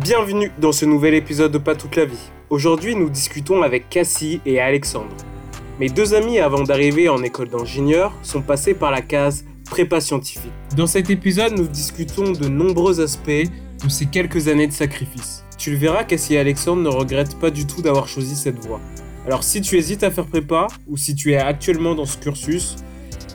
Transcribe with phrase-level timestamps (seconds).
[0.00, 2.18] Bienvenue dans ce nouvel épisode de Pas toute la vie.
[2.50, 5.14] Aujourd'hui, nous discutons avec Cassie et Alexandre.
[5.78, 10.50] Mes deux amis, avant d'arriver en école d'ingénieur, sont passés par la case prépa scientifique.
[10.76, 15.44] Dans cet épisode, nous discutons de nombreux aspects de ces quelques années de sacrifice.
[15.58, 18.80] Tu le verras, Cassie et Alexandre ne regrettent pas du tout d'avoir choisi cette voie.
[19.26, 22.74] Alors si tu hésites à faire prépa, ou si tu es actuellement dans ce cursus,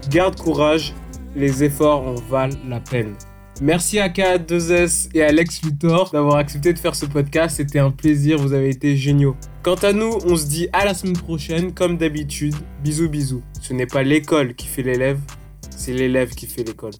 [0.09, 0.93] garde courage,
[1.37, 3.15] les efforts en valent la peine.
[3.61, 7.57] Merci à K2S et Alex Luthor d'avoir accepté de faire ce podcast.
[7.57, 9.35] C'était un plaisir, vous avez été géniaux.
[9.63, 12.55] Quant à nous, on se dit à la semaine prochaine, comme d'habitude.
[12.81, 13.43] Bisous, bisous.
[13.59, 15.19] Ce n'est pas l'école qui fait l'élève,
[15.71, 16.93] c'est l'élève qui fait l'école.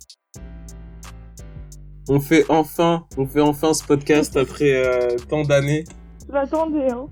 [2.10, 5.86] On fait enfin, on fait enfin ce podcast après euh, tant d'années.
[6.28, 7.08] Je m'attendais, hein.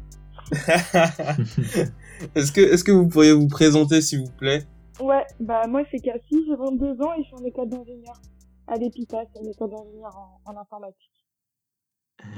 [2.35, 4.63] est-ce que, est-ce que vous pourriez vous présenter, s'il vous plaît?
[4.99, 8.19] Ouais, bah moi c'est Cassie, j'ai 22 ans et je suis en école d'ingénieur
[8.67, 11.11] à l'EPITA, c'est une école d'ingénieur en, informatique.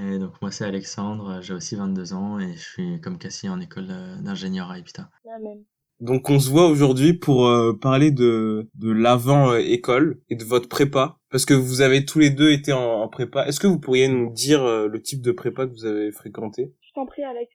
[0.02, 3.60] Et donc moi c'est Alexandre, j'ai aussi 22 ans et je suis comme Cassie en
[3.60, 3.88] école
[4.22, 5.10] d'ingénieur à EPITA.
[5.26, 5.64] La même.
[6.00, 10.46] Donc on se voit aujourd'hui pour euh, parler de, de l'avant euh, école et de
[10.46, 13.46] votre prépa parce que vous avez tous les deux été en, prépa.
[13.46, 16.74] Est-ce que vous pourriez nous dire euh, le type de prépa que vous avez fréquenté?
[16.82, 17.52] Je t'en prie Alex.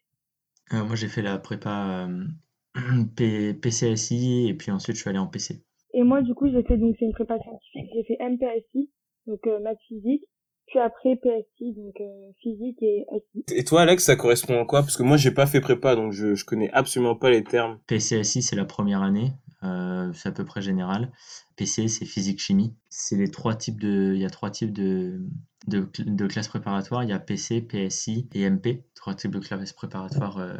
[0.73, 2.07] moi j'ai fait la prépa
[3.17, 5.63] PCSI et puis ensuite je suis allé en PC.
[5.95, 7.91] Et moi, du coup, j'ai fait donc c'est une prépa scientifique.
[7.95, 8.91] J'ai fait MPSI,
[9.27, 10.25] donc euh, maths physique.
[10.67, 13.45] Puis après PSI, donc euh, physique et SI.
[13.55, 14.81] Et toi, Alex, ça correspond à quoi?
[14.81, 17.78] Parce que moi, j'ai pas fait prépa, donc je, je connais absolument pas les termes.
[17.86, 19.31] PCSI, c'est la première année.
[19.62, 21.12] Euh, c'est à peu près général.
[21.56, 22.75] PC, c'est physique-chimie.
[22.89, 25.20] C'est les trois types de, il y a trois types de,
[25.69, 27.05] de, de, classes préparatoires.
[27.05, 28.84] Il y a PC, PSI et MP.
[28.95, 30.56] Trois types de classes préparatoires euh,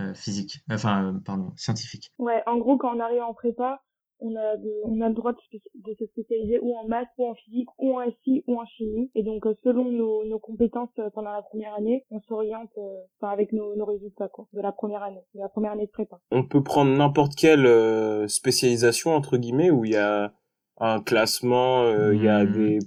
[0.00, 2.12] euh, physiques, enfin, pardon, scientifiques.
[2.18, 3.82] Ouais, en gros, quand on arrive en prépa,
[4.20, 7.68] on a, on a le droit de, se spécialiser ou en maths, ou en physique,
[7.78, 9.10] ou en SI, ou en chimie.
[9.14, 13.02] Et donc, euh, selon nos, nos compétences euh, pendant la première année, on s'oriente euh,
[13.20, 15.90] enfin, avec nos, nos résultats quoi, de la première année, de la première année de
[15.90, 16.18] prépa.
[16.30, 20.32] On peut prendre n'importe quelle spécialisation, entre guillemets, où il y a
[20.78, 22.52] un classement, il y a hmm.
[22.52, 22.78] des...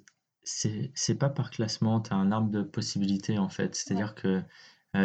[0.41, 3.75] C'est pas par classement, tu as un arbre de possibilités en fait.
[3.75, 4.41] C'est-à-dire que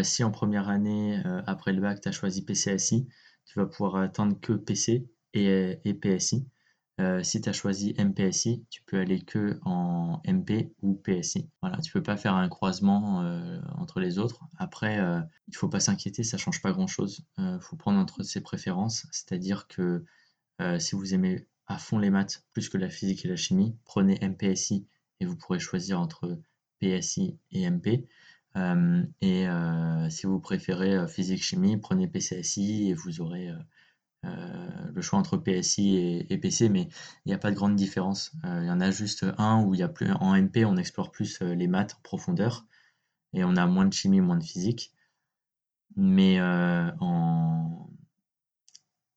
[0.02, 3.06] si en première année, après le bac, tu as choisi PCSI,
[3.44, 6.46] tu vas pouvoir attendre que PC et, PSI.
[7.00, 11.50] Euh, si tu as choisi MPSI, tu peux aller que en MP ou PSI.
[11.60, 14.44] Voilà, tu peux pas faire un croisement euh, entre les autres.
[14.58, 17.24] Après, euh, il faut pas s'inquiéter, ça change pas grand-chose.
[17.38, 20.04] Il faut prendre entre ses préférences, c'est-à-dire que
[20.78, 24.18] si vous aimez à fond les maths plus que la physique et la chimie, prenez
[24.22, 24.86] MPSI
[25.20, 26.38] et vous pourrez choisir entre
[26.80, 28.06] PSI et MP.
[29.20, 29.46] et
[30.10, 33.58] si vous préférez physique-chimie, prenez PCSI et vous aurez euh,
[34.94, 36.88] le choix entre PSI et, PC, mais
[37.24, 38.32] il n'y a pas de grande différence.
[38.44, 40.76] Euh, il y en a juste un où il y a plus, en MP, on
[40.76, 42.64] explore plus euh, les maths en profondeur
[43.32, 44.92] et on a moins de chimie, moins de physique.
[45.96, 47.88] Mais en,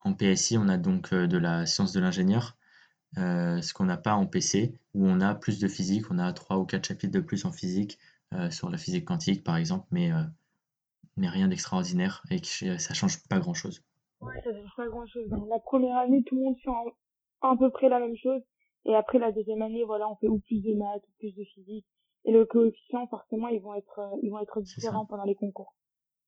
[0.02, 2.56] en PSI, on a donc de la science de l'ingénieur,
[3.16, 6.60] ce qu'on n'a pas en PC, où on a plus de physique, on a trois
[6.60, 7.98] ou quatre chapitres de plus en physique,
[8.52, 10.12] sur la physique quantique par exemple, mais,
[11.16, 12.44] mais rien d'extraordinaire et
[12.78, 13.84] ça change pas grand-chose.
[14.22, 15.30] Ouais, ça change pas grand chose.
[15.50, 16.72] La première année, tout le monde fait
[17.42, 18.42] à peu près la même chose.
[18.86, 21.44] Et après la deuxième année, voilà, on fait ou plus de maths, ou plus de
[21.44, 21.86] physique.
[22.26, 25.76] Et le coefficient, forcément, ils vont être, euh, ils vont être différents pendant les concours.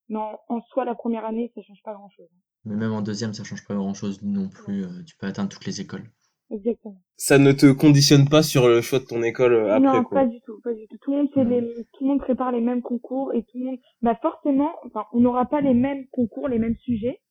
[0.09, 2.29] Mais en, soi, la première année, ça change pas grand chose.
[2.65, 4.83] Mais même en deuxième, ça change pas grand chose non plus.
[4.83, 6.09] Euh, tu peux atteindre toutes les écoles.
[6.51, 6.99] Exactement.
[7.15, 10.25] Ça ne te conditionne pas sur le choix de ton école euh, après, non, pas
[10.25, 10.97] du tout, pas du tout.
[11.01, 11.61] Tout le monde fait les,
[11.93, 15.19] tout le monde prépare les mêmes concours et tout le monde, bah forcément, enfin, on
[15.19, 17.21] n'aura pas les mêmes concours, les mêmes sujets,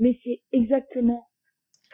[0.00, 1.28] mais c'est exactement,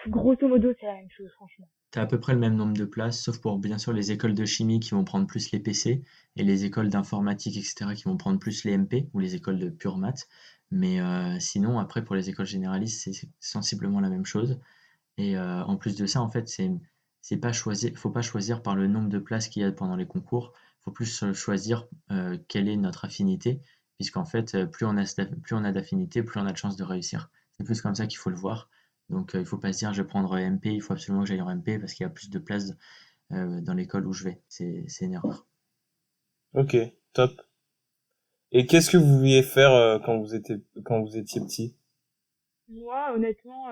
[0.09, 1.69] grosso modo, c'est la même chose, franchement.
[1.91, 4.13] Tu as à peu près le même nombre de places, sauf pour bien sûr les
[4.13, 6.03] écoles de chimie qui vont prendre plus les PC
[6.37, 9.69] et les écoles d'informatique, etc., qui vont prendre plus les MP ou les écoles de
[9.71, 10.29] pure maths.
[10.71, 14.61] Mais euh, sinon, après, pour les écoles généralistes, c'est sensiblement la même chose.
[15.19, 16.71] Et euh, en plus de ça, en fait, c'est
[17.23, 19.97] c'est pas choisir, faut pas choisir par le nombre de places qu'il y a pendant
[19.97, 20.53] les concours.
[20.83, 23.61] Faut plus choisir euh, quelle est notre affinité,
[23.97, 25.05] puisqu'en fait, plus on a,
[25.43, 27.31] plus on a d'affinité, plus on a de chances de réussir.
[27.59, 28.71] C'est plus comme ça qu'il faut le voir.
[29.09, 31.23] Donc euh, il ne faut pas se dire je vais prendre MP, il faut absolument
[31.23, 32.73] que j'aille en MP parce qu'il y a plus de place
[33.33, 34.43] euh, dans l'école où je vais.
[34.49, 35.47] C'est une erreur.
[36.55, 36.77] Ok,
[37.13, 37.31] top.
[38.53, 41.77] Et qu'est-ce que vous vouliez faire euh, quand vous étiez quand vous étiez petit?
[42.69, 43.69] Moi, honnêtement,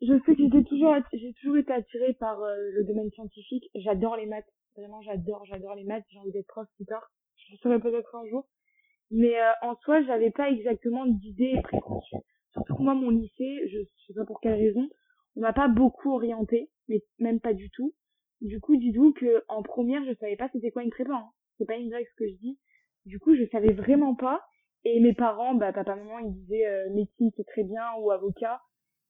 [0.00, 3.68] je sais que j'ai toujours j'ai toujours été attirée par le domaine scientifique.
[3.74, 4.46] J'adore les maths.
[4.76, 6.04] Vraiment, j'adore, j'adore les maths.
[6.10, 7.10] J'ai envie d'être prof plus tard.
[7.36, 8.46] Je le serai peut-être un jour.
[9.10, 12.16] Mais en soi, j'avais pas exactement d'idée préconçue
[12.64, 14.88] surtout moi mon lycée, je sais pas pour quelle raison,
[15.36, 17.94] on m'a pas beaucoup orienté, mais même pas du tout.
[18.40, 21.12] Du coup, dites-vous que en première, je savais pas c'était quoi une prépa.
[21.12, 21.30] Hein.
[21.58, 22.58] C'est pas une blague ce que je dis,
[23.06, 24.44] Du coup, je savais vraiment pas.
[24.84, 28.60] Et mes parents, bah, papa, maman, ils disaient euh, médecine, c'est très bien, ou avocat.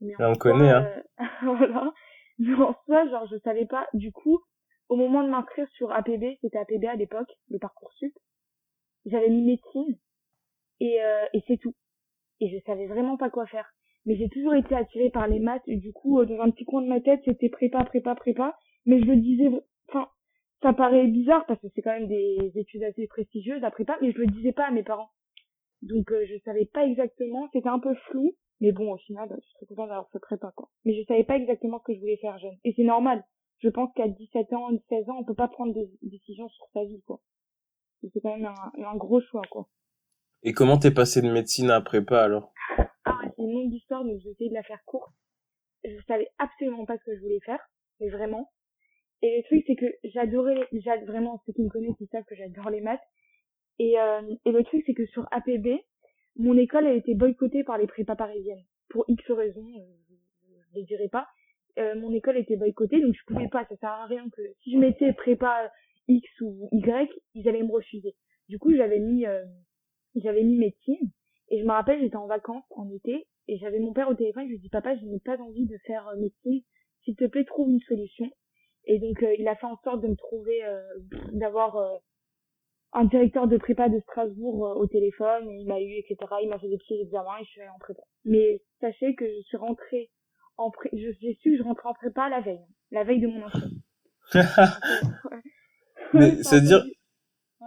[0.00, 0.86] Mais on connaît, hein.
[1.20, 1.92] Euh, voilà.
[2.38, 3.86] Mais en soi, genre, je savais pas.
[3.92, 4.40] Du coup,
[4.88, 8.12] au moment de m'inscrire sur APB, c'était APB à l'époque, le parcours sup,
[9.04, 9.98] j'avais mis médecine
[10.80, 11.74] et, euh, et c'est tout.
[12.40, 13.72] Et je savais vraiment pas quoi faire.
[14.04, 16.64] Mais j'ai toujours été attirée par les maths et du coup, euh, dans un petit
[16.64, 18.56] coin de ma tête, c'était prépa, prépa, prépa.
[18.84, 19.48] Mais je le disais,
[19.88, 20.08] enfin,
[20.62, 24.12] ça paraît bizarre parce que c'est quand même des études assez prestigieuses la prépa, mais
[24.12, 25.10] je le disais pas à mes parents.
[25.82, 29.46] Donc euh, je savais pas exactement, c'était un peu flou, mais bon au final, je
[29.46, 30.68] suis contente d'avoir fait prépa quoi.
[30.84, 32.56] Mais je savais pas exactement ce que je voulais faire jeune.
[32.64, 33.24] Et c'est normal.
[33.58, 36.84] Je pense qu'à 17 ans, 16 ans, on peut pas prendre des décisions sur sa
[36.84, 37.20] vie quoi.
[38.12, 39.68] C'est quand même un, un gros choix quoi.
[40.42, 42.52] Et comment t'es passé de médecine à prépa alors?
[43.04, 45.12] Ah, c'est une longue histoire, donc j'ai essayé de la faire courte.
[45.84, 47.60] Je savais absolument pas ce que je voulais faire,
[48.00, 48.50] mais vraiment.
[49.22, 50.68] Et le truc, c'est que j'adorais,
[51.06, 53.00] vraiment, ceux qui me connaissent, ils savent que j'adore les maths.
[53.78, 55.80] Et, euh, et le truc, c'est que sur APB,
[56.36, 58.64] mon école a été boycottée par les prépas parisiennes.
[58.88, 60.14] Pour X raisons, euh,
[60.48, 61.26] je ne les dirai pas.
[61.78, 64.72] Euh, mon école était boycottée, donc je pouvais pas, ça sert à rien que, si
[64.72, 65.70] je mettais prépa
[66.08, 68.14] X ou Y, ils allaient me refuser.
[68.48, 69.26] Du coup, j'avais mis,
[70.20, 71.10] j'avais mis médecine
[71.48, 74.44] et je me rappelle j'étais en vacances en été et j'avais mon père au téléphone
[74.44, 76.62] je lui dis papa je n'ai pas envie de faire euh, médecine.
[77.02, 78.28] S'il te plaît trouve une solution.
[78.84, 80.80] Et donc euh, il a fait en sorte de me trouver euh,
[81.32, 82.00] d'avoir
[82.92, 85.50] un directeur de prépa de Strasbourg au téléphone.
[85.50, 87.78] Il m'a eu etc il m'a fait des petits examens et je suis allée en
[87.78, 88.02] prépa.
[88.24, 90.10] Mais sachez que je suis rentrée
[90.56, 93.44] en pré j'ai su que je rentrais en prépa la veille la veille de mon
[93.44, 93.70] entrée.
[96.12, 96.84] Mais c'est à dire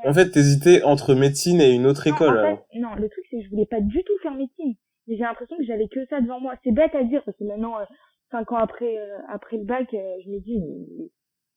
[0.06, 2.38] en fait, t'hésitais entre médecine et une autre école.
[2.38, 2.66] alors.
[2.75, 4.75] non, le truc c'est que je voulais pas du tout faire médecine.
[5.07, 6.56] Mais j'ai l'impression que j'avais que ça devant moi.
[6.63, 7.86] C'est bête à dire parce que maintenant, euh,
[8.31, 10.62] cinq ans après, euh, après le bac, euh, je me dis,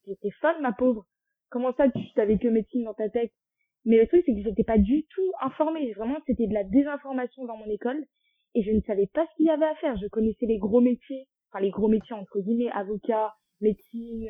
[0.07, 1.05] j'étais folle, ma pauvre.
[1.49, 3.31] Comment ça, tu t'avais que médecine dans ta tête?
[3.85, 5.91] Mais le truc c'est que j'étais pas du tout informée.
[5.93, 8.03] Vraiment, c'était de la désinformation dans mon école
[8.55, 9.95] et je ne savais pas ce qu'il y avait à faire.
[9.97, 14.29] Je connaissais les gros métiers, enfin les gros métiers entre guillemets, avocat, médecine,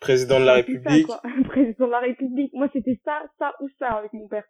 [0.00, 1.06] Président de la République.
[1.48, 2.52] Président de la République.
[2.54, 4.44] Moi, c'était ça, ça ou ça avec mon père.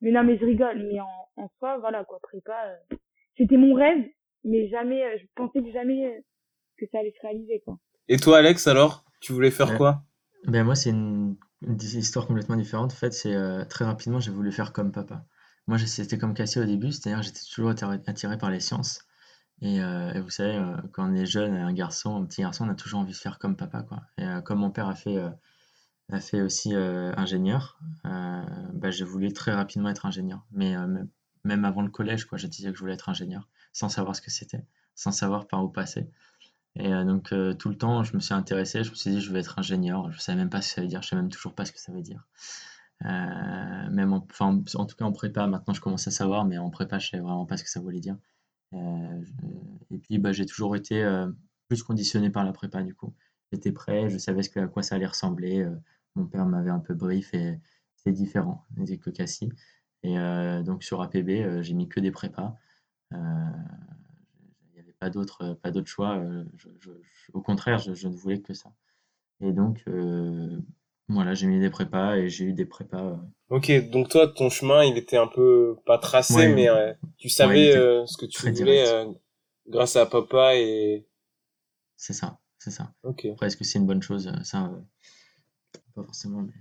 [0.00, 0.86] Mais non, mais je rigole.
[0.90, 2.18] Mais en, en soi, voilà, quoi.
[2.22, 2.96] Prépa, euh,
[3.36, 4.04] c'était mon rêve,
[4.44, 6.20] mais jamais, euh, je pensais que jamais euh,
[6.78, 7.78] que ça allait se réaliser, quoi.
[8.08, 9.04] Et toi, Alex, alors?
[9.20, 10.02] Tu voulais faire quoi?
[10.48, 12.92] Ben, moi, c'est une, une, histoire complètement différente.
[12.92, 13.36] En fait, c'est
[13.68, 15.24] très rapidement, j'ai voulu faire comme papa.
[15.68, 19.06] Moi, c'était comme Cassie au début, c'est-à-dire j'étais toujours attiré par les sciences.
[19.62, 22.70] Euh, et, vous savez, euh, quand on est jeune, un garçon, un petit garçon, on
[22.70, 24.02] a toujours envie de faire comme papa, quoi.
[24.18, 25.18] Et euh, comme mon père a fait,
[26.10, 30.44] a fait aussi ingénieur, bah, j'ai voulu très rapidement être ingénieur.
[30.52, 30.74] Mais
[31.44, 34.20] même avant le collège, quoi, je disais que je voulais être ingénieur, sans savoir ce
[34.20, 34.64] que c'était,
[34.94, 36.10] sans savoir par où passer.
[36.76, 39.40] Et donc tout le temps, je me suis intéressé, je me suis dit, je vais
[39.40, 40.10] être ingénieur.
[40.10, 41.54] Je ne savais même pas ce que ça veut dire, je ne sais même toujours
[41.54, 42.26] pas ce que ça veut dire.
[43.00, 46.98] même en, en tout cas en prépa, maintenant je commence à savoir, mais en prépa,
[46.98, 48.16] je ne savais vraiment pas ce que ça voulait dire.
[48.74, 49.22] Euh,
[49.90, 51.30] et puis, bah, j'ai toujours été euh,
[51.68, 53.14] plus conditionné par la prépa, du coup.
[53.52, 55.62] J'étais prêt, je savais à quoi ça allait ressembler.
[55.62, 55.76] Euh,
[56.14, 57.58] mon père m'avait un peu brief et
[57.96, 58.64] c'est différent
[59.00, 59.50] que Cassie.
[60.02, 60.16] Et
[60.64, 62.56] donc sur APB, j'ai mis que des prépas.
[63.12, 63.16] Il
[64.74, 66.20] n'y avait pas d'autre pas d'autre choix.
[67.32, 68.72] au contraire, je, ne voulais que ça.
[69.40, 69.84] Et donc,
[71.12, 73.02] voilà, j'ai mis des prépas et j'ai eu des prépas.
[73.02, 73.16] Euh.
[73.50, 77.76] Ok, donc toi, ton chemin, il était un peu pas tracé, mais euh, tu savais
[77.76, 79.06] euh, ce que tu voulais
[79.68, 81.06] grâce à papa et.
[81.96, 82.92] C'est ça, c'est ça.
[83.04, 83.26] Ok.
[83.26, 84.72] Après, est-ce que c'est une bonne chose Ça,
[85.94, 86.52] pas forcément, mais.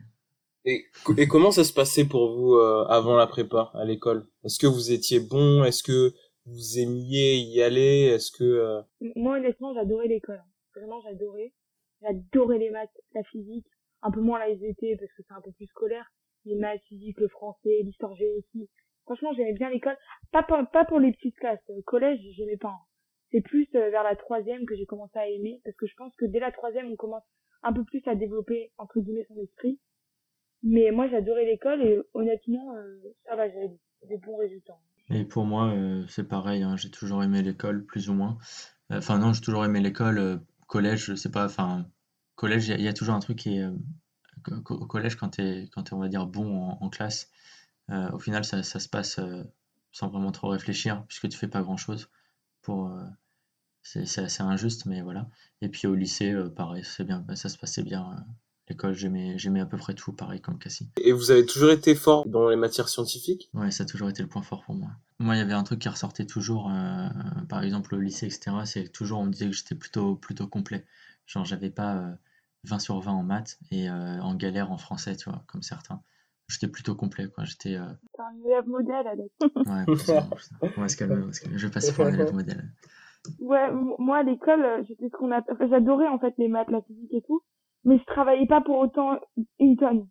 [0.64, 0.86] Et,
[1.18, 4.28] et comment ça se passait pour vous avant la prépa à l'école?
[4.44, 5.64] Est-ce que vous étiez bon?
[5.64, 6.14] Est-ce que
[6.46, 8.12] vous aimiez y aller?
[8.14, 8.82] Est-ce que
[9.16, 10.44] moi honnêtement j'adorais l'école.
[10.76, 11.54] Vraiment j'adorais.
[12.02, 13.66] J'adorais les maths, la physique
[14.02, 16.12] un peu moins la SVT parce que c'est un peu plus scolaire,
[16.46, 18.70] les maths, physique, le français, l'histoire géo aussi.
[19.04, 19.98] Franchement, j'aimais bien l'école.
[20.32, 21.60] Pas pour, pas pour les petites classes.
[21.70, 22.70] Euh, collège, j'aimais pas.
[22.70, 22.86] Hein.
[23.32, 26.16] C'est plus euh, vers la troisième que j'ai commencé à aimer parce que je pense
[26.16, 27.24] que dès la troisième, on commence
[27.64, 29.80] un peu plus à développer entre guillemets son esprit.
[30.64, 33.72] Mais moi, j'adorais l'école et honnêtement, euh, ça va, j'avais
[34.08, 34.78] des bons résultats.
[35.10, 35.74] Et pour moi,
[36.08, 36.64] c'est pareil.
[36.64, 38.38] Hein, j'ai toujours aimé l'école, plus ou moins.
[38.90, 40.40] Enfin non, j'ai toujours aimé l'école.
[40.68, 41.46] collège, je sais pas.
[41.46, 41.86] Enfin,
[42.42, 43.64] collège, il y, a toujours un truc qui est.
[43.64, 43.72] Euh,
[44.50, 47.30] au collège, quand tu es, quand on va dire, bon en, classe,
[47.92, 49.44] euh, au final, ça, ça se passe euh,
[49.92, 52.10] sans vraiment trop réfléchir, puisque tu fais pas grand-chose.
[52.64, 52.92] Pour,
[53.84, 55.30] c'est assez injuste, mais voilà.
[55.62, 58.16] Et puis au lycée, pareil, bien, ça se passait bien.
[58.68, 60.90] L'école, j'aimais, j'aimais à peu près tout, pareil comme Cassie.
[61.04, 63.50] Et vous avez toujours été fort dans les matières scientifiques?
[63.54, 64.92] Ouais, ça a toujours été le point fort pour moi.
[65.20, 66.72] Moi, il y avait un truc qui ressortait toujours,
[67.50, 68.52] par exemple au lycée, etc.
[68.66, 70.86] C'est toujours, on me disait que j'étais plutôt, plutôt complet.
[71.26, 72.16] Genre, j'avais pas
[72.64, 76.02] 20 sur 20 en maths et euh, en galère en français, tu vois, comme certains.
[76.48, 77.44] j'étais plutôt complet, quoi.
[77.46, 77.76] J'étais.
[77.76, 77.88] Euh...
[78.20, 79.34] un élève modèle, Alex.
[79.42, 82.70] ouais, on va se calmer, Je vais passer pour un élève modèle.
[83.40, 86.82] Ouais, moi à l'école, euh, j'étais ce qu'on enfin, j'adorais en fait les maths, la
[86.82, 87.44] physique et tout,
[87.84, 89.20] mais je travaillais pas pour autant
[89.60, 90.08] une tonne.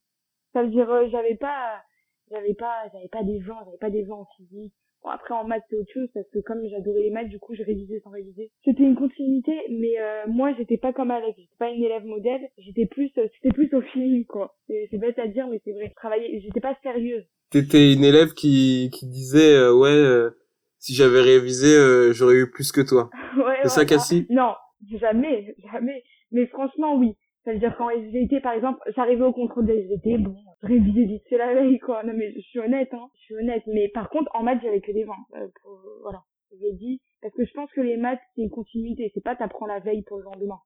[0.52, 1.82] Ça veut dire, j'avais pas,
[2.30, 5.44] j'avais pas, j'avais pas des gens, j'avais pas des gens en physique, Bon, après, en
[5.44, 8.10] maths, c'est autre chose, parce que comme j'adorais les maths, du coup, je révisais sans
[8.10, 8.50] réviser.
[8.64, 11.38] C'était une continuité, mais euh, moi, j'étais pas comme Alex.
[11.38, 12.42] J'étais pas une élève modèle.
[12.58, 14.56] J'étais plus, euh, c'était plus au feeling, quoi.
[14.68, 15.88] C'est bête à dire, mais c'est vrai.
[15.88, 17.24] Je travaillais, j'étais pas sérieuse.
[17.50, 20.30] T'étais une élève qui, qui disait, euh, ouais,
[20.78, 23.10] si j'avais révisé, j'aurais eu plus que toi.
[23.38, 24.26] ouais, c'est ça, Cassie?
[24.28, 24.52] Non,
[24.98, 26.04] jamais, jamais.
[26.30, 27.16] Mais franchement, oui.
[27.44, 31.22] Ça veut dire quand SVT, par exemple, j'arrivais au contrôle de SVT, bon, réviser vite
[31.28, 32.02] c'est la veille, quoi.
[32.02, 33.08] Non, mais je suis honnête, hein.
[33.14, 33.62] Je suis honnête.
[33.66, 35.14] Mais par contre, en maths, j'avais que des 20.
[35.36, 36.22] Euh, pour, voilà.
[36.60, 39.10] J'ai dit, parce que je pense que les maths, c'est une continuité.
[39.14, 40.60] C'est pas t'apprends la veille pour le lendemain.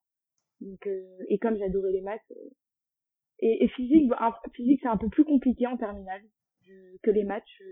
[0.61, 2.51] Donc, euh, et comme j'adorais les maths, euh,
[3.39, 6.23] et, et, physique, bah, physique, c'est un peu plus compliqué en terminale
[7.03, 7.65] que les maths, je,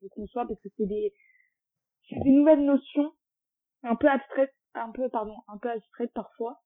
[0.00, 1.12] je, conçois, parce que c'est des,
[2.08, 3.12] c'est des nouvelles notions,
[3.82, 6.58] un peu abstraites, un peu, pardon, un peu abstraites parfois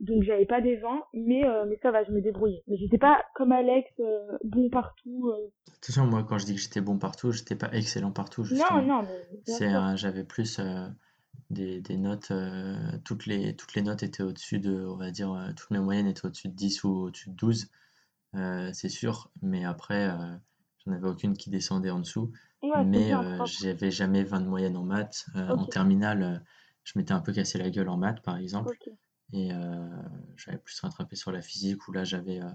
[0.00, 2.62] donc j'avais pas des vents mais euh, mais ça va je me débrouillais.
[2.66, 5.50] Mais j'étais pas comme Alex euh, bon partout euh.
[5.82, 8.82] attention moi quand je dis que j'étais bon partout j'étais pas excellent partout justement.
[8.82, 9.08] non non
[9.44, 10.60] c'est j'avais plus
[11.50, 12.32] des, des notes
[13.04, 16.26] toutes les toutes les notes étaient au-dessus de on va dire toutes mes moyennes étaient
[16.26, 17.70] au-dessus de 10 ou au-dessus de 12
[18.72, 19.30] c'est sûr.
[19.40, 20.10] Mais après
[20.84, 22.32] j'en avais aucune qui descendait en dessous.
[22.84, 23.12] Mais
[23.46, 26.44] j'avais jamais 20 de moyenne en maths en terminale
[26.84, 28.76] je m'étais un peu cassé la gueule en maths par exemple
[29.32, 29.88] et euh,
[30.36, 32.50] j'avais plus rattrapé sur la physique où là j'avais euh,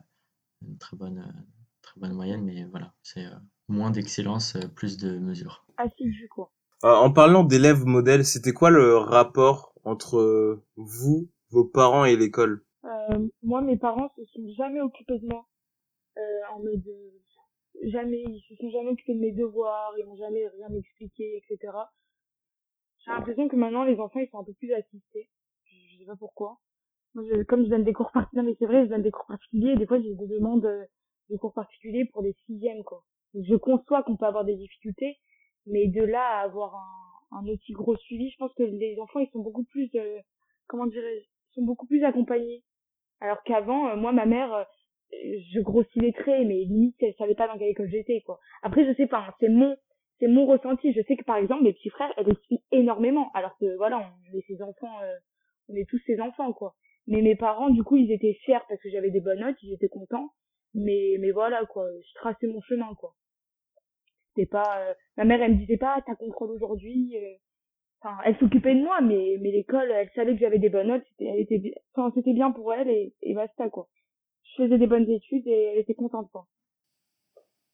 [0.61, 1.41] une très bonne, euh,
[1.81, 3.25] très bonne moyenne, mais voilà, c'est
[3.67, 5.65] moins d'excellence, plus de mesures.
[5.77, 6.51] Assidu quoi.
[6.83, 12.63] en parlant d'élèves modèles, c'était quoi le rapport entre vous, vos parents et l'école?
[12.85, 15.47] Euh, Moi, mes parents se sont jamais occupés de moi.
[16.17, 16.21] Euh,
[16.53, 16.83] en mode,
[17.83, 21.73] jamais, ils se sont jamais occupés de mes devoirs, ils m'ont jamais rien expliqué, etc.
[22.99, 25.29] J'ai l'impression que maintenant les enfants ils sont un peu plus assistés
[26.01, 26.57] sais pas pourquoi.
[27.13, 29.25] Moi, je, comme je donne des cours particuliers, mais c'est vrai, je donne des cours
[29.27, 30.85] particuliers, des fois, j'ai des demandes euh,
[31.29, 33.03] de cours particuliers pour des sixièmes, quoi.
[33.33, 35.17] je conçois qu'on peut avoir des difficultés,
[35.65, 39.19] mais de là à avoir un, un aussi gros suivi, je pense que les enfants,
[39.19, 40.19] ils sont beaucoup plus, euh,
[40.67, 42.63] comment dirais-je, sont beaucoup plus accompagnés.
[43.19, 44.63] Alors qu'avant, euh, moi, ma mère, euh,
[45.53, 48.39] je grossis les traits, mais limite, elle savait pas dans quelle école j'étais, quoi.
[48.63, 49.75] Après, je sais pas, hein, c'est mon,
[50.19, 50.93] c'est mon ressenti.
[50.93, 54.37] Je sais que, par exemple, mes petits frères, elles suivent énormément, alors que, voilà, on
[54.37, 54.99] est ses enfants,
[55.69, 56.75] on est tous ses enfants, quoi.
[57.07, 59.73] Mais mes parents, du coup, ils étaient fiers parce que j'avais des bonnes notes, ils
[59.73, 60.29] étaient contents.
[60.73, 61.85] Mais, mais voilà, quoi.
[61.99, 63.15] Je traçais mon chemin, quoi.
[64.29, 67.35] C'était pas, euh, ma mère, elle me disait pas, t'as contrôle aujourd'hui, euh.
[68.03, 71.03] Enfin, elle s'occupait de moi, mais, mais l'école, elle savait que j'avais des bonnes notes,
[71.11, 73.89] c'était, elle était, enfin, c'était bien pour elle et, et basta, quoi.
[74.43, 76.47] Je faisais des bonnes études et elle était contente, quoi.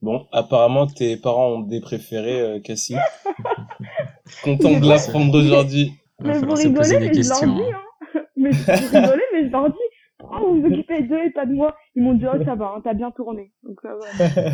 [0.02, 2.96] Bon, apparemment, tes parents ont des préférés, euh, Cassie.
[4.44, 5.94] Content de l'apprendre aujourd'hui.
[6.22, 7.80] Mais vous rigolez, mais je leur dis, hein.
[8.16, 8.22] hein.
[8.36, 9.78] mais vous rigolez, mais je leur dis,
[10.20, 11.76] oh, vous vous occupez d'eux et pas de moi.
[11.96, 13.54] Ils m'ont dit, oh, ça va, hein, t'as bien tourné.
[13.64, 14.52] Donc ça va.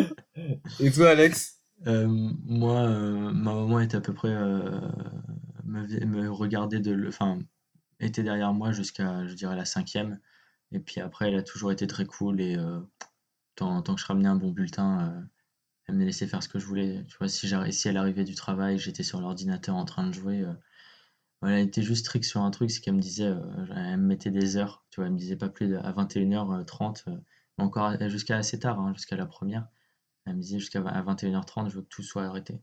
[0.80, 1.60] et toi, Alex?
[1.86, 4.80] Euh, Moi, euh, ma maman était à peu près, euh,
[5.64, 7.38] me, me regardait de, enfin,
[8.00, 10.20] était derrière moi jusqu'à, je dirais, la cinquième.
[10.72, 12.80] Et puis après, elle a toujours été très cool et euh,
[13.56, 15.22] tant, tant, que je ramenais un bon bulletin, euh,
[15.86, 17.04] elle me laissait faire ce que je voulais.
[17.08, 20.40] Tu vois, si, si elle arrivait du travail, j'étais sur l'ordinateur en train de jouer,
[20.42, 20.52] euh,
[21.46, 23.40] elle était juste stricte sur un truc, c'est qu'elle me disait, euh,
[23.74, 27.04] elle me mettait des heures, tu vois, elle me disait pas plus de, à 21h30,
[27.08, 27.16] euh,
[27.58, 29.66] encore jusqu'à assez tard, hein, jusqu'à la première.
[30.26, 32.58] Elle me disait jusqu'à 21h30, je veux que tout soit arrêté.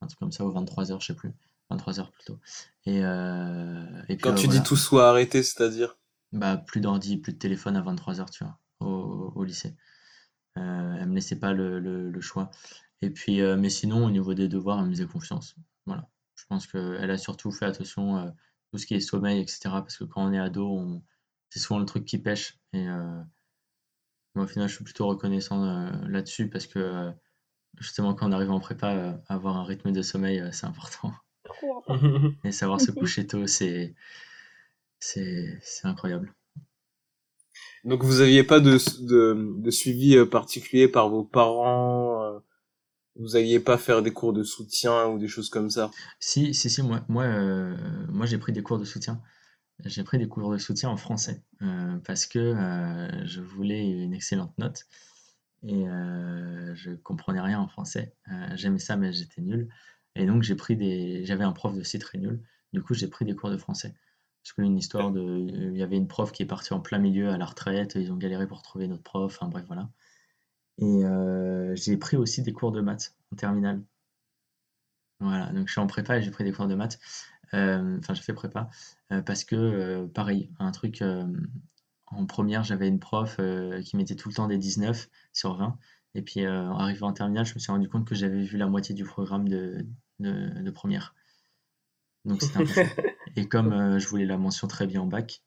[0.00, 1.32] Un truc comme ça, ou 23h, je sais plus.
[1.70, 2.38] 23h plutôt.
[2.84, 5.96] Et, euh, et Quand tu dis tout soit arrêté, c'est-à-dire?
[6.32, 9.76] Bah, plus d'ordi, plus de téléphone à 23h, tu vois, au, au lycée.
[10.56, 12.50] elle me laissait pas le, le, choix.
[13.02, 15.54] Et puis, mais sinon, au niveau des devoirs, elle me faisait confiance.
[15.86, 16.08] Voilà.
[16.46, 18.32] Je pense qu'elle a surtout fait attention à
[18.70, 19.58] tout ce qui est sommeil, etc.
[19.64, 21.02] Parce que quand on est ado,
[21.50, 22.56] c'est souvent le truc qui pêche.
[22.72, 23.20] Et euh,
[24.36, 27.10] moi, au final, je suis plutôt reconnaissant euh, là-dessus parce que euh,
[27.78, 31.12] justement, quand on arrive en prépa, avoir un rythme de sommeil, c'est important.
[32.44, 33.96] et savoir se coucher tôt, c'est
[35.82, 36.32] incroyable.
[37.82, 38.78] Donc vous n'aviez pas de,
[39.60, 42.40] de, suivi particulier par vos parents
[43.18, 45.90] vous alliez pas faire des cours de soutien ou des choses comme ça?
[46.20, 47.76] Si, si, si, moi, moi, euh,
[48.08, 49.20] moi j'ai pris des cours de soutien.
[49.84, 54.14] J'ai pris des cours de soutien en français euh, parce que euh, je voulais une
[54.14, 54.86] excellente note
[55.62, 55.84] et
[56.74, 58.14] je comprenais rien en français.
[58.54, 59.68] J'aimais ça, mais j'étais nul.
[60.14, 62.40] Et donc j'ai des, j'avais un prof de C très nul.
[62.72, 63.94] Du coup, j'ai pris des cours de français.
[64.42, 67.30] Parce qu'une histoire de, il y avait une prof qui est partie en plein milieu
[67.30, 67.96] à la retraite.
[67.96, 69.34] Ils ont galéré pour trouver notre prof.
[69.34, 69.90] Enfin bref, voilà.
[70.78, 71.02] Et
[71.74, 73.82] j'ai pris aussi des cours de maths en terminale.
[75.20, 76.98] Voilà, donc je suis en prépa et j'ai pris des cours de maths.
[77.52, 78.68] Enfin, j'ai fait prépa
[79.24, 81.02] parce que, pareil, un truc
[82.06, 83.40] en première, j'avais une prof
[83.84, 85.78] qui mettait tout le temps des 19 sur 20.
[86.14, 88.66] Et puis, en arrivant en terminale, je me suis rendu compte que j'avais vu la
[88.66, 89.86] moitié du programme de,
[90.18, 91.14] de, première.
[92.24, 93.02] Donc, c'était un peu
[93.36, 95.42] Et comme je voulais la mention très bien en bac,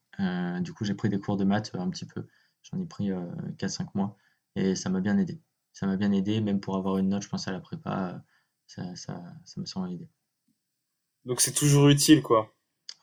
[0.62, 2.26] du coup, j'ai pris des cours de maths un petit peu.
[2.64, 3.12] J'en ai pris
[3.58, 4.18] 4-5 mois
[4.56, 5.42] et ça m'a bien aidé.
[5.74, 8.22] Ça m'a bien aidé, même pour avoir une note, je pense à la prépa,
[8.68, 10.10] ça, ça, ça me semble aider.
[11.26, 12.54] Donc c'est toujours utile, quoi.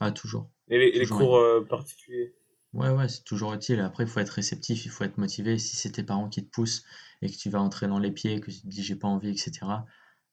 [0.00, 0.50] Ah, toujours.
[0.68, 2.34] Et les, cours euh, particuliers?
[2.72, 3.80] Ouais, ouais, c'est toujours utile.
[3.80, 5.58] Après, il faut être réceptif, il faut être motivé.
[5.58, 6.84] Si c'est tes parents qui te poussent
[7.22, 9.30] et que tu vas entrer dans les pieds, que tu te dis j'ai pas envie,
[9.30, 9.52] etc.,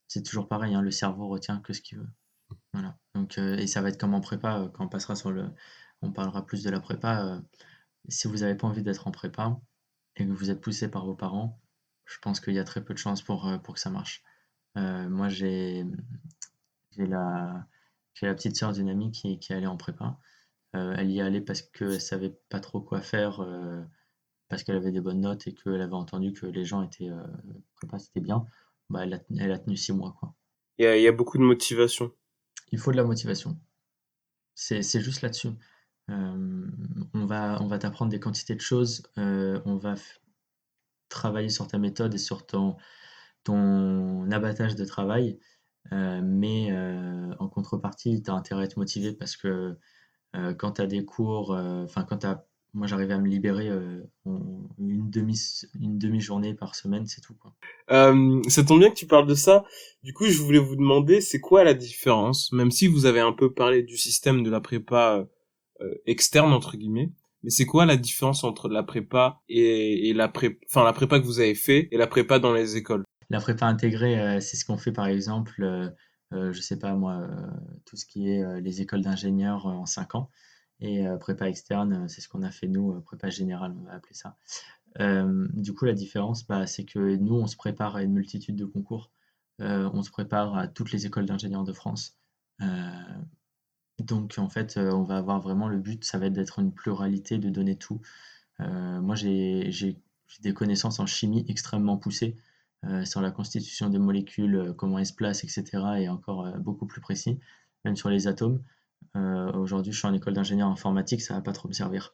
[0.08, 2.10] c'est toujours pareil, hein, le cerveau retient que ce qu'il veut.
[2.74, 2.98] Voilà.
[3.16, 5.50] Donc, euh, et ça va être comme en prépa, euh, quand on passera sur le.
[6.02, 7.42] On parlera plus de la prépa.
[8.10, 9.58] si vous n'avez pas envie d'être en prépa
[10.16, 11.62] et que vous êtes poussé par vos parents,
[12.06, 14.24] je pense qu'il y a très peu de chances pour, pour que ça marche.
[14.76, 15.86] moi, j'ai
[16.98, 17.68] la,
[18.14, 20.20] j'ai la petite sœur d'une amie qui, qui est allée en prépa.
[20.76, 23.82] Euh, elle y est allée parce qu'elle savait pas trop quoi faire, euh,
[24.50, 27.24] parce qu'elle avait des bonnes notes et qu'elle avait entendu que les gens étaient euh,
[27.76, 28.46] prépa, c'était bien.
[28.90, 30.16] Bah, elle, a, elle a tenu six mois.
[30.20, 30.34] Quoi.
[30.78, 32.12] Il, y a, il y a beaucoup de motivation.
[32.72, 33.60] Il faut de la motivation.
[34.56, 35.50] C'est, c'est juste là-dessus.
[36.10, 39.04] On va, on va t'apprendre des quantités de choses.
[39.18, 39.96] on va
[41.14, 42.76] travailler sur ta méthode et sur ton,
[44.32, 45.40] abattage de travail.
[45.92, 49.76] Euh, mais euh, en contrepartie, tu as intérêt à être motivé parce que
[50.36, 52.28] euh, quand tu as des cours, enfin quand tu
[52.76, 53.70] moi j'arrivais à me libérer
[54.26, 55.40] une demi
[55.80, 57.54] une demi-journée par semaine, c'est tout quoi.
[57.88, 59.64] ça tombe bien que tu parles de ça.
[60.04, 63.34] Du coup, je voulais vous demander, c'est quoi la différence, même si vous avez un
[63.34, 65.28] peu parlé du système de la prépa
[66.06, 67.12] externe entre guillemets,
[67.44, 71.26] mais c'est quoi la différence entre la prépa et, la prépa, enfin la prépa que
[71.26, 73.04] vous avez fait et la prépa dans les écoles?
[73.30, 75.90] La prépa intégrée, euh, c'est ce qu'on fait par exemple, euh,
[76.34, 77.28] euh, je sais pas moi,
[77.86, 80.30] tout ce qui est les écoles d'ingénieurs en 5 ans.
[80.80, 84.36] Et prépa externe, c'est ce qu'on a fait nous, prépa générale, on va appeler ça.
[85.00, 88.66] du coup, la différence, bah, c'est que nous, on se prépare à une multitude de
[88.66, 89.12] concours.
[89.60, 92.18] on se prépare à toutes les écoles d'ingénieurs de France.
[94.00, 97.38] Donc, en fait, on va avoir vraiment le but, ça va être d'être une pluralité,
[97.38, 98.02] de donner tout.
[98.60, 99.98] moi, j'ai
[100.42, 102.36] des connaissances en chimie extrêmement poussées.
[102.86, 105.64] Euh, sur la constitution des molécules, euh, comment elles se placent, etc.
[106.00, 107.40] et encore euh, beaucoup plus précis,
[107.86, 108.62] même sur les atomes.
[109.16, 112.14] Aujourd'hui, je suis en école d'ingénieur informatique, ça va pas trop me servir.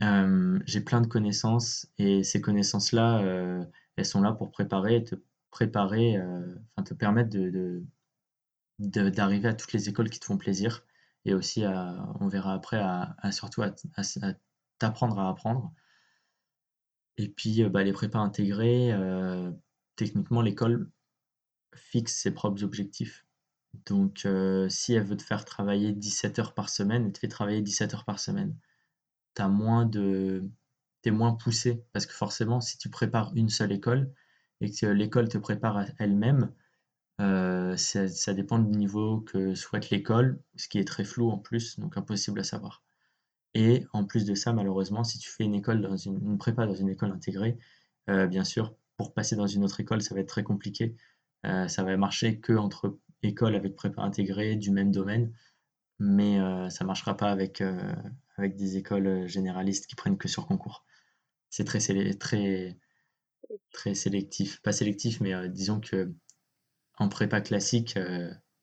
[0.00, 3.22] j'ai plein de connaissances et ces connaissances-là,
[3.96, 5.14] elles sont là pour préparer, te
[5.50, 6.18] préparer,
[6.84, 7.84] te permettre de,
[8.78, 10.84] d'arriver à toutes les écoles qui te font plaisir
[11.24, 11.64] et aussi
[12.20, 13.74] on verra après, à, surtout à
[14.78, 15.72] t'apprendre à apprendre
[17.16, 19.50] et puis, euh, bah, les prépas intégrés, euh,
[19.96, 20.90] techniquement, l'école
[21.74, 23.26] fixe ses propres objectifs.
[23.86, 27.28] Donc, euh, si elle veut te faire travailler 17 heures par semaine, elle te fait
[27.28, 28.56] travailler 17 heures par semaine.
[29.36, 30.50] Tu moins de
[31.04, 34.12] es moins poussé parce que forcément, si tu prépares une seule école
[34.60, 36.06] et que l'école te prépare à
[37.18, 41.78] ça ça dépend du niveau que souhaite l'école, ce qui est très flou en plus,
[41.78, 42.82] donc impossible à savoir.
[43.54, 46.74] Et en plus de ça, malheureusement, si tu fais une école dans une, prépa dans
[46.74, 47.56] une école intégrée,
[48.10, 50.96] euh, bien sûr, pour passer dans une autre école, ça va être très compliqué.
[51.46, 55.32] Euh, ça va marcher que entre écoles avec prépa intégrée du même domaine,
[56.00, 57.62] mais euh, ça ne marchera pas avec,
[58.36, 60.84] avec des écoles généralistes qui prennent que sur concours.
[61.50, 61.78] C'est très,
[62.14, 62.76] très,
[63.72, 64.60] très sélectif.
[64.62, 66.12] Pas sélectif, mais disons que
[66.98, 67.98] en prépa classique,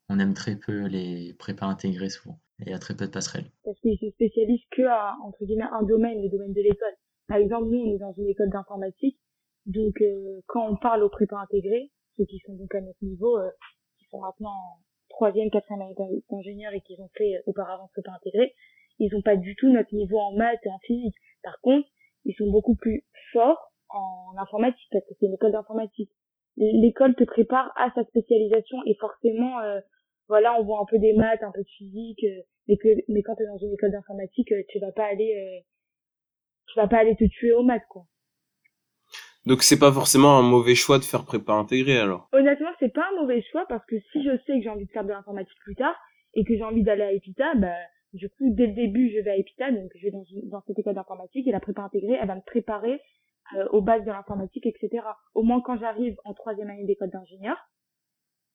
[0.08, 3.50] on aime très peu les prépas intégrés souvent il y a très peu de passerelles.
[3.64, 6.94] Parce qu'ils se spécialisent que à, entre guillemets, un domaine, le domaine de l'école.
[7.28, 9.18] Par exemple, nous, on est dans une école d'informatique,
[9.66, 13.38] donc euh, quand on parle aux prépa intégrés, ceux qui sont donc à notre niveau,
[13.38, 13.50] euh,
[13.98, 15.94] qui sont maintenant en troisième, quatrième année
[16.30, 18.54] d'ingénieur et qui ont fait euh, auparavant prépa intégrés,
[18.98, 21.16] ils n'ont pas du tout notre niveau en maths et en physique.
[21.42, 21.88] Par contre,
[22.24, 26.10] ils sont beaucoup plus forts en informatique parce que c'est une école d'informatique.
[26.56, 29.56] L'école te prépare à sa spécialisation et forcément,
[30.28, 32.24] voilà, on voit un peu des maths, un peu de physique,
[32.68, 35.34] mais que mais quand tu es dans une école d'informatique euh, tu vas pas aller
[35.34, 35.60] euh,
[36.68, 38.04] tu vas pas aller te tuer aux maths quoi.
[39.46, 42.28] Donc c'est pas forcément un mauvais choix de faire prépa intégrée alors?
[42.32, 44.90] Honnêtement c'est pas un mauvais choix parce que si je sais que j'ai envie de
[44.90, 45.96] faire de l'informatique plus tard
[46.34, 47.74] et que j'ai envie d'aller à Epita bah
[48.12, 50.78] du coup dès le début je vais à Epita donc je vais dans, dans cette
[50.78, 53.00] école d'informatique et la prépa intégrée elle va me préparer
[53.56, 57.56] euh, aux bases de l'informatique etc au moins quand j'arrive en troisième année d'école d'ingénieur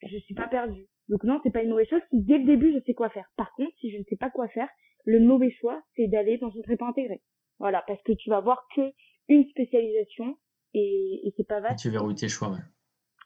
[0.03, 2.73] je suis pas perdue donc non, c'est pas une mauvaise chose si dès le début
[2.73, 3.25] je sais quoi faire.
[3.37, 4.67] Par contre, si je ne sais pas quoi faire,
[5.05, 7.21] le mauvais choix, c'est d'aller dans une prépa intégrée.
[7.59, 8.81] Voilà, parce que tu vas voir que
[9.29, 10.37] une spécialisation
[10.73, 11.79] et, et c'est pas vaste.
[11.79, 12.59] tu verrouilles tes choix, ouais.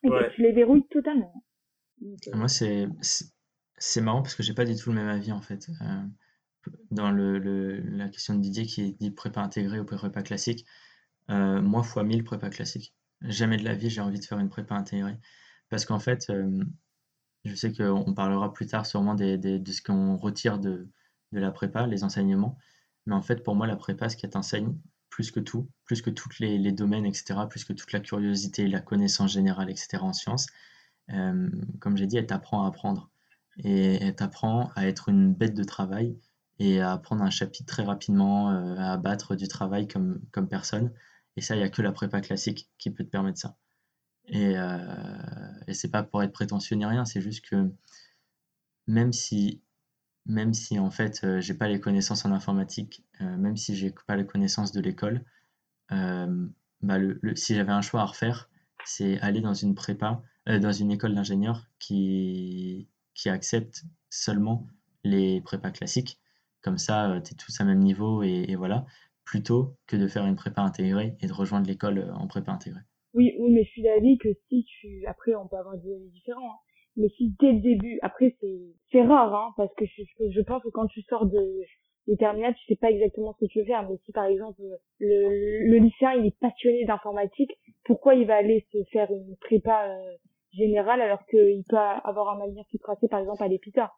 [0.03, 1.43] Et tu les verrouilles totalement.
[2.03, 2.87] Euh, Moi, c'est
[3.77, 5.69] c'est marrant parce que j'ai pas du tout le même avis en fait.
[5.69, 10.65] Euh, dans le, le, la question de Didier qui dit prépa intégrée ou prépa classique,
[11.31, 12.95] euh, fois 1000 prépa classique.
[13.21, 15.17] Jamais de la vie j'ai envie de faire une prépa intégrée.
[15.69, 16.63] Parce qu'en fait, euh,
[17.45, 20.89] je sais qu'on parlera plus tard sûrement des, de ce qu'on retire de,
[21.31, 22.57] de la prépa, les enseignements.
[23.05, 24.75] Mais en fait, pour moi, la prépa, ce qu'elle t'enseigne,
[25.09, 28.67] plus que tout, plus que tous les, les, domaines, etc., plus que toute la curiosité,
[28.67, 30.47] la connaissance générale, etc., en sciences,
[31.11, 33.09] euh, comme j'ai dit, elle t'apprend à apprendre.
[33.57, 36.17] Et elle t'apprend à être une bête de travail
[36.59, 40.91] et à prendre un chapitre très rapidement, euh, à abattre du travail comme, comme personne.
[41.37, 43.57] Et ça, il n'y a que la prépa classique qui peut te permettre ça.
[44.27, 44.77] Et, euh,
[45.67, 47.71] et c'est pas pour être prétentieux ni rien, c'est juste que
[48.87, 49.61] même si,
[50.25, 53.93] même si en fait euh, j'ai pas les connaissances en informatique, euh, même si j'ai
[54.07, 55.25] pas les connaissances de l'école,
[55.91, 56.47] euh,
[56.81, 58.49] bah le, si j'avais un choix à refaire,
[58.85, 64.67] c'est aller dans une prépa, euh, dans une école d'ingénieur qui, qui accepte seulement
[65.03, 66.19] les prépas classiques.
[66.61, 68.85] Comme ça, tu es tous à même niveau et voilà,
[69.25, 72.81] plutôt que de faire une prépa intégrée et de rejoindre l'école en prépa intégrée.
[73.13, 76.09] Oui, oui, mais je suis d'avis que si tu, après, on peut avoir des avis
[76.09, 76.59] différents, hein.
[76.95, 78.59] mais si dès le début, après, c'est,
[78.91, 81.61] c'est rare, hein, parce que je, je pense que quand tu sors de,
[82.07, 84.61] des terminales, tu sais pas exactement ce que tu veux faire, mais si par exemple,
[84.99, 87.51] le, le lycéen, il est passionné d'informatique,
[87.83, 90.17] pourquoi il va aller se faire une prépa euh,
[90.53, 93.91] générale alors qu'il peut avoir un avenir qui tracé, par exemple, à l'EPITA?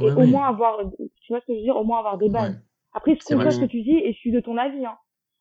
[0.00, 2.18] Et ouais, au moins avoir, tu vois ce que je veux dire, au moins avoir
[2.18, 2.54] des bases.
[2.54, 2.60] Ouais.
[2.92, 4.96] Après, je comprends ce que tu dis et je suis de ton avis, hein.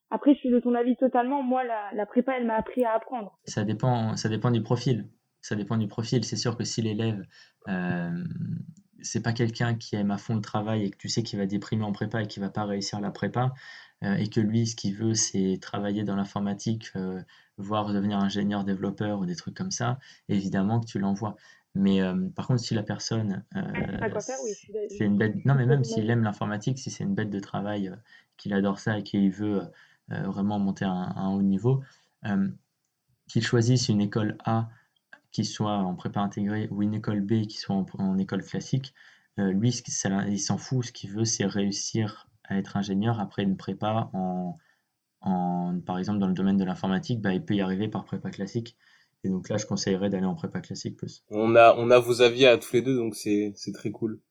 [0.09, 1.43] Après, je suis de ton avis totalement.
[1.43, 3.37] Moi, la, la prépa, elle m'a appris à apprendre.
[3.43, 5.09] Ça dépend, ça dépend du profil.
[5.41, 6.23] Ça dépend du profil.
[6.23, 7.25] C'est sûr que si l'élève,
[7.67, 8.23] euh,
[9.01, 11.45] c'est pas quelqu'un qui aime à fond le travail et que tu sais qu'il va
[11.45, 13.53] déprimer en prépa et qu'il va pas réussir la prépa,
[14.03, 17.21] euh, et que lui, ce qu'il veut, c'est travailler dans l'informatique, euh,
[17.57, 21.35] voire devenir ingénieur développeur ou des trucs comme ça, évidemment que tu l'envoies.
[21.77, 23.61] Mais euh, par contre, si la personne, euh,
[24.43, 24.53] oui,
[24.89, 27.89] c'est une bête, non mais même s'il aime l'informatique, si c'est une bête de travail,
[27.89, 27.95] euh,
[28.37, 29.61] qu'il adore ça et qu'il veut
[30.09, 31.83] vraiment monter à un, haut niveau,
[33.27, 34.69] qu'il choisisse une école A
[35.31, 38.93] qui soit en prépa intégrée ou une école B qui soit en, en école classique,
[39.37, 40.85] lui, ça, il s'en fout.
[40.85, 44.57] Ce qu'il veut, c'est réussir à être ingénieur après une prépa en,
[45.21, 48.29] en par exemple, dans le domaine de l'informatique, bah, il peut y arriver par prépa
[48.29, 48.77] classique.
[49.23, 51.23] Et donc là, je conseillerais d'aller en prépa classique plus.
[51.29, 54.21] On a, on a vos avis à tous les deux, donc c'est, c'est très cool.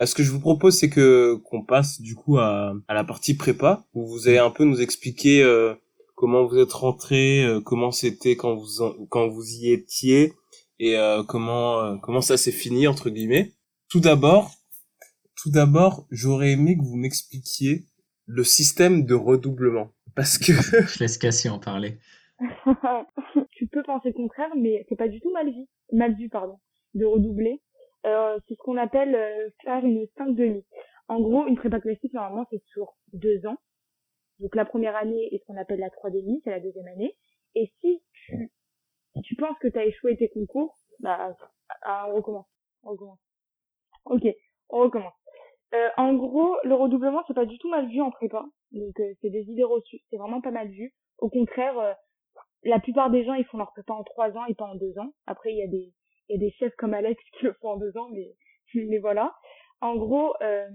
[0.00, 3.34] Ce que je vous propose, c'est que qu'on passe du coup à, à la partie
[3.34, 5.74] prépa, où vous allez un peu nous expliquer euh,
[6.22, 10.32] comment vous êtes rentré, euh, comment c'était quand vous en, quand vous y étiez,
[10.78, 13.54] et euh, comment euh, comment ça s'est fini entre guillemets.
[13.88, 14.52] Tout d'abord,
[15.36, 17.86] tout d'abord, j'aurais aimé que vous m'expliquiez
[18.26, 20.52] le système de redoublement, parce que
[20.86, 21.98] je laisse Cassie en parler.
[23.72, 26.58] tu peux penser le contraire, mais c'est pas du tout mal vu, mal vu pardon,
[26.94, 27.60] de redoubler
[28.04, 30.64] euh, c'est ce qu'on appelle euh, faire une 5 demi.
[31.08, 33.56] En gros, une prépa classique, normalement, c'est sur deux ans.
[34.40, 37.16] Donc la première année est ce qu'on appelle la 3 demi, c'est la deuxième année.
[37.54, 38.50] Et si tu,
[39.14, 41.36] si tu penses que tu as échoué tes concours, bah,
[41.82, 42.46] ah, on recommence.
[44.04, 44.22] Ok,
[44.68, 45.14] on recommence.
[45.74, 48.44] Euh, en gros, le redoublement, c'est pas du tout mal vu en prépa.
[48.72, 50.00] Donc c'est des idées reçues.
[50.10, 50.92] C'est vraiment pas mal vu.
[51.18, 51.96] Au contraire,
[52.64, 54.98] la plupart des gens, ils font leur prépa en trois ans et pas en deux
[54.98, 55.12] ans.
[55.26, 55.92] Après, il y a des,
[56.28, 58.34] il y a des chefs comme Alex qui le font en deux ans, mais,
[58.74, 59.34] mais voilà.
[59.80, 60.68] En gros, euh,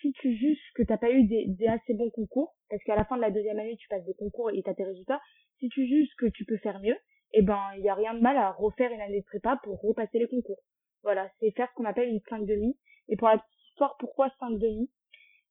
[0.00, 3.06] si tu juges que t'as pas eu des, des, assez bons concours, parce qu'à la
[3.06, 5.20] fin de la deuxième année, tu passes des concours et t'as tes résultats,
[5.58, 6.96] si tu juges que tu peux faire mieux,
[7.32, 9.80] eh ben, il y a rien de mal à refaire une année de prépa pour
[9.80, 10.60] repasser les concours.
[11.02, 12.76] Voilà, c'est faire ce qu'on appelle une 5 demi.
[13.08, 14.90] Et pour la petite histoire, pourquoi 5 demi?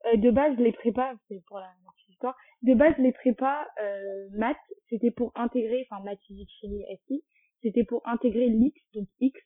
[0.05, 1.71] Euh, De base, les prépas, c'est pour la
[2.61, 4.57] de base, les prépas euh, maths,
[4.89, 7.23] c'était pour intégrer, enfin maths, physique, chimie, SI,
[7.61, 9.39] c'était pour intégrer l'X, donc X.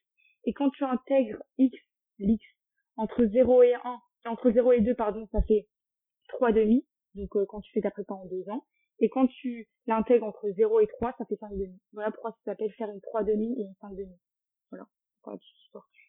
[0.46, 1.78] Et quand tu intègres X,
[2.20, 2.44] l'X,
[2.96, 3.80] entre 0 et 1,
[4.26, 5.68] entre 0 et 2, pardon, ça fait
[6.30, 6.86] 3 demi.
[7.16, 8.66] Donc, euh, quand tu fais ta prépa en 2 ans.
[9.00, 11.80] Et quand tu l'intègres entre 0 et 3, ça fait 5 demi.
[11.94, 14.18] Voilà pourquoi ça s'appelle faire une 3 demi et une 5 demi.
[14.72, 14.88] Voilà.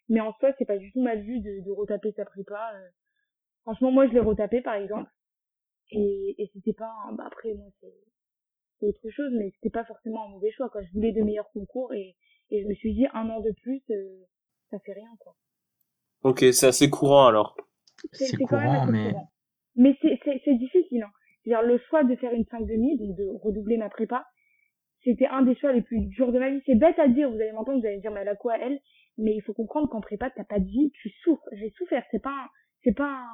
[0.09, 2.73] Mais en soi, c'est pas du tout mal vu de, de retaper sa prépa.
[2.75, 2.89] Euh.
[3.63, 5.11] Franchement, moi, je l'ai retapé, par exemple.
[5.91, 7.13] Et, et c'était pas, un...
[7.13, 7.95] bah, après, moi, c'est,
[8.79, 10.83] c'est autre chose, mais c'était pas forcément un mauvais choix, quoi.
[10.83, 12.17] Je voulais de meilleurs concours et,
[12.51, 14.25] et je me suis dit un an de plus, euh,
[14.71, 15.35] ça fait rien, quoi.
[16.23, 17.57] Ok, c'est assez courant alors.
[18.13, 19.13] C'est courant, mais.
[19.13, 19.33] Courant.
[19.77, 21.11] Mais c'est difficile, hein.
[21.47, 24.27] Dire le choix de faire une 5 demi, donc de redoubler ma prépa,
[25.05, 26.61] c'était un des choix les plus durs de ma vie.
[26.67, 28.81] C'est bête à dire, vous allez m'entendre, vous allez dire, mais elle a quoi elle?
[29.17, 31.49] Mais il faut comprendre qu'en prépa, t'as pas de vie, tu souffres.
[31.53, 32.49] J'ai souffert, c'est pas,
[32.83, 33.25] c'est pas,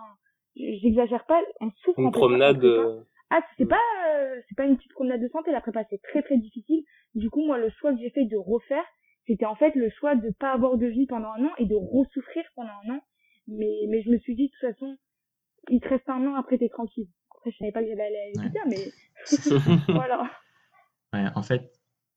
[0.57, 2.61] j'exagère pas, on souffre une en promenade.
[2.61, 6.01] Prépa, Ah, c'est pas, euh, c'est pas une petite promenade de santé, la prépa, c'est
[6.03, 6.85] très très difficile.
[7.15, 8.85] Du coup, moi, le choix que j'ai fait de refaire,
[9.27, 11.75] c'était en fait le choix de pas avoir de vie pendant un an et de
[11.75, 13.01] ressouffrir pendant un an.
[13.49, 14.97] Mais, mais je me suis dit, de toute façon,
[15.69, 17.09] il te reste un an, après t'es tranquille.
[17.37, 20.31] Après, je savais pas que j'allais aller à l'UQTR, mais voilà.
[21.13, 21.71] Ouais, en fait,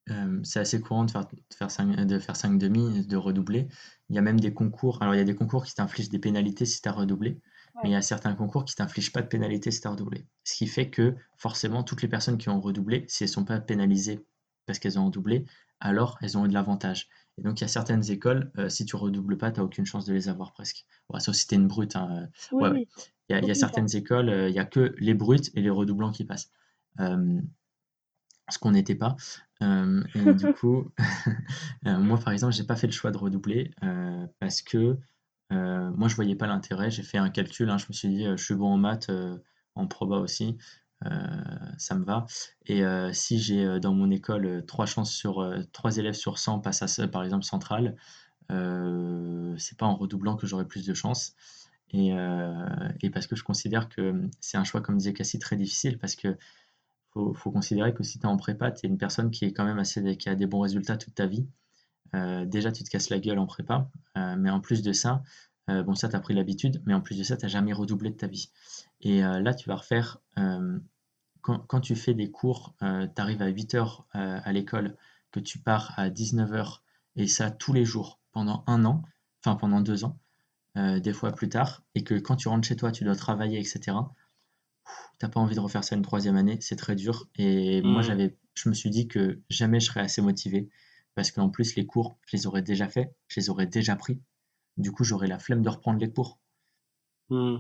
[0.10, 3.68] euh, c'est assez courant de faire, de faire 5, de faire 5 demi, de redoubler.
[4.10, 5.02] Il y a même des concours.
[5.02, 7.40] Alors, il y a des concours qui t'infligent des pénalités si tu as redoublé.
[7.84, 10.26] Mais il y a certains concours qui t'infligent pas de pénalité si tu as redoublé.
[10.44, 13.60] Ce qui fait que forcément, toutes les personnes qui ont redoublé, si elles sont pas
[13.60, 14.26] pénalisées
[14.66, 15.46] parce qu'elles ont redoublé,
[15.80, 17.08] alors elles ont eu de l'avantage.
[17.38, 19.86] Et donc, il y a certaines écoles, euh, si tu redoubles pas, tu n'as aucune
[19.86, 20.86] chance de les avoir presque.
[21.10, 21.96] Ouais, sauf si tu une brute.
[21.96, 22.88] Hein, euh, ouais,
[23.30, 25.62] Il y a, il y a certaines écoles, il y a que les brutes et
[25.62, 26.52] les redoublants qui passent.
[26.98, 29.16] ce qu'on n'était pas.
[29.62, 30.92] et du coup,
[31.84, 33.72] moi, par exemple, j'ai pas fait le choix de redoubler
[34.40, 34.98] parce que
[35.52, 36.92] euh, moi, je voyais pas l'intérêt.
[36.92, 39.10] J'ai fait un calcul, hein, je me suis dit, euh, je suis bon en maths,
[39.10, 39.38] euh,
[39.76, 40.58] en proba aussi,
[41.78, 42.26] ça me va.
[42.66, 42.82] Et
[43.14, 47.24] si j'ai dans mon école trois chances sur trois élèves sur 100 passent à par
[47.24, 47.96] exemple centrale,
[48.50, 51.36] c'est pas en redoublant que j'aurai plus de chances.
[51.94, 52.12] Et,
[53.14, 56.36] parce que je considère que c'est un choix, comme disait Cassie, très difficile parce que
[57.14, 59.54] faut, faut considérer que si tu es en prépa, tu es une personne qui est
[59.54, 61.48] quand même assez, qui a des bons résultats toute ta vie.
[62.16, 65.24] Euh, déjà, tu te casses la gueule en prépa, euh, mais en plus de ça,
[65.70, 67.74] euh, bon, ça, tu as pris l'habitude, mais en plus de ça, tu n'as jamais
[67.74, 68.50] redoublé de ta vie.
[69.02, 70.18] Et là, tu vas refaire,
[71.42, 74.96] quand, tu fais des cours, tu arrives à 8 heures à l'école,
[75.32, 76.84] que tu pars à 19 heures,
[77.16, 79.04] et ça tous les jours, pendant un an,
[79.44, 80.18] enfin pendant deux ans,
[80.76, 83.98] des fois plus tard, et que quand tu rentres chez toi, tu dois travailler, etc.
[85.20, 87.28] T'as pas envie de refaire ça une troisième année, c'est très dur.
[87.36, 88.04] Et moi, mmh.
[88.04, 90.70] j'avais, je me suis dit que jamais je serais assez motivé
[91.18, 94.22] parce qu'en plus, les cours, je les aurais déjà faits, je les aurais déjà pris.
[94.78, 96.38] Du coup, j'aurais la flemme de reprendre les cours.
[97.30, 97.58] Hmm.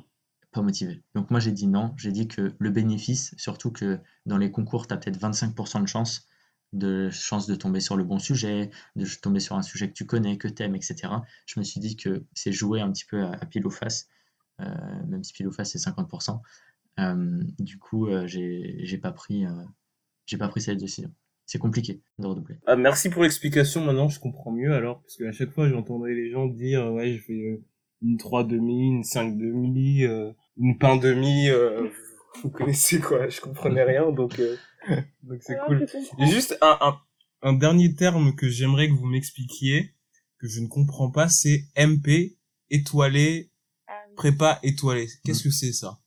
[0.51, 1.01] Pas motivé.
[1.15, 1.95] Donc moi, j'ai dit non.
[1.97, 5.87] J'ai dit que le bénéfice, surtout que dans les concours, tu as peut-être 25% de
[5.87, 6.27] chance
[6.73, 10.05] de chance de tomber sur le bon sujet, de tomber sur un sujet que tu
[10.05, 11.11] connais, que tu aimes, etc.
[11.47, 14.07] Je me suis dit que c'est jouer un petit peu à, pile ou face,
[14.61, 14.65] euh,
[15.07, 16.41] même si pile ou face c'est 50%.
[16.99, 19.45] Euh, du coup, euh, j'ai pas pris,
[20.27, 21.11] j'ai pas pris cette décision
[21.47, 22.57] c'est compliqué de redoubler.
[22.67, 23.83] Ah, merci pour l'explication.
[23.83, 27.19] Maintenant, je comprends mieux alors, parce qu'à chaque fois, j'entendais les gens dire, ouais, je
[27.19, 27.63] fais euh,
[28.01, 31.49] une 3 demi, une 5 demi, euh, une pain demi.
[31.49, 31.87] Euh,
[32.43, 34.39] vous connaissez quoi Je comprenais rien, donc
[35.23, 35.85] donc c'est cool.
[36.19, 36.97] Et juste un, un,
[37.41, 39.93] un dernier terme que j'aimerais que vous m'expliquiez,
[40.39, 42.37] que je ne comprends pas, c'est MP
[42.69, 43.51] étoilé,
[43.87, 45.07] ah prépa étoilé.
[45.23, 45.97] Qu'est-ce que c'est ça?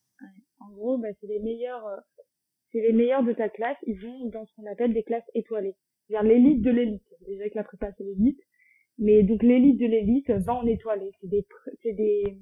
[0.59, 1.83] En gros, bah, c'est les meilleurs
[2.73, 5.75] c'est les meilleurs de ta classe, ils vont dans ce qu'on appelle des classes étoilées.
[6.07, 7.03] C'est-à-dire l'élite de l'élite.
[7.27, 8.41] Déjà que la prépa, c'est l'élite.
[8.99, 11.11] Mais donc l'élite de l'élite va en étoilé.
[11.21, 11.47] C'est des,
[11.83, 12.39] c'est des,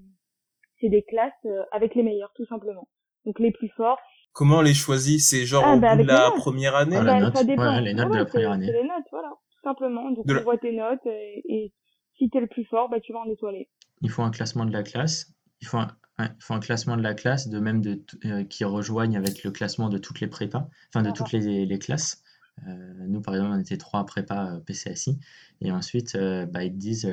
[0.81, 2.89] c'est des classes euh, avec les meilleurs, tout simplement.
[3.25, 3.99] Donc les plus forts.
[4.33, 5.21] Comment on les choisit?
[5.21, 6.97] C'est genre ah, au bah, bout de la première année?
[6.97, 7.37] Ah, la note.
[7.37, 7.77] Ça dépend.
[7.77, 8.67] Ouais, les notes de la première année.
[8.67, 9.31] C'est les notes, voilà.
[9.51, 10.11] Tout simplement.
[10.11, 11.73] Donc on voit tes notes et, et
[12.17, 13.69] si t'es le plus fort, bah tu vas en étoilé.
[14.03, 15.35] Il faut un classement de la classe.
[15.61, 18.65] Il faut un, il faut un classement de la classe, de même de, euh, qui
[18.65, 22.23] rejoignent avec le classement de toutes les prépas, enfin de toutes les, les classes.
[22.67, 25.19] Euh, nous, par exemple, on était trois prépas euh, PCSI.
[25.61, 27.13] Et ensuite, bah, ils te disent,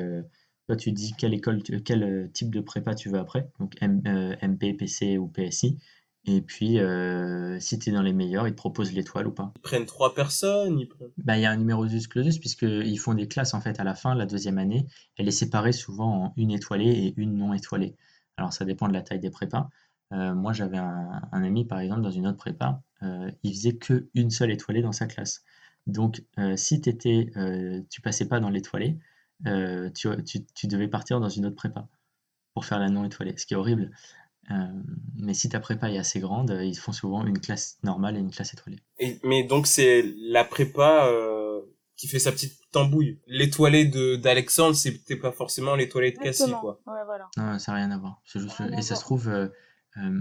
[0.66, 5.18] toi, tu dis quelle école, quel type de prépa tu veux après, donc MP, PC
[5.18, 5.78] ou PSI.
[6.28, 6.78] Et puis,
[7.60, 9.52] si tu es dans les meilleurs, ils te proposent l'étoile ou pas.
[9.56, 11.10] Ils prennent trois personnes ils prennent...
[11.18, 13.94] bah, Il y a un numerus clausus, puisqu'ils font des classes en fait à la
[13.94, 14.86] fin, la deuxième année.
[15.16, 17.94] Elle est séparée souvent en une étoilée et une non étoilée.
[18.36, 19.70] Alors ça dépend de la taille des prépas.
[20.12, 24.08] Euh, moi j'avais un, ami par exemple dans une autre prépa, euh, il faisait que
[24.14, 25.44] une seule étoilée dans sa classe.
[25.86, 27.30] Donc euh, si t'étais,
[27.90, 28.98] tu passais pas dans l'étoilée,
[29.44, 31.88] tu, devais partir dans une autre prépa
[32.54, 33.90] pour faire la non étoilée, ce qui est horrible.
[35.16, 38.30] mais si ta prépa est assez grande, ils font souvent une classe normale et une
[38.30, 38.80] classe étoilée.
[39.24, 41.10] Mais donc c'est la prépa
[41.96, 43.18] qui fait sa petite tambouille.
[43.26, 46.80] L'étoilé de d'Alexandre, c'était pas forcément l'étoilé de Cassie, quoi.
[46.86, 47.28] Ouais, voilà.
[47.36, 48.20] Non, ça n'a rien à voir.
[48.24, 48.60] Juste...
[48.76, 49.48] Et ça se trouve, euh,
[49.96, 50.20] euh,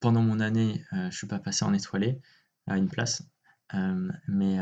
[0.00, 2.20] pendant mon année, euh, je suis pas passé en étoilé
[2.66, 3.22] à une place,
[4.26, 4.56] mais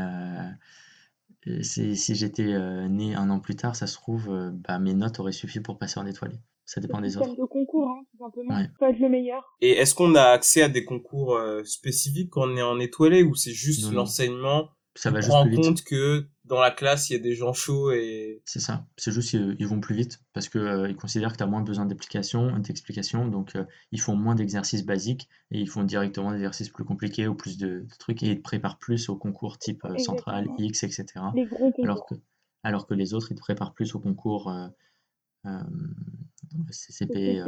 [1.61, 2.57] si, si j'étais
[2.89, 5.99] né un an plus tard, ça se trouve, bah, mes notes auraient suffi pour passer
[5.99, 6.35] en étoilé.
[6.65, 7.35] Ça dépend des autres.
[7.35, 8.55] de concours, hein, tout simplement.
[8.55, 8.69] Ouais.
[8.77, 9.55] Faut être le meilleur.
[9.59, 13.35] Et est-ce qu'on a accès à des concours spécifiques quand on est en étoilé ou
[13.35, 15.61] c'est juste l'enseignement ça va juste plus vite.
[15.61, 18.41] compte que dans la classe, il y a des gens chauds et...
[18.43, 18.85] C'est ça.
[18.97, 21.85] C'est juste qu'ils vont plus vite parce qu'ils euh, considèrent que tu as moins besoin
[21.85, 23.25] d'explications, d'explications.
[23.25, 27.27] Donc, euh, ils font moins d'exercices basiques et ils font directement des exercices plus compliqués
[27.27, 30.83] ou plus de, trucs et ils te préparent plus au concours type euh, central, X,
[30.83, 31.05] etc.
[31.81, 32.15] Alors, que,
[32.63, 34.53] alors que les autres, ils te préparent plus au concours
[36.71, 37.41] CCP,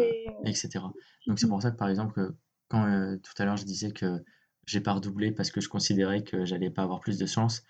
[0.46, 0.80] etc.
[1.28, 2.32] Donc, c'est pour ça que, par exemple,
[2.70, 4.24] quand tout à l'heure, je disais que
[4.72, 7.64] j'ai pas redoublé parce que je considérais que j'allais pas avoir plus de chance.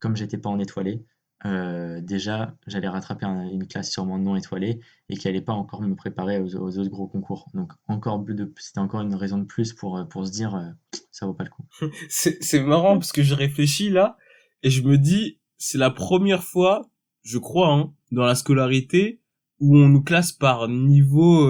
[0.00, 1.04] Comme j'étais pas en étoilé,
[1.44, 5.94] euh, déjà, j'allais rattraper une classe sûrement non étoilée et qui allait pas encore me
[5.94, 7.50] préparer aux, autres gros concours.
[7.52, 8.24] Donc, encore
[8.58, 10.70] c'était encore une raison de plus pour, euh, pour se dire, euh,
[11.10, 11.64] ça vaut pas le coup.
[12.08, 14.16] c'est marrant parce que je réfléchis là
[14.62, 16.88] et je me dis, c'est la première fois,
[17.22, 19.20] je crois, hein, dans la scolarité
[19.58, 21.46] où on nous classe par niveau,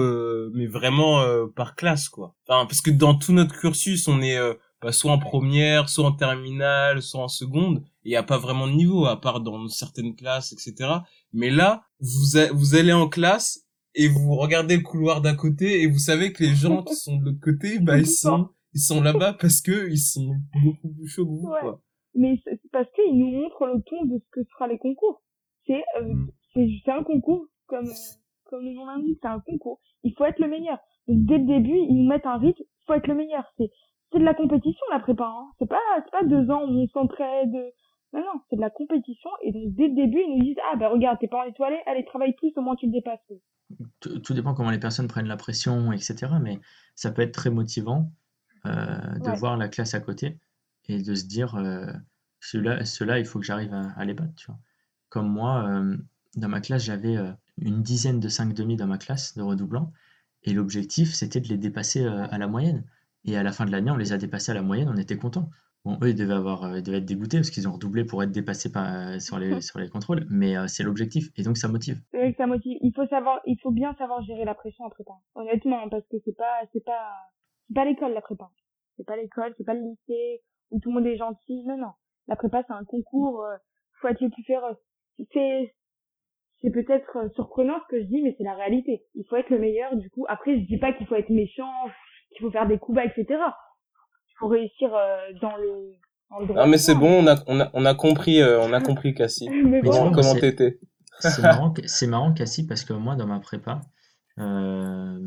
[0.53, 2.35] mais vraiment par classe, quoi.
[2.47, 4.37] Enfin, parce que dans tout notre cursus, on est
[4.83, 7.83] bah, soit en première, soit en terminale, soit en seconde.
[8.03, 10.89] Il n'y a pas vraiment de niveau, à part dans certaines classes, etc.
[11.31, 13.65] Mais là, vous, vous allez en classe
[13.95, 17.17] et vous regardez le couloir d'à côté et vous savez que les gens qui sont
[17.17, 21.07] de l'autre côté, bah, ils sont, ils sont là-bas parce que ils sont beaucoup plus
[21.07, 21.81] chauds que vous, quoi.
[22.15, 25.23] Mais c'est parce qu'ils nous montrent le ton de ce que sera les concours.
[25.65, 26.31] C'est, euh, mm.
[26.85, 27.89] c'est, un concours, comme,
[28.45, 29.79] comme le nom l'indique, c'est un concours.
[30.03, 30.77] Il faut être le meilleur.
[31.07, 33.45] Donc, dès le début, ils nous mettent un rythme, il faut être le meilleur.
[33.57, 33.71] C'est,
[34.13, 35.25] c'est de la compétition la prépa.
[35.25, 35.51] Hein.
[35.59, 37.73] C'est pas c'est pas deux ans où on s'entraide.
[38.13, 40.75] Non non, c'est de la compétition et donc dès le début ils nous disent ah
[40.77, 43.19] ben regarde t'es pas en étoilé, allez travaille plus au moins tu le dépasses.
[43.99, 46.27] Tout, dépend comment les personnes prennent la pression etc.
[46.39, 46.59] Mais
[46.95, 48.11] ça peut être très motivant
[48.67, 48.69] euh,
[49.19, 50.37] de voir la classe à côté
[50.87, 51.91] et de se dire euh,
[52.39, 54.35] ceux-là ceux il faut que j'arrive à, les battre.
[54.35, 54.59] Tu vois.
[55.09, 55.97] Comme moi euh,
[56.35, 59.91] dans ma classe j'avais euh, une dizaine de 5 demi dans ma classe de redoublants
[60.43, 62.83] et l'objectif c'était de les dépasser à la moyenne.
[63.25, 65.17] Et à la fin de l'année, on les a dépassés à la moyenne, on était
[65.17, 65.49] contents.
[65.85, 68.31] Bon, eux, ils devaient, avoir, euh, devaient être dégoûtés parce qu'ils ont redoublé pour être
[68.31, 71.67] dépassés par, euh, sur, les, sur les contrôles, mais euh, c'est l'objectif et donc ça
[71.67, 71.97] motive.
[72.13, 72.77] Oui, ça motive.
[72.81, 75.11] Il faut savoir, il faut bien savoir gérer la pression en prépa.
[75.35, 77.11] Honnêtement, parce que c'est pas, c'est pas,
[77.67, 78.49] c'est pas l'école la prépa.
[78.95, 81.63] C'est pas l'école, c'est pas le lycée où tout le monde est gentil.
[81.65, 81.91] Non, non.
[82.27, 83.43] La prépa, c'est un concours.
[83.99, 84.77] faut être le plus féroce.
[85.33, 85.75] C'est,
[86.61, 89.03] c'est peut-être surprenant ce que je dis, mais c'est la réalité.
[89.15, 89.97] Il faut être le meilleur.
[89.97, 91.73] Du coup, après, je dis pas qu'il faut être méchant,
[92.33, 93.25] qu'il faut faire des coups bas, etc.
[93.29, 95.93] Il faut réussir euh, dans le
[96.55, 99.13] ah mais c'est bon, on a, on a, on a compris, euh, on a compris
[99.13, 99.49] Cassie.
[99.49, 100.79] mais bon, comment t'étais
[101.19, 103.81] C'est marrant, c'est marrant Cassie parce que moi dans ma prépa,
[104.39, 105.19] euh,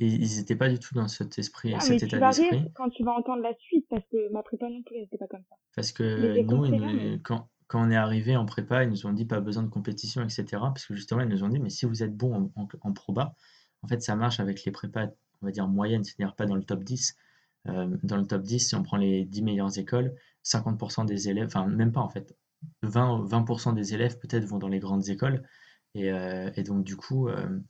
[0.00, 2.70] ils n'étaient pas du tout dans cet esprit, ah, cet état d'esprit.
[2.74, 5.42] Quand tu vas entendre la suite, parce que ma prépa non plus n'était pas comme
[5.48, 5.56] ça.
[5.74, 9.40] Parce que nous, quand, quand on est arrivé en prépa, ils nous ont dit pas
[9.40, 10.44] besoin de compétition, etc.
[10.50, 12.92] Parce que justement, ils nous ont dit, mais si vous êtes bon en, en, en
[12.92, 13.34] proba,
[13.82, 15.08] en fait, ça marche avec les prépas,
[15.46, 17.16] on va dire moyennes, c'est-à-dire pas dans le top 10.
[17.68, 21.46] Euh, dans le top 10, si on prend les 10 meilleures écoles, 50% des élèves,
[21.46, 22.36] enfin même pas en fait,
[22.82, 25.44] 20, 20% des élèves peut-être vont dans les grandes écoles.
[25.94, 27.60] Et, euh, donc du coup, euh,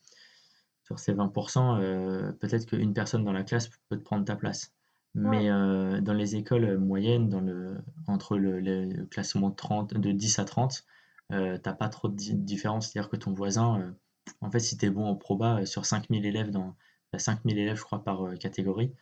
[0.84, 4.72] sur ces 20%, peut-être qu'une personne dans la classe peut te prendre ta place.
[5.14, 10.84] Mais dans les écoles moyennes, dans le, entre le, classement 30, de 10 à 30,
[11.32, 12.90] euh, t'as pas trop de différence.
[12.90, 13.94] C'est-à-dire que ton voisin,
[14.40, 16.76] en fait, si tu es bon en proba, euh, sur 5000 élèves, dans,
[17.18, 18.92] 5000 élèves, je crois, par euh, catégorie,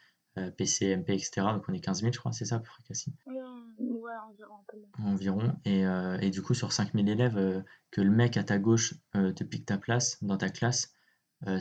[0.57, 1.46] PC, MP, etc.
[1.53, 4.55] Donc on est 15 000, je crois, c'est ça, près, Cassie Ouais, environ.
[4.98, 5.53] Environ.
[5.64, 5.85] Et,
[6.27, 9.79] et, du coup, sur 5000 élèves, que le mec à ta gauche te pique ta
[9.79, 10.92] place dans ta classe,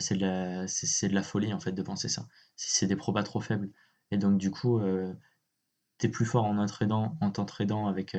[0.00, 2.26] c'est de, la, c'est, de la folie, en fait, de penser ça.
[2.56, 3.70] C'est des probas trop faibles.
[4.10, 4.80] Et donc, du coup,
[5.98, 8.16] tu es plus fort en entraînant, en t'entraînant avec,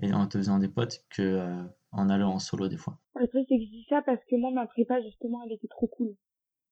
[0.00, 2.98] et en te faisant des potes que en allant en solo des fois.
[3.16, 5.68] Le truc, c'est que je dis ça parce que moi, ma prépa, justement, elle était
[5.68, 6.14] trop cool.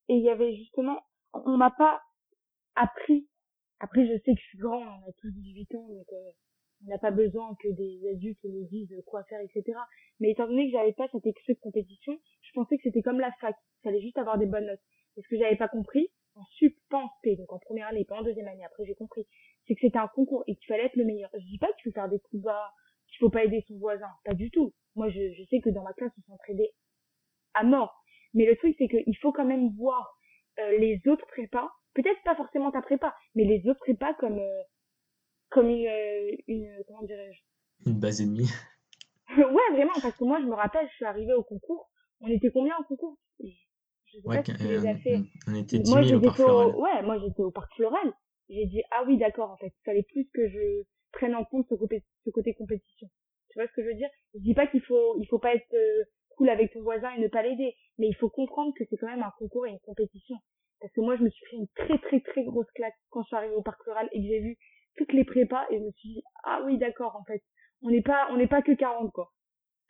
[0.09, 1.01] Et il y avait justement,
[1.33, 2.03] on m'a pas
[2.75, 3.29] appris.
[3.81, 6.31] Après, je sais que je suis grand, on a tous 18 ans, donc euh,
[6.85, 9.79] on n'a pas besoin que des adultes nous disent quoi faire, etc.
[10.21, 13.21] Mais étant donné que j'avais pas cet excès de compétition, je pensais que c'était comme
[13.21, 13.57] la fac.
[13.83, 14.81] Fallait juste avoir des bonnes notes.
[15.17, 18.23] Et ce que j'avais pas compris, en sup, en donc en première année, pas en
[18.23, 19.27] deuxième année, après j'ai compris,
[19.67, 21.31] c'est que c'était un concours et qu'il fallait être le meilleur.
[21.35, 22.73] Je dis pas qu'il faut faire des coups bas,
[23.09, 24.75] qu'il faut pas aider son voisin, pas du tout.
[24.95, 26.73] Moi, je, je sais que dans ma classe, on s'entraidait
[27.55, 28.05] à mort.
[28.37, 30.15] Mais le truc, c'est qu'il faut quand même voir
[30.59, 34.63] euh, les autres prépas, peut-être pas forcément ta prépa, mais les autres prépas comme euh,
[35.49, 38.51] comme une, euh, une comment dirais-je Une base ennemie.
[39.39, 41.91] ouais, vraiment, parce que moi, je me rappelle, je suis arrivée au concours.
[42.21, 43.19] On était combien au concours?
[43.41, 43.49] Je
[44.13, 45.21] sais ouais, pas si tu les as fait.
[45.49, 46.77] On était 10 000 au parc floral.
[46.77, 48.13] Ouais, moi j'étais au parc floral.
[48.49, 51.67] J'ai dit ah oui d'accord en fait, il fallait plus que je prenne en compte
[51.69, 53.09] ce côté, ce côté compétition.
[53.51, 54.09] Tu vois ce que je veux dire?
[54.35, 55.75] Je dis pas qu'il faut il faut pas être
[56.37, 59.09] cool avec ton voisin et ne pas l'aider, mais il faut comprendre que c'est quand
[59.09, 60.37] même un concours et une compétition.
[60.81, 63.29] Parce que moi je me suis fait une très très très grosse claque quand je
[63.29, 64.59] suis arrivée au parc rural et que j'ai vu
[64.97, 67.43] toutes les prépas et je me suis dit ah oui d'accord en fait
[67.83, 69.33] on n'est pas on n'est pas que 40 quoi.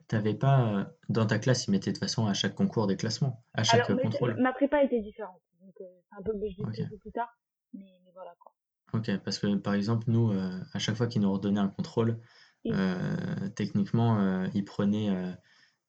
[0.07, 2.97] T'avais pas euh, dans ta classe ils mettaient de toute façon à chaque concours des
[2.97, 4.37] classements, à chaque contrôle.
[4.41, 7.37] Ma prépa était différente, donc euh, c'est un peu je dis un peu plus tard,
[7.73, 8.53] mais, mais, voilà quoi.
[8.95, 10.31] Ok, parce que par exemple nous
[10.73, 12.21] à chaque fois qu'ils nous redonnaient un contrôle,
[12.73, 15.33] euh, techniquement, euh, il prenait, euh,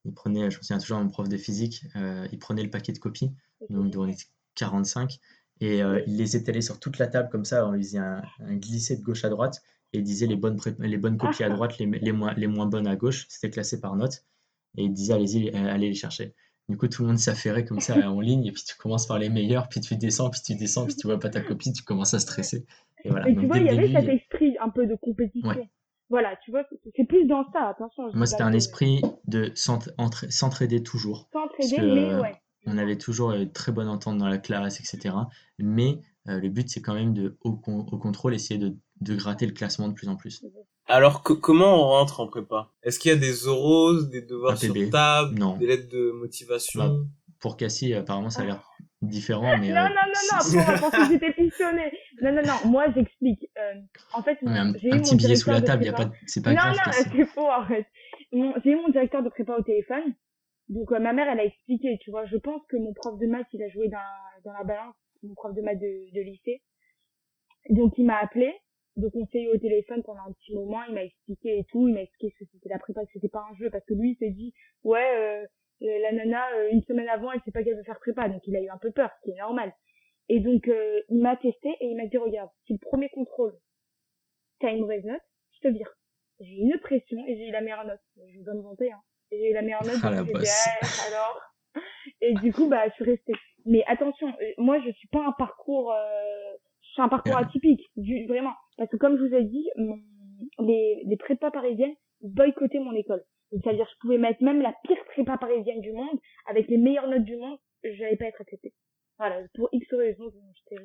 [0.07, 1.83] il prenait, je me souviens toujours mon prof de physique,
[2.31, 3.31] il prenait le paquet de copies,
[3.69, 4.25] donc on était
[4.57, 5.19] 45,
[5.61, 8.55] Et euh, il les étalait sur toute la table comme ça, on faisait un, un
[8.55, 11.77] glissé de gauche à droite et il disait les bonnes, les bonnes copies à droite,
[11.77, 14.25] les, les, moins, les moins bonnes à gauche, c'était classé par notes.
[14.77, 16.33] Et il disait allez-y, euh, allez les chercher.
[16.67, 19.17] Du coup, tout le monde s'affairait comme ça en ligne, et puis tu commences par
[19.17, 21.83] les meilleurs, puis tu descends, puis tu descends, puis tu vois pas ta copie, tu
[21.83, 22.65] commences à stresser.
[23.03, 23.25] Et, voilà.
[23.33, 25.67] tu vois, il y avait cet esprit un peu de compétition.
[26.09, 26.63] Voilà, tu vois,
[26.95, 28.09] c'est plus dans ça, attention.
[28.13, 31.29] Moi, c'était un esprit de s'entraider toujours.
[31.33, 32.33] S'entraider, mais ouais
[32.67, 35.15] on avait toujours une très bonne entente dans la classe, etc.
[35.57, 38.75] Mais euh, le but, c'est quand même de, au, contrôle, essayer de,
[39.15, 40.43] gratter le classement de plus en plus.
[40.85, 42.69] Alors, comment on rentre en prépa?
[42.83, 46.87] Est-ce qu'il y a des oraux, des devoirs sur table, des lettres de motivation?
[46.87, 46.95] Bah,
[47.39, 48.69] Pour Cassie, apparemment, ça a l'air
[49.01, 49.57] différent.
[49.57, 51.91] Mais, non, euh, non, non, non, pour que j'étais pistonné.
[52.21, 53.49] Non, non, non, moi, j'explique.
[53.57, 53.73] Euh,
[54.13, 55.85] en fait, un, petit billet sous la table,
[56.25, 56.75] c'est pas grave.
[56.75, 57.85] Non, non, c'est faux, en fait.
[58.31, 60.13] J'ai eu mon directeur de prépa au téléphone.
[60.69, 62.25] Donc euh, ma mère, elle a expliqué, tu vois.
[62.25, 63.99] Je pense que mon prof de maths, il a joué dans,
[64.43, 66.61] dans la balance, mon prof de maths de, de lycée.
[67.69, 68.53] Donc il m'a appelé.
[68.95, 70.83] Donc on s'est eu au téléphone pendant un petit moment.
[70.89, 71.87] Il m'a expliqué et tout.
[71.87, 74.11] Il m'a expliqué que c'était la prépa, que c'était pas un jeu, parce que lui,
[74.11, 74.53] il s'est dit,
[74.83, 75.45] ouais, euh,
[75.83, 78.41] euh la nana, euh, une semaine avant, elle sait pas qu'elle veut faire prépa, donc
[78.47, 79.71] il a eu un peu peur, ce qui est normal.
[80.29, 80.69] Et donc
[81.09, 83.53] il m'a testé et il m'a dit, regarde, si le premier contrôle,
[84.59, 85.21] t'as une mauvaise note,
[85.53, 85.91] je te vire.
[86.39, 87.99] J'ai eu une pression et j'ai eu la meilleure note.
[88.15, 89.01] Je vous donne vanter, hein.
[89.31, 90.29] J'ai eu la meilleure note ah, donc
[91.07, 91.41] alors.
[92.21, 93.33] Et du coup bah je suis restée.
[93.65, 97.81] Mais attention euh, moi je suis pas un parcours euh, je suis un parcours atypique
[97.97, 98.53] du, vraiment.
[98.77, 99.67] Parce que comme je vous ai dit
[100.59, 103.23] les les prépas parisiennes boycottaient mon école.
[103.51, 107.23] C'est-à-dire je pouvais mettre même la pire prépa parisienne du monde avec les meilleures notes
[107.23, 108.73] du monde j'allais pas être acceptée
[109.17, 110.31] voilà pour X raisons
[110.73, 110.77] euh,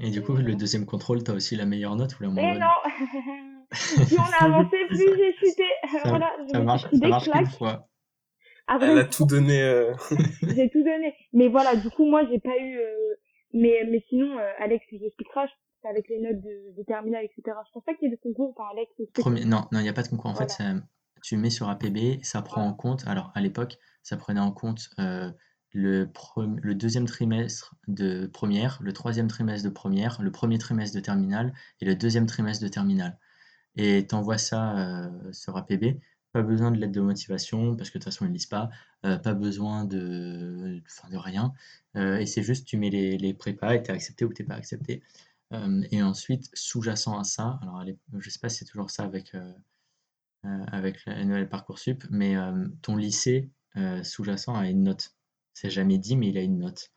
[0.00, 2.60] et du coup, le deuxième contrôle, t'as aussi la meilleure note ou la moins bonne
[2.60, 5.64] non Plus on a avancé, plus j'ai chuté.
[6.04, 7.88] voilà, ça marche, ça marche une fois.
[8.66, 9.62] Ah, Elle a tout donné.
[9.62, 9.92] Euh...
[10.42, 11.14] j'ai tout donné.
[11.32, 12.78] Mais voilà, du coup, moi, j'ai pas eu.
[12.78, 13.14] Euh...
[13.52, 15.46] Mais, mais sinon, euh, Alex, il expliquera.
[15.82, 17.56] C'est avec les notes de, de terminale, etc.
[17.66, 18.54] Je pense pas qu'il y ait de concours.
[18.56, 18.92] Enfin, Alex.
[19.14, 19.44] Premier...
[19.44, 20.30] Non, non, il n'y a pas de concours.
[20.30, 20.62] En fait,
[21.22, 23.06] tu mets sur APB, ça prend en compte.
[23.06, 24.88] Alors, à l'époque, ça prenait en compte
[25.74, 26.08] le,
[26.74, 31.84] deuxième trimestre de première, le troisième trimestre de première, le premier trimestre de terminale et
[31.84, 33.18] le deuxième trimestre de terminale
[33.76, 36.00] et t'envoies ça euh, sur APB.
[36.32, 38.70] Pas besoin de lettre de motivation parce que de toute façon ils lisent pas.
[39.04, 41.52] Euh, pas besoin de, enfin, de rien.
[41.96, 44.54] Euh, et c'est juste tu mets les, les prépas et t'es accepté ou t'es pas
[44.54, 45.02] accepté.
[45.92, 49.36] et ensuite sous-jacent à ça, alors allez, je sais pas si c'est toujours ça avec
[50.42, 52.34] avec la parcoursup, mais
[52.82, 53.50] ton lycée
[54.02, 55.14] sous-jacent a une note.
[55.54, 56.90] C'est jamais dit, mais il a une note.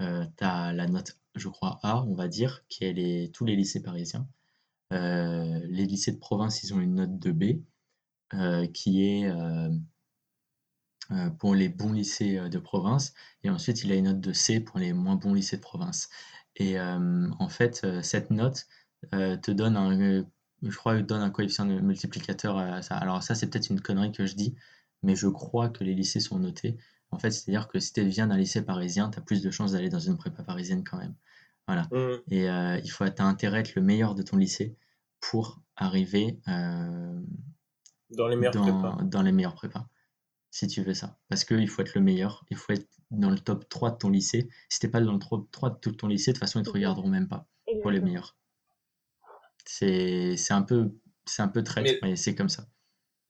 [0.00, 3.82] tu as la note, je crois, A, on va dire, qui est tous les lycées
[3.82, 4.28] parisiens.
[4.92, 7.62] Euh, les lycées de province, ils ont une note de B,
[8.34, 9.70] euh, qui est euh,
[11.38, 14.78] pour les bons lycées de province, et ensuite il a une note de C pour
[14.78, 16.08] les moins bons lycées de province.
[16.56, 18.66] Et en fait, cette note
[19.12, 20.24] te donne un,
[21.02, 22.96] donne un coefficient multiplicateur à ça.
[22.96, 24.54] Alors ça, c'est peut-être une connerie que je dis,
[25.02, 26.76] mais je crois que les lycées sont notés.
[27.10, 29.72] En fait, c'est-à-dire que si tu viens d'un lycée parisien, tu as plus de chances
[29.72, 31.14] d'aller dans une prépa parisienne quand même.
[31.66, 31.88] Voilà.
[31.92, 32.32] Mmh.
[32.32, 32.46] Et
[32.84, 34.76] il faut, as intérêt à être le meilleur de ton lycée
[35.20, 38.98] pour arriver dans les meilleurs prépas.
[39.02, 39.88] Dans les meilleurs prépas,
[40.50, 41.18] si tu veux ça.
[41.28, 44.10] Parce qu'il faut être le meilleur, il faut être dans le top 3 de ton
[44.10, 44.48] lycée.
[44.68, 46.64] Si t'es pas dans le top 3 de tout ton lycée, de toute façon, ils
[46.64, 47.46] te regarderont même pas
[47.82, 48.36] pour les meilleurs.
[49.64, 50.92] C'est un peu
[51.26, 52.66] c'est un peu très mais, c'est comme ça.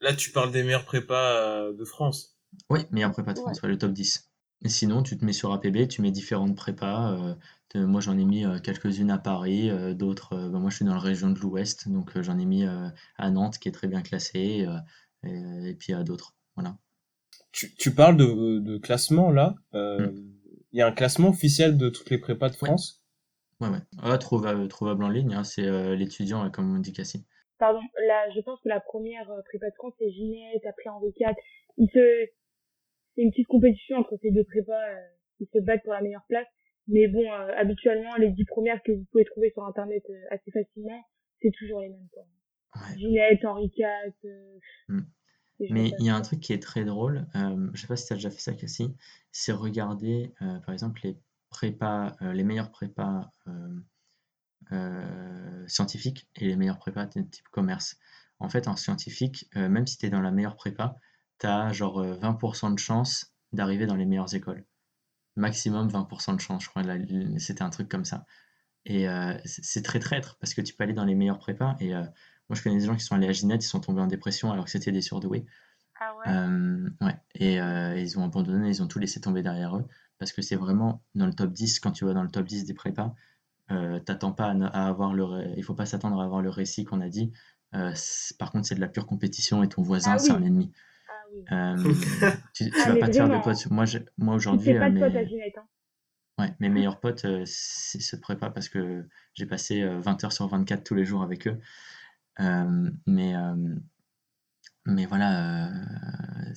[0.00, 2.29] Là, tu parles des meilleurs prépas de France.
[2.68, 4.30] Oui, meilleurs prépas de France, le top 10.
[4.62, 7.12] Et sinon, tu te mets sur APB, tu mets différentes prépas.
[7.76, 10.36] Euh, moi, j'en ai mis euh, quelques-unes à Paris, euh, d'autres.
[10.36, 12.64] Bah, moi, je suis dans la région de l'Ouest, donc j'en ai mis
[13.16, 14.66] à Nantes, qui est très bien classé,
[15.24, 16.34] et, puis à d'autres.
[16.56, 16.76] Voilà.
[17.52, 19.54] Tu, tu parles de, de classement là.
[19.72, 20.06] Mmh.
[20.72, 23.04] Il y a un classement officiel de toutes les prépas de France?
[23.60, 23.80] Ouais, ouais.
[24.00, 27.26] Ah, trouvable, trouvable en ligne, hein, c'est l'étudiant, comme on dit Cassie.
[27.58, 31.90] Pardon, là, je pense que la première prépa de France, c'est Ginette, après Henri IV.
[33.16, 33.22] Il.
[33.22, 34.80] C'est une petite compétition entre ces deux prépas.
[35.40, 36.46] ils se battent pour la meilleure place.
[36.90, 40.50] Mais bon, euh, habituellement, les dix premières que vous pouvez trouver sur Internet euh, assez
[40.50, 41.06] facilement,
[41.40, 42.08] c'est toujours les mêmes.
[42.12, 42.24] Quoi.
[42.74, 42.98] Ouais.
[42.98, 43.86] Ginette, Henri IV.
[44.24, 44.58] Euh,
[44.88, 45.06] mm.
[45.70, 48.06] Mais il y a un truc qui est très drôle, euh, je sais pas si
[48.06, 48.96] tu as déjà fait ça, Cassie,
[49.30, 51.18] c'est regarder, par exemple, les
[51.50, 53.30] prépas, les meilleurs prépas
[55.66, 57.98] scientifiques et les meilleurs prépas type commerce.
[58.38, 60.96] En fait, en scientifique, même si tu es dans la meilleure prépa,
[61.40, 64.64] tu as genre 20% de chance d'arriver dans les meilleures écoles
[65.36, 66.82] maximum 20% de chance, je crois.
[67.38, 68.24] C'était un truc comme ça.
[68.86, 71.76] Et euh, c'est très traître parce que tu peux aller dans les meilleurs prépas.
[71.80, 72.02] Et euh,
[72.48, 74.52] moi, je connais des gens qui sont allés à Ginette, ils sont tombés en dépression
[74.52, 75.46] alors que c'était des surdoués.
[76.00, 76.32] Ah ouais?
[76.32, 77.16] Euh, ouais.
[77.34, 79.84] Et euh, ils ont abandonné, ils ont tout laissé tomber derrière eux.
[80.18, 82.64] Parce que c'est vraiment dans le top 10, quand tu vas dans le top 10
[82.64, 83.14] des prépas,
[83.70, 85.54] euh, t'attends pas à, avoir le.
[85.56, 87.32] Il faut pas s'attendre à avoir le récit qu'on a dit.
[87.74, 87.94] Euh,
[88.38, 90.72] par contre, c'est de la pure compétition et ton voisin, Ah c'est un ennemi.
[91.52, 91.76] Euh,
[92.54, 93.42] tu, tu Ah, vas pas te faire de vraiment.
[93.42, 93.70] potes.
[93.70, 95.66] Moi, je- moi Tu aujourd'hui, fais pas euh, de potes à mes, Ginette, hein.
[96.38, 100.22] ouais, mes meilleurs potes, euh, c'est ceux de prépa parce que j'ai passé euh, 20
[100.24, 101.60] heures sur 24 tous les jours avec eux.
[102.40, 103.76] Euh, mais, euh,
[104.86, 106.52] mais voilà, euh,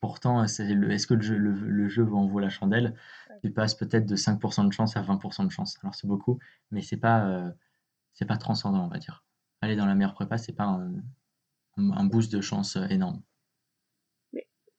[0.00, 2.94] pourtant, c'est le- est-ce que le jeu, le, le jeu en vaut la chandelle?
[3.42, 5.78] Tu passes peut-être de 5% de chance à 20% de chance.
[5.82, 6.38] Alors c'est beaucoup,
[6.70, 7.50] mais c'est pas, euh,
[8.14, 9.24] c'est pas transcendant, on va dire.
[9.62, 10.80] Aller dans la meilleure prépa, c'est pas
[11.76, 13.22] un, boost de chance euh, énorme.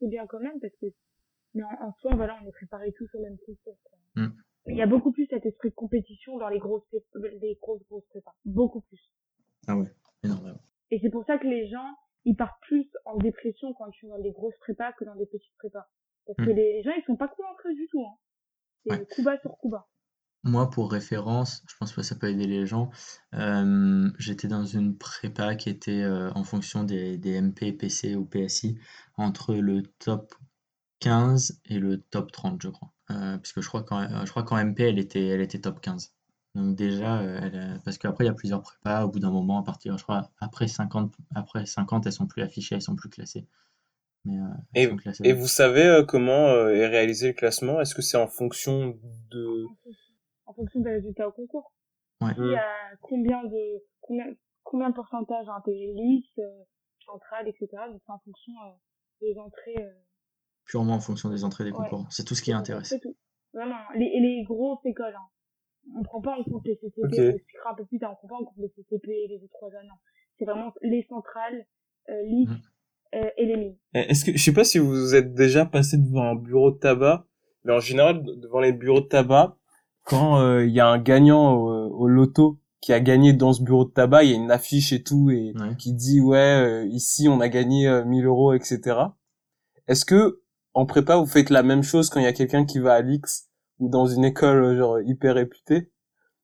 [0.01, 0.87] C'est bien quand même parce que,
[1.53, 3.75] mais en, en soi, voilà, on est préparés tous au même système.
[3.83, 3.97] quoi.
[4.15, 4.35] Mm.
[4.67, 6.83] Il y a beaucoup plus cet esprit de compétition dans les grosses,
[7.15, 8.35] les grosses, grosses prépas.
[8.45, 8.99] Beaucoup plus.
[9.67, 9.87] Ah ouais,
[10.23, 10.59] énormément.
[10.91, 11.87] Et c'est pour ça que les gens,
[12.25, 15.25] ils partent plus en dépression quand ils sont dans des grosses prépas que dans des
[15.27, 15.87] petites prépas.
[16.25, 16.55] Parce que Mm.
[16.55, 17.31] les gens, ils sont pas
[17.67, 18.17] eux du tout, hein.
[18.83, 19.05] C'est Ouais.
[19.05, 19.87] coup bas sur coup bas.
[20.43, 22.89] Moi, pour référence, je pense que ça peut aider les gens.
[23.35, 28.25] euh, j'étais dans une prépa qui était euh, en fonction des, des MP, PC ou
[28.25, 28.77] PSI,
[29.17, 30.33] entre le top
[30.99, 32.91] 15 et le top 30, je crois.
[33.11, 36.13] Euh, puisque je crois qu'en je crois qu'en MP, elle était, elle était top 15.
[36.55, 39.03] Donc déjà, elle, parce qu'après, il y a plusieurs prépas.
[39.05, 42.41] Au bout d'un moment, à partir, je crois, après 50, après 50, elles sont plus
[42.41, 43.45] affichées, elles sont plus classées.
[44.25, 45.23] Mais euh, elles Et, sont classées.
[45.25, 47.79] et vous savez comment est réalisé le classement?
[47.81, 48.97] Est-ce que c'est en fonction
[49.31, 49.67] de...
[50.61, 51.73] En fonction des résultats au concours.
[52.21, 52.35] Ouais.
[52.35, 54.25] Qui a combien de, combien,
[54.63, 56.63] combien de pourcentage intégré liste, euh,
[57.05, 57.67] centrale, etc.
[57.89, 58.71] Donc c'est en fonction euh,
[59.21, 59.83] des entrées.
[59.83, 59.91] Euh,
[60.65, 61.77] Purement en fonction des entrées des Ouais.
[61.89, 62.05] concours.
[62.11, 62.89] C'est tout ce qui intéresse.
[62.89, 63.15] C'est tout.
[63.53, 63.79] Vraiment.
[63.95, 65.27] Les, et les grosses écoles, hein.
[65.97, 67.13] On prend pas en compte les CCP, Ok.
[67.17, 69.39] on expliquera un peu plus tard, on prend pas en compte les CCP et les
[69.39, 69.95] E3A, non.
[70.37, 71.65] C'est vraiment les centrales,
[72.09, 72.45] euh,
[73.15, 73.77] euh, et les mines.
[73.95, 76.77] Eh, Est-ce que je sais pas si vous êtes déjà passé devant un bureau de
[76.77, 77.25] tabac,
[77.63, 79.57] mais en général de- devant les bureaux de tabac,
[80.03, 83.61] quand euh, il y a un gagnant au, au loto qui a gagné dans ce
[83.63, 85.75] bureau de tabac, il y a une affiche et tout et Ouais.
[85.77, 88.97] qui dit ouais euh, ici on a gagné euh, 1000 euros etc.
[89.87, 90.41] Est-ce que
[90.73, 93.01] en prépa vous faites la même chose quand il y a quelqu'un qui va à
[93.01, 93.49] l'X
[93.79, 95.91] ou dans une école euh, genre hyper réputée?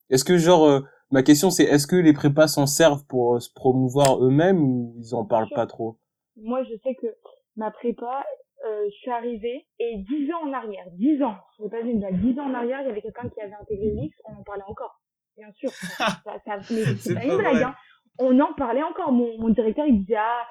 [0.10, 0.82] Est-ce que genre euh,
[1.12, 4.94] ma question c'est est-ce que les prépas s'en servent pour euh, se promouvoir eux-mêmes ou
[5.00, 5.98] ils en parlent pas trop?
[6.40, 7.08] Moi, je sais que
[7.56, 8.24] ma prépa,
[8.68, 12.00] euh, je suis arrivée et dix ans en arrière, dix ans, je sais pas une
[12.00, 14.44] blague, dix ans en arrière, il y avait quelqu'un qui avait intégré l'X, on en
[14.44, 15.02] parlait encore.
[15.38, 15.70] Bien sûr.
[15.98, 17.76] Ça, ça, C'est c'est pas pas une blague, hein.
[18.20, 19.12] On en parlait encore.
[19.12, 20.42] Mon, mon directeur, il disait, ah,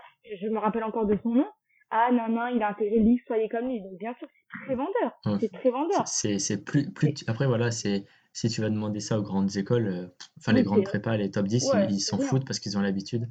[0.41, 1.47] je me rappelle encore de son nom.
[1.91, 3.81] Ah, non, non, il a intégré l'X, soyez comme lui.
[3.83, 5.41] Donc, bien sûr, c'est très vendeur.
[5.41, 6.07] C'est très vendeur.
[6.07, 9.57] C'est c'est plus, plus tu- après voilà, c'est si tu vas demander ça aux grandes
[9.57, 10.07] écoles, euh,
[10.39, 12.27] enfin Oui, les grandes prépas, les top 10, Ouais, ils- s'en bien.
[12.27, 13.27] foutent parce qu'ils ont l'habitude.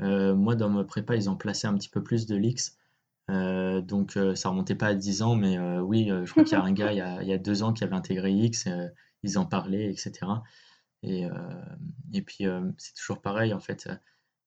[0.00, 2.72] Euh, moi dans ma prépa, ils ont placé un petit peu plus de leaks.
[3.30, 6.44] Euh, donc euh, ça remontait pas à 10 ans, mais euh, oui, euh, je crois
[6.44, 7.94] qu'il y a un gars il y a, il y a deux ans qui avait
[7.96, 8.68] intégré X,
[9.22, 10.42] ils en parlaient, etc.
[11.02, 11.24] Et,
[12.12, 12.44] et puis
[12.78, 13.88] c'est toujours pareil en fait.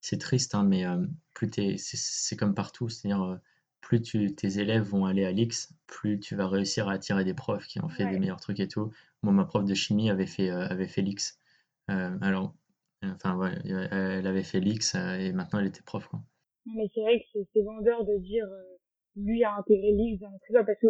[0.01, 0.85] C'est triste, hein, mais
[1.33, 3.39] plus t'es, c'est comme partout, c'est-à-dire
[3.81, 7.33] plus tu, tes élèves vont aller à l'X, plus tu vas réussir à attirer des
[7.33, 8.19] profs qui ont fait des Ouais.
[8.19, 8.91] meilleurs trucs et tout.
[9.23, 11.39] Moi, ma prof de chimie avait fait, avait fait l'X.
[11.87, 12.55] Alors,
[13.03, 16.21] enfin, ouais, elle avait fait l'X et maintenant elle était prof, quoi.
[16.67, 18.77] Non, Mais c'est vrai que c'est- c'est vendeur de dire, euh,
[19.15, 20.87] lui a intégré l'X dans notre école parce que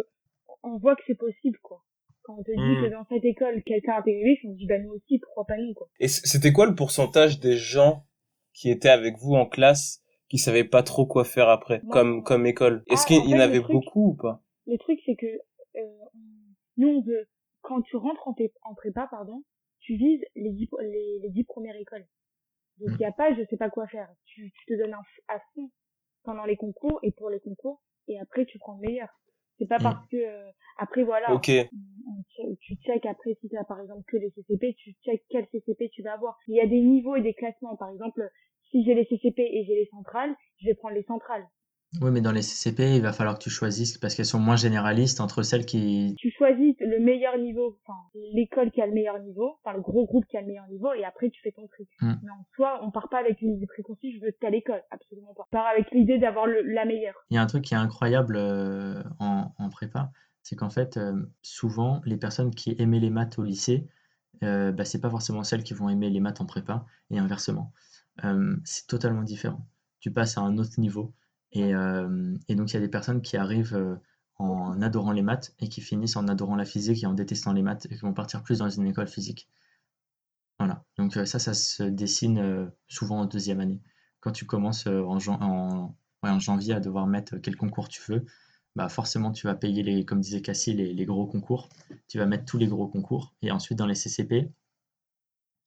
[0.62, 1.82] on voit que c'est possible, quoi.
[2.22, 2.82] Quand on te dit Mm.
[2.84, 5.46] que dans cette école, quelqu'un a intégré l'X, on se dit, bah, nous aussi, pourquoi
[5.46, 5.88] pas nous, quoi.
[6.00, 8.04] Et c'était quoi le pourcentage des gens
[8.52, 12.44] qui étaient avec vous en classe qui savaient pas trop quoi faire après, comme comme
[12.44, 12.82] école?
[12.90, 14.42] Est-ce Ah, qu'il en y en avait truc- beaucoup ou pas?
[14.66, 15.80] Le truc, c'est que, euh,
[16.76, 17.26] nous, on veut,
[17.62, 19.42] quand tu rentres en, en prépa, pardon,
[19.80, 22.06] tu vises les dix, les, les dix premières écoles.
[22.80, 22.98] Donc, il Mm.
[22.98, 24.08] n'y a pas, je sais pas quoi faire.
[24.26, 24.94] Tu, tu te donnes
[25.28, 25.70] à fond
[26.24, 29.08] pendant les concours et pour les concours, et après, tu prends le meilleur.
[29.58, 29.82] C'est pas Mm.
[29.82, 31.34] parce que, euh, après, voilà.
[31.34, 31.48] Ok.
[31.50, 34.92] on- on che- tu check après si tu as par exemple que les CCP, tu
[35.04, 36.36] check quel CCP tu vas avoir.
[36.46, 37.76] Il y a des niveaux et des classements.
[37.76, 38.28] Par exemple,
[38.70, 41.46] si j'ai les CCP et j'ai les centrales, je vais prendre les centrales.
[42.02, 44.56] Oui, mais dans les CCP, il va falloir que tu choisisses parce qu'elles sont moins
[44.56, 46.14] généralistes entre celles qui.
[46.18, 47.98] Tu choisis le meilleur niveau, enfin
[48.34, 50.92] l'école qui a le meilleur niveau, enfin le gros groupe qui a le meilleur niveau,
[50.92, 51.88] et après tu fais ton tri.
[52.02, 52.12] Mm.
[52.22, 55.32] Mais en soi, on part pas avec une idée préconçue, je veux telle école, absolument
[55.34, 55.44] pas.
[55.50, 57.14] On part avec l'idée d'avoir la meilleure.
[57.30, 60.10] Il y a un truc qui est incroyable euh, en, en prépa,
[60.42, 63.86] c'est qu'en fait, euh, souvent, les personnes qui aimaient les maths au lycée,
[64.42, 67.72] euh, bah, c'est pas forcément celles qui vont aimer les maths en prépa, et inversement.
[68.24, 69.66] Euh, c'est totalement différent.
[70.00, 71.12] Tu passes à un autre niveau,
[71.52, 73.96] et, euh, et donc il y a des personnes qui arrivent euh,
[74.36, 77.62] en adorant les maths et qui finissent en adorant la physique et en détestant les
[77.62, 79.48] maths et qui vont partir plus dans une école physique.
[80.58, 80.84] Voilà.
[80.96, 83.80] Donc euh, ça, ça se dessine souvent en deuxième année.
[84.20, 88.24] Quand tu commences en, jan- en, en janvier à devoir mettre quel concours tu veux,
[88.76, 91.68] bah forcément tu vas payer les, comme disait Cassie, les gros concours.
[92.08, 93.34] Tu vas mettre tous les gros concours.
[93.42, 94.50] Et ensuite dans les CCP,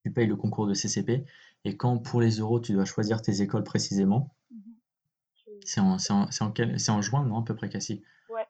[0.03, 1.25] tu payes le concours de CCP.
[1.65, 4.33] Et quand pour les euros, tu dois choisir tes écoles précisément,
[5.65, 8.03] c'est en, en, en, juin, non, à peu près, Cassie?
[8.29, 8.45] Ouais.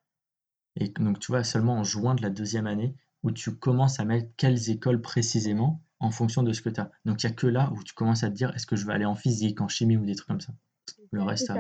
[0.76, 4.06] Et donc, tu vois, seulement en juin de la deuxième année, où tu commences à
[4.06, 6.92] mettre quelles écoles précisément en fonction de ce que tu as.
[7.06, 8.86] Donc, il n'y a que là où tu commences à te dire est-ce que je
[8.86, 10.54] vais aller en physique, en chimie ou des trucs comme ça?
[11.12, 11.52] Le reste,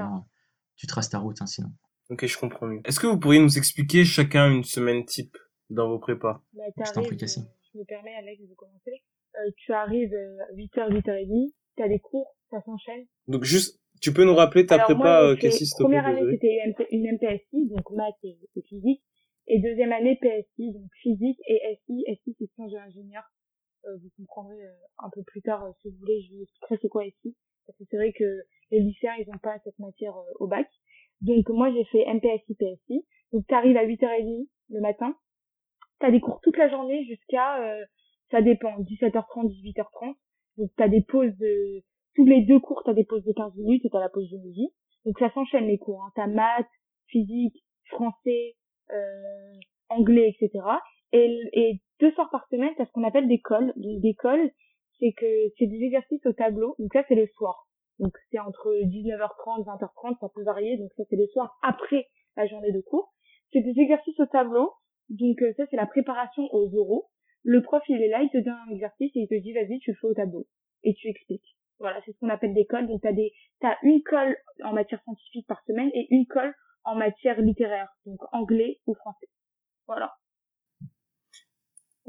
[0.75, 1.71] tu traces ta route, hein, sinon.
[2.09, 2.81] Ok, je comprends mieux.
[2.85, 5.37] Est-ce que vous pourriez nous expliquer chacun une semaine type
[5.69, 6.43] dans vos prépas?
[6.53, 7.45] Bah, Je t'en prie, Cassie.
[7.73, 9.03] Je me permets, Alex, de commencer.
[9.35, 13.05] Euh, tu arrives à 8h, 8h30, tu as des cours, ça s'enchaîne.
[13.27, 16.57] Donc juste, tu peux nous rappeler ta prépa, euh, Cassie, s'il te Première année, c'était
[16.91, 18.37] une MPSI, donc maths et,
[18.67, 19.01] physique.
[19.47, 22.03] Et deuxième année, PSI, donc physique et SI.
[22.23, 23.23] SI, c'est sciences de l'ingénieur.
[23.85, 26.89] Euh, vous comprendrez euh, un peu plus tard, si vous voulez, je vous expliquerai c'est
[26.89, 27.35] quoi SI.
[27.67, 28.41] Parce que c'est vrai que
[28.71, 30.67] les lycéens, ils n'ont pas cette matière au bac.
[31.21, 33.05] Donc moi, j'ai fait MPSI, PSI.
[33.33, 35.15] Donc tu arrives à 8h30 le matin.
[35.99, 37.59] Tu as des cours toute la journée jusqu'à
[38.31, 40.15] ça dépend, 17h30, 18h30.
[40.57, 41.83] Donc tu as des pauses de
[42.15, 44.09] tous les deux cours, tu as des pauses de 15 minutes et tu as la
[44.09, 44.69] pause de midi.
[45.05, 46.11] Donc ça s'enchaîne les cours, hein.
[46.15, 46.67] tu as maths,
[47.07, 47.55] physique,
[47.85, 48.55] français,
[48.91, 49.53] euh,
[49.89, 50.63] anglais, etc.
[51.13, 53.73] Et, et deux soirs par semaine, tu as ce qu'on appelle des cols.
[53.75, 54.51] Donc des cols,
[54.99, 55.25] c'est que
[55.57, 56.75] c'est des exercices au tableau.
[56.79, 57.67] Donc ça c'est le soir.
[57.99, 60.77] Donc c'est entre 19h30, 20h30, ça peut varier.
[60.77, 62.07] Donc ça c'est le soir après
[62.37, 63.13] la journée de cours.
[63.51, 64.71] C'est des exercices au tableau.
[65.09, 67.09] Donc euh, ça c'est la préparation aux oraux
[67.43, 69.79] le prof il est là, il te donne un exercice et il te dit vas-y
[69.79, 70.47] tu le fais au tableau
[70.83, 71.57] et tu expliques.
[71.81, 72.87] Voilà, c'est ce qu'on appelle des cols.
[72.87, 76.53] Donc t'as des t'as une colle en matière scientifique par semaine et une colle
[76.83, 79.27] en matière littéraire, donc anglais ou français.
[79.87, 80.13] Voilà.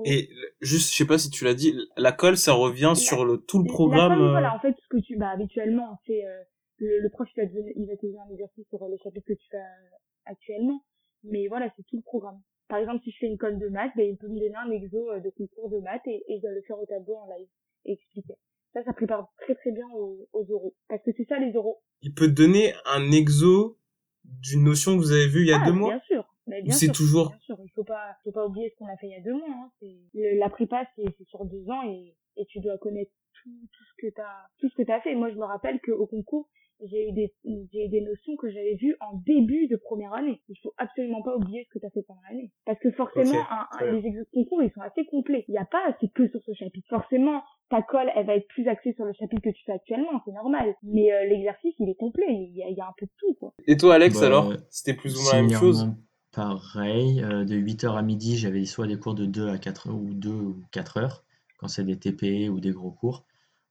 [0.05, 3.37] Et juste, je sais pas si tu l'as dit, la colle, ça revient sur le
[3.39, 4.21] tout le programme.
[4.21, 6.43] Euh, voilà, en fait, ce que tu, bah, habituellement, c'est euh,
[6.79, 9.27] le, le, prof il va, te, il va te donner un exercice sur le chapitre
[9.27, 10.83] que tu fais euh, actuellement,
[11.25, 12.41] mais voilà, c'est tout le programme.
[12.69, 14.71] Par exemple, si je fais une colle de maths, ben, il peut me donner un
[14.71, 17.27] exo euh, de concours de maths et, et je dois le faire au tableau en
[17.37, 17.49] live
[17.85, 18.35] et expliquer.
[18.73, 20.75] Ça, ça prépare très très bien aux, aux oraux.
[20.89, 21.83] Parce que c'est ça les oraux.
[22.01, 23.79] Il peut donner un exo
[24.25, 26.29] d'une notion que vous avez vue il y a ah, deux mois Bien sûr.
[26.71, 27.31] C'est toujours.
[27.31, 27.59] Bien sûr.
[27.63, 29.49] Il faut pas, faut pas oublier ce qu'on a fait il y a deux mois.
[29.49, 29.71] Hein.
[30.15, 33.13] Le, la prépa, c'est sur deux ans et, et tu dois connaître
[33.43, 35.15] tout, tout ce que t'as, tout ce que t'as fait.
[35.15, 36.49] Moi, je me rappelle qu'au concours,
[36.85, 40.41] j'ai eu des, j'ai des notions que j'avais vues en début de première année.
[40.49, 42.51] Il faut absolument pas oublier ce que tu as fait pendant l'année.
[42.65, 45.45] Parce que forcément, un, les exercices concours, ils sont assez complets.
[45.49, 46.87] Il n'y a pas assez que sur ce chapitre.
[46.89, 50.21] Forcément, ta colle, elle va être plus axée sur le chapitre que tu fais actuellement,
[50.25, 50.75] c'est normal.
[50.83, 52.27] Mais euh, l'exercice, il est complet.
[52.29, 53.55] Il y, a, il y, a, un peu de tout, quoi.
[53.67, 54.53] Et toi, Alex, bah, alors?
[54.71, 55.89] C'était plus ou moins la même chose?
[56.33, 57.23] Pareil.
[57.23, 60.15] Euh, de 8h à midi, j'avais soit des cours de 2 à 4 heures ou
[60.15, 61.25] 2 ou 4 heures,
[61.59, 63.25] quand c'est des TP ou des gros cours.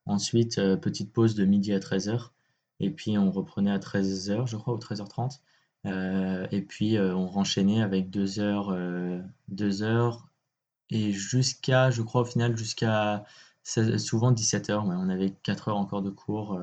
[0.05, 2.31] Ensuite, euh, petite pause de midi à 13h.
[2.81, 5.39] Et puis on reprenait à 13h, je crois, ou 13h30.
[5.85, 8.75] Euh, et puis euh, on renchaînait avec 2 heures,
[9.47, 10.27] 2 heures
[10.89, 13.23] et jusqu'à, je crois au final, jusqu'à
[13.63, 14.73] souvent 17h.
[14.83, 16.59] on avait 4 heures encore de cours,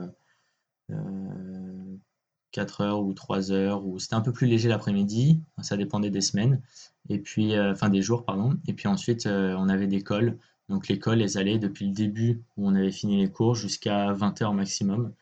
[2.51, 6.21] 4 heures ou 3 heures, ou c'était un peu plus léger l'après-midi, ça dépendait des
[6.21, 6.61] semaines,
[7.09, 8.59] et puis, enfin des jours, pardon.
[8.66, 10.39] Et puis ensuite, on avait des cols.
[10.69, 14.12] Donc les cols, elles allaient depuis le début où on avait fini les cours jusqu'à
[14.12, 15.14] 20h maximum.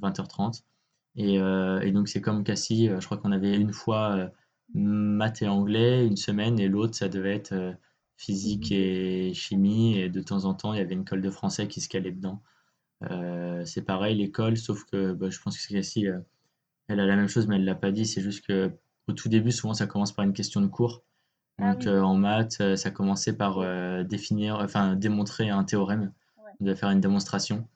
[0.00, 0.62] 20h30.
[1.18, 4.28] Euh, et, donc c'est comme Cassie, euh, je crois qu'on avait une fois euh,
[4.74, 7.76] maths et anglais une semaine et l'autre ça devait être
[8.16, 8.76] physique mhm.
[8.76, 11.80] et chimie et de temps en temps il y avait une colle de français qui
[11.80, 12.42] se calait dedans.
[13.64, 16.06] c'est pareil l'école sauf que bah, je pense que Cassie
[16.88, 18.72] elle a la même chose mais elle l'a pas dit c'est juste que
[19.06, 21.02] au tout début souvent ça commence par une question de cours.
[21.58, 23.60] Ah donc en maths ça commençait par
[24.04, 26.12] définir enfin démontrer un théorème.
[26.60, 27.68] On devait faire une démonstration.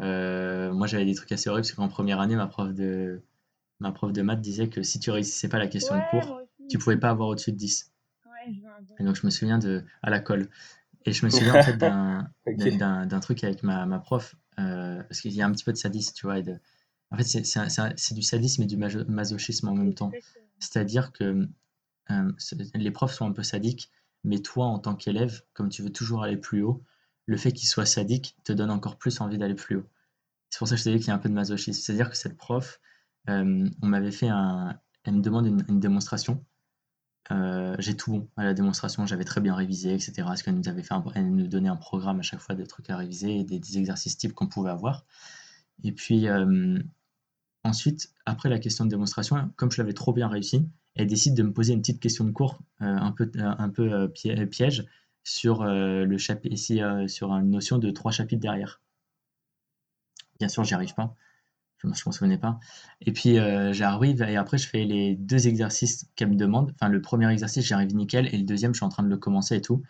[0.00, 3.20] Euh, moi, j'avais des trucs assez horribles parce qu'en première année, ma prof de,
[3.80, 6.78] ma prof de maths disait que si tu réussissais pas la question de cours, tu
[6.78, 7.92] pouvais pas avoir au-dessus de 10.
[8.98, 10.48] Et donc, je me souviens de, à la colle.
[11.04, 15.20] Et je me souviens en fait d'un d'un truc avec ma, ma prof, euh, parce
[15.20, 16.38] qu'il y a un petit peu de sadisme, tu vois.
[16.38, 16.58] Et de,
[17.10, 20.12] en fait, c'est du sadisme et du masochisme en même temps.
[20.58, 21.48] C'est-à-dire que
[22.10, 22.32] euh,
[22.74, 23.90] les profs sont un peu sadiques,
[24.24, 26.82] mais toi, en tant qu'élève, comme tu veux toujours aller plus haut,
[27.28, 29.86] le fait qu'il soit sadique te donne encore plus envie d'aller plus haut.
[30.48, 31.78] C'est pour ça que je te dis qu'il y a un peu de masochisme.
[31.78, 32.80] C'est-à-dire que cette prof,
[33.28, 34.80] euh, on m'avait fait un.
[35.04, 36.42] Elle me demande une, démonstration.
[37.30, 40.12] Euh, j'ai tout bon à la démonstration, j'avais très bien révisé, etc.
[40.24, 42.88] Parce qu'elle nous avait fait elle nous donnait un programme à chaque fois de trucs
[42.88, 45.04] à réviser, des, des exercices types qu'on pouvait avoir.
[45.84, 46.78] Et puis euh,
[47.62, 51.42] ensuite, après la question de démonstration, comme je l'avais trop bien réussi, elle décide de
[51.42, 54.86] me poser une petite question de cours, un peu, un peu piège,
[55.24, 58.80] sur euh, le chapitre ici euh, sur une notion de trois chapitres derrière.
[60.38, 61.14] Bien sûr, j'y arrive pas.
[61.78, 62.58] je ne m'en souvenais pas.
[63.00, 66.72] Et puis euh, j'arrive et après je fais les deux exercices qu'elle me demande.
[66.74, 69.16] Enfin le premier exercice j'arrive nickel et le deuxième je suis en train de le
[69.18, 69.82] commencer et tout.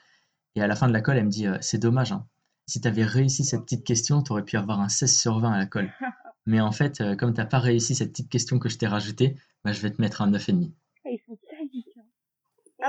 [0.55, 2.27] Et à la fin de la colle elle me dit c'est dommage, hein.
[2.67, 5.53] si tu avais réussi cette petite question tu aurais pu avoir un 16 sur 20
[5.53, 5.93] à la colle.
[6.47, 9.37] Mais en fait comme tu n'as pas réussi cette petite question que je t'ai rajoutée,
[9.65, 10.71] bah, je vais te mettre un 9,5.
[11.05, 11.87] Ah, ils sont sadiques.
[11.99, 12.03] hein.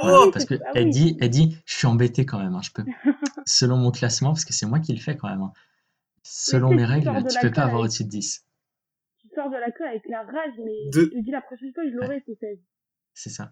[0.01, 0.91] Ah Ah oui, parce c'est- que ah elle oui.
[0.91, 2.85] dit, elle dit, je suis embêté quand même, hein, je peux,
[3.45, 5.41] selon mon classement, parce que c'est moi qui le fais quand même.
[5.41, 5.53] hein.
[6.23, 8.45] Selon tu mes règles, tu la peux pas avoir au-dessus de 10.
[9.21, 11.73] Tu sors de la queue avec la rage, mais De- je te dis la prochaine
[11.73, 12.59] fois, je l'aurai, c'est 16.
[13.13, 13.51] C'est ça.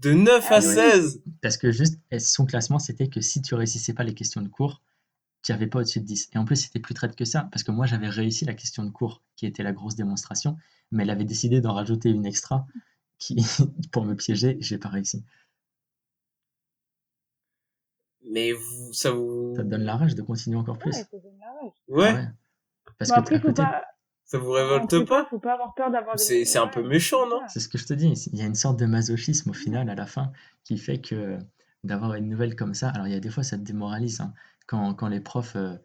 [0.00, 0.74] De 9 Ah à oui.
[0.74, 4.48] 16 Parce que juste, son classement, c'était que si tu réussissais pas les questions de
[4.48, 4.82] cours,
[5.42, 6.28] tu avais pas au-dessus de 10.
[6.32, 8.84] Et en plus, c'était plus traite que ça, parce que moi, j'avais réussi la question
[8.84, 10.56] de cours, qui était la grosse démonstration,
[10.90, 12.66] mais elle avait décidé d'en rajouter une extra
[13.22, 13.36] qui,
[13.92, 15.24] pour me piéger, j'ai pas réussi.
[18.24, 19.54] Mais vous, ça vous...
[19.56, 20.90] Ça te donne la rage de continuer encore plus.
[20.92, 21.72] Ouais, ça donne la rage.
[21.88, 22.28] Ouais, Ah ouais.
[22.98, 23.84] Parce Bon, que après, à faut côté, pas.
[24.24, 25.26] ça vous révolte pas?
[25.26, 26.22] Faut pas avoir peur d'avoir des.
[26.22, 27.40] C'est- c'est un peu méchant, non?
[27.48, 29.90] C'est ce que je te dis, il y a une sorte de masochisme au final
[29.90, 30.32] à la fin
[30.64, 31.38] qui fait que
[31.84, 34.32] d'avoir une nouvelle comme ça, alors il y a des fois ça te démoralise hein,
[34.66, 35.76] quand, quand les profs, euh,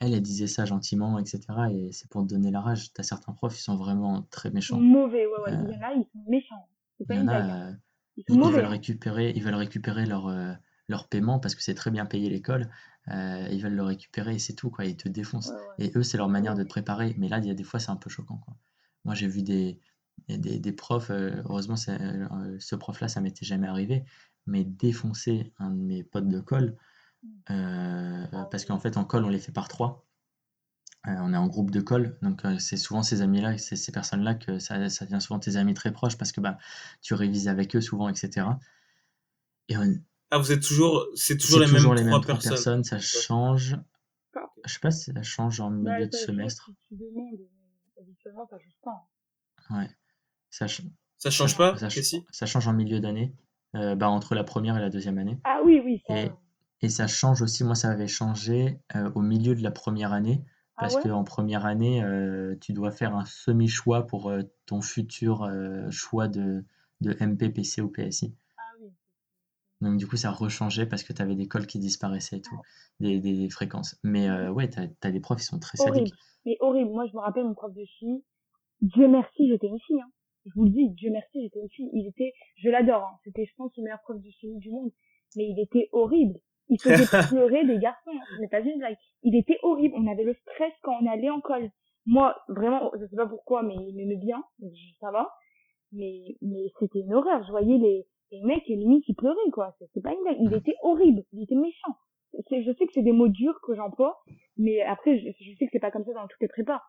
[0.00, 1.40] elle, elle disait ça gentiment, etc.
[1.72, 2.92] Et c'est pour te donner la rage.
[2.92, 4.78] T'as certains profs, ils sont vraiment très méchants.
[4.78, 5.52] mauvais, ouais, ouais.
[5.52, 6.68] Euh, Il y en a, ils sont méchants.
[6.98, 7.72] C'est pas Il y en a, euh,
[8.16, 10.52] Ils veulent récupérer, ils veulent récupérer leur, euh,
[10.88, 12.70] leur paiement parce que c'est très bien payé l'école.
[13.08, 14.84] euh, ils veulent le récupérer et c'est tout, quoi.
[14.84, 15.48] Ils te défoncent.
[15.48, 15.86] Ouais, ouais.
[15.86, 17.14] Et eux, c'est leur manière de te préparer.
[17.18, 18.54] Mais là, il y a des fois, c'est un peu choquant, quoi.
[19.04, 19.80] Moi, j'ai vu des,
[20.28, 24.04] des, des profs, heureusement, ce prof-là, ça m'était jamais arrivé,
[24.46, 26.76] mais défoncer un de mes potes de colle,
[27.46, 28.66] parce oui.
[28.66, 30.06] qu'en fait, en colle, on les fait par trois.
[31.08, 33.90] Euh, on est en groupe de colle, donc euh, c'est souvent ces amis-là, c'est ces
[33.90, 36.58] personnes-là que ça, ça devient souvent tes amis très proches parce que bah,
[37.00, 38.60] tu révises avec eux souvent, etc.
[39.68, 39.98] Et on-
[40.30, 41.06] Ah, vous êtes toujours...
[41.16, 42.52] C'est toujours les toujours mêmes les trois mêmes trois personnes.
[42.52, 43.76] personnes, ça change.
[44.36, 44.40] Ah.
[44.64, 46.66] Je sais pas si ça change en milieu Ouais, de semestre.
[46.66, 49.08] si tu demandes, mais habituellement, ça change pas.
[49.76, 49.90] Ouais.
[50.50, 50.86] Ça, ch-
[51.18, 53.34] Ça change pas, ça, change en milieu d'année,
[53.74, 55.38] euh, bah, entre la première et la deuxième année.
[55.44, 56.16] Ah oui, oui, ça.
[56.16, 56.30] Et,
[56.82, 60.44] et ça change aussi, moi ça avait changé euh, au milieu de la première année,
[60.76, 61.02] Ah parce ouais?
[61.02, 66.28] qu'en première année, euh, tu dois faire un semi-choix pour euh, ton futur euh, choix
[66.28, 66.64] de,
[67.00, 68.34] de MP, PC ou PSI.
[68.58, 68.88] Ah oui.
[69.80, 72.60] Donc du coup, ça rechangeait parce que tu avais des cols qui disparaissaient et tout,
[73.00, 73.98] des, des- des fréquences.
[74.02, 75.98] Mais euh, ouais, tu as, des profs, ils sont très Horrible.
[75.98, 76.14] sadiques.
[76.46, 76.90] Mais horrible.
[76.90, 78.22] Moi, je me rappelle mon prof de chimie.
[78.80, 80.00] Dieu merci, j'étais une fille.
[80.00, 80.10] Hein.
[80.46, 81.88] Je vous le dis, Dieu merci, j'étais une fille.
[81.92, 83.02] Il était, je l'adore.
[83.04, 83.18] Hein.
[83.24, 84.90] C'était, je pense, le meilleur prof de chimie du monde.
[85.36, 86.38] Mais il était horrible.
[86.72, 88.10] Il faisait pleurer des garçons.
[88.34, 88.96] Ce n'est pas une blague.
[89.22, 89.94] Il était horrible.
[89.98, 91.70] On avait le stress quand on allait en colle.
[92.06, 94.42] Moi, vraiment, je sais pas pourquoi, mais il m'aimait bien.
[94.58, 95.30] donc Ça va.
[95.92, 97.42] Mais, mais c'était une horreur.
[97.44, 99.74] Je voyais les, les mecs, limite, ils pleuraient, quoi.
[99.78, 100.38] C'est c'est pas une blague.
[100.40, 101.22] Il était horrible.
[101.32, 101.94] Il était méchant.
[102.48, 104.22] C'est- Je sais que c'est des mots durs que j'emploie.
[104.56, 106.82] Mais après, je, je sais que c'est pas comme ça dans toutes les prépas.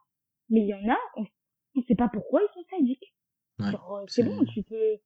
[0.50, 1.26] Mais il y en a, on
[1.76, 3.14] on sait pas pourquoi ils sont sadiques.
[3.60, 4.98] Ouais, Genre, euh, c'est c'est- bon, tu peux,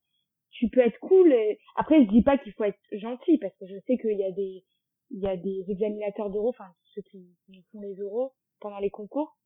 [0.58, 1.32] tu peux être cool.
[1.32, 4.24] et- Après, je dis pas qu'il faut être gentil parce que je sais qu'il y
[4.24, 4.64] a des,
[5.10, 8.90] il y a des examinateurs d'euros, enfin ceux qui, qui font les euros pendant les
[8.90, 9.38] concours,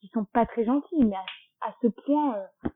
[0.00, 1.04] qui sont pas très gentils.
[1.04, 2.68] Mais à, à ce point, euh,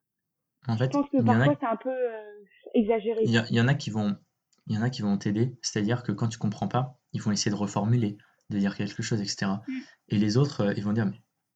[0.69, 3.23] En je pense que a parfois c'est un peu euh, exagéré.
[3.25, 4.17] Il y, en a qui vont,
[4.69, 7.33] il y en a qui vont t'aider, c'est-à-dire que quand tu comprends pas, ils vont
[7.33, 8.17] essayer de reformuler,
[8.51, 9.51] de dire quelque chose, etc.
[9.67, 9.73] Mm.
[10.11, 11.11] Et les autres, euh, ils vont dire,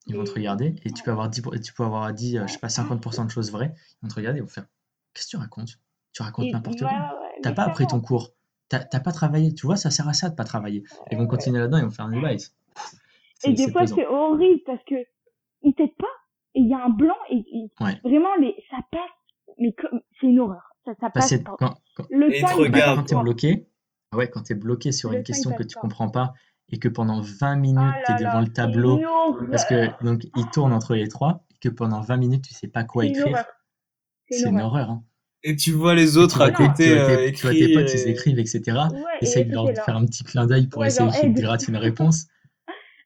[0.07, 2.47] ils vont te Mais- regarder et tu peux avoir dit, tu peux avoir dit, je
[2.53, 3.72] sais pas, 50% de choses vraies.
[3.77, 4.66] Ils vont te regarder et vont faire,
[5.14, 5.79] qu'est-ce que tu racontes?
[6.17, 6.89] Tu racontes n'importe quoi.
[6.89, 8.31] ouais, T'as pas appris ton cours.
[8.71, 9.53] T'as t'as pas travaillé.
[9.55, 10.83] Tu vois, ça sert à ça de pas travailler.
[11.11, 11.29] Ils vont Ouais.
[11.29, 12.33] continuer là-dedans, ils vont faire un débat.
[12.33, 14.95] Et des fois, c'est horrible parce que
[15.62, 16.07] ils t'aident pas.
[16.55, 18.01] Et il y a un blanc et, et Ouais.
[18.03, 19.01] vraiment, les, ça passe.
[19.59, 19.75] Mais
[20.21, 20.62] c'est une horreur.
[20.87, 21.55] Ça, ça passe pas.
[21.59, 23.69] quand, quand- Le Et temps, quand t'es bloqué,
[24.14, 25.81] ouais, quand t'es bloqué sur Le une question que tu pas.
[25.81, 26.33] comprends pas
[26.71, 29.01] et que pendant 20 minutes, Ah t'es là devant là, le tableau,
[29.51, 32.69] parce que donc il tourne entre les trois et que pendant 20 minutes, tu sais
[32.69, 33.47] pas quoi C'est une écrire, horreur.
[34.31, 34.73] C'est une une horreur.
[34.89, 34.91] horreur.
[34.91, 35.05] hein.
[35.43, 37.80] Et tu vois les autres à côté tu vois euh, tes, tu vois tes écrire
[37.80, 38.61] potes, ils et- écrivent, etc.
[38.66, 41.34] Ouais, et Essaye de leur faire un petit clin d'œil pour Ouais, essayer genre, aide.
[41.34, 42.26] grattent une réponse.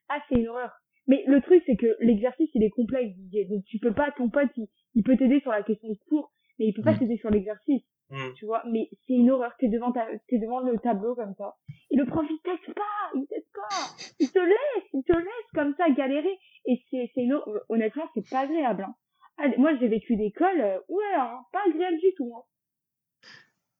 [0.09, 0.71] Ah, c'est une horreur.
[1.07, 3.45] Mais le truc, c'est que l'exercice, il est complexe, Didier.
[3.45, 6.31] Donc, tu peux pas, ton pote, il, il peut t'aider sur la question de cours,
[6.59, 6.99] mais il peut pas Mm.
[6.99, 7.83] t'aider sur l'exercice.
[8.09, 8.33] Hmm.
[8.35, 9.53] Tu vois, mais c'est une horreur.
[9.57, 11.55] T'es devant ta, t'es devant le tableau comme ça.
[11.91, 12.81] Et le prof, il t'aide pas,
[13.15, 13.85] il t'aide pas.
[14.19, 16.37] Il te laisse, il te laisse comme ça galérer.
[16.65, 18.95] Et c'est, c'est une, honnêtement, c'est pas agréable, hein.
[19.43, 22.43] Ah, moi, j'ai vécu d'école, euh, ouais, hein, pas agréable du tout, hein.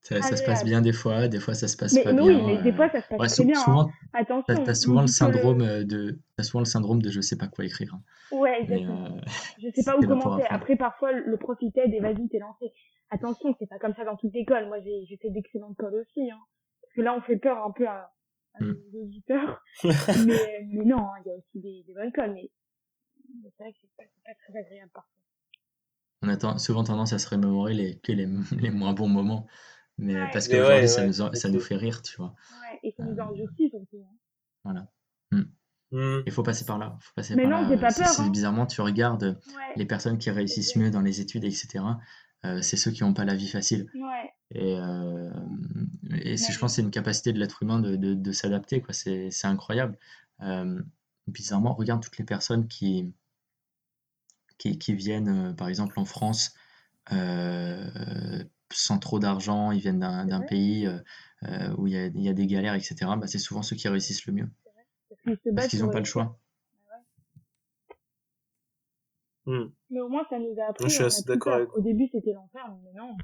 [0.03, 2.23] Ça, ça se passe bien des fois, des fois ça se passe Mais, pas mais
[2.23, 2.35] bien.
[2.35, 3.63] oui, mais des euh, fois, ça se passe ouais, très bien, hein.
[3.63, 4.63] souvent, Attention.
[4.63, 7.47] t'as, souvent le que syndrome euh, de, t'as souvent le syndrome de je sais pas
[7.47, 7.95] quoi écrire.
[8.31, 9.05] Ouais, exactement.
[9.05, 9.21] euh,
[9.59, 10.43] Je sais pas où commencer.
[10.49, 12.73] Après, parfois, le prof, il t'aide et vas-y, t'es lancé.
[13.11, 14.65] Attention, c'est pas comme ça dans toute l'école.
[14.65, 16.39] Moi, j'ai, fait d'excellentes codes aussi, hein.
[16.81, 18.11] Parce que là, on fait peur un peu à,
[18.55, 18.73] à Mm.
[18.93, 19.61] nos auditeurs.
[20.25, 22.33] mais, mais non, hein, il y a aussi des, des bonnes codes.
[22.33, 22.49] Mais
[23.55, 25.13] c'est vrai que c'est pas, pas très agréable parfois.
[26.21, 28.27] On a souvent tendance à se remémorer les, que les,
[28.59, 29.47] les moins bons moments.
[29.97, 32.33] Mais parce qu'aujourd'hui, ouais, ça ouais, nous, ça fait rire, tu vois.
[32.61, 34.03] Ouais, et ça nous Euh, surtout.
[34.03, 34.15] hein.
[34.63, 34.87] voilà.
[35.31, 36.21] Hmm.
[36.25, 36.97] Il faut passer par là.
[37.01, 38.29] Faut passer Mais par non, j'ai pas C'est- peur, hein.
[38.29, 41.83] bizarrement, tu regardes Ouais, les personnes qui réussissent mieux dans les études, etc.
[42.45, 43.87] euh, c'est ceux qui n'ont pas la vie facile.
[43.93, 44.31] ouais.
[44.53, 45.29] Et, euh,
[46.53, 48.83] je pense que c'est une capacité de l'être humain de, de, de s'adapter.
[48.91, 49.97] C'est, incroyable.
[50.41, 50.81] Euh,
[51.27, 53.13] bizarrement, regarde toutes les personnes qui,
[54.61, 56.53] qui, qui viennent, euh, par exemple, en France,
[57.11, 62.29] euh, sans trop d'argent, ils viennent d'un, pays euh, où il y a, il y
[62.29, 62.95] a des galères, etc.
[63.17, 64.49] Bah, c'est souvent ceux qui réussissent le mieux,
[65.25, 66.39] Parce qu'ils parce n'ont pas le choix.
[69.47, 69.69] Hmm.
[69.89, 70.87] Mais au moins, ça nous a appris.
[70.89, 73.17] Je suis assez d'accord avec Au début, c'était l'enfer, mais maintenant,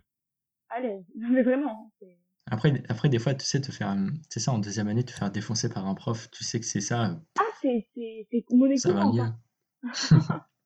[0.69, 1.85] allez, non, mais vraiment.
[1.85, 2.17] hein, c'est-
[2.49, 3.95] Après, après, des fois, tu sais, te faire,
[4.29, 6.81] c'est ça, en deuxième année, te faire défoncer par un prof, tu sais que c'est
[6.81, 9.31] ça, Ah, c'est c'est- c'est monnaie ça va mieux.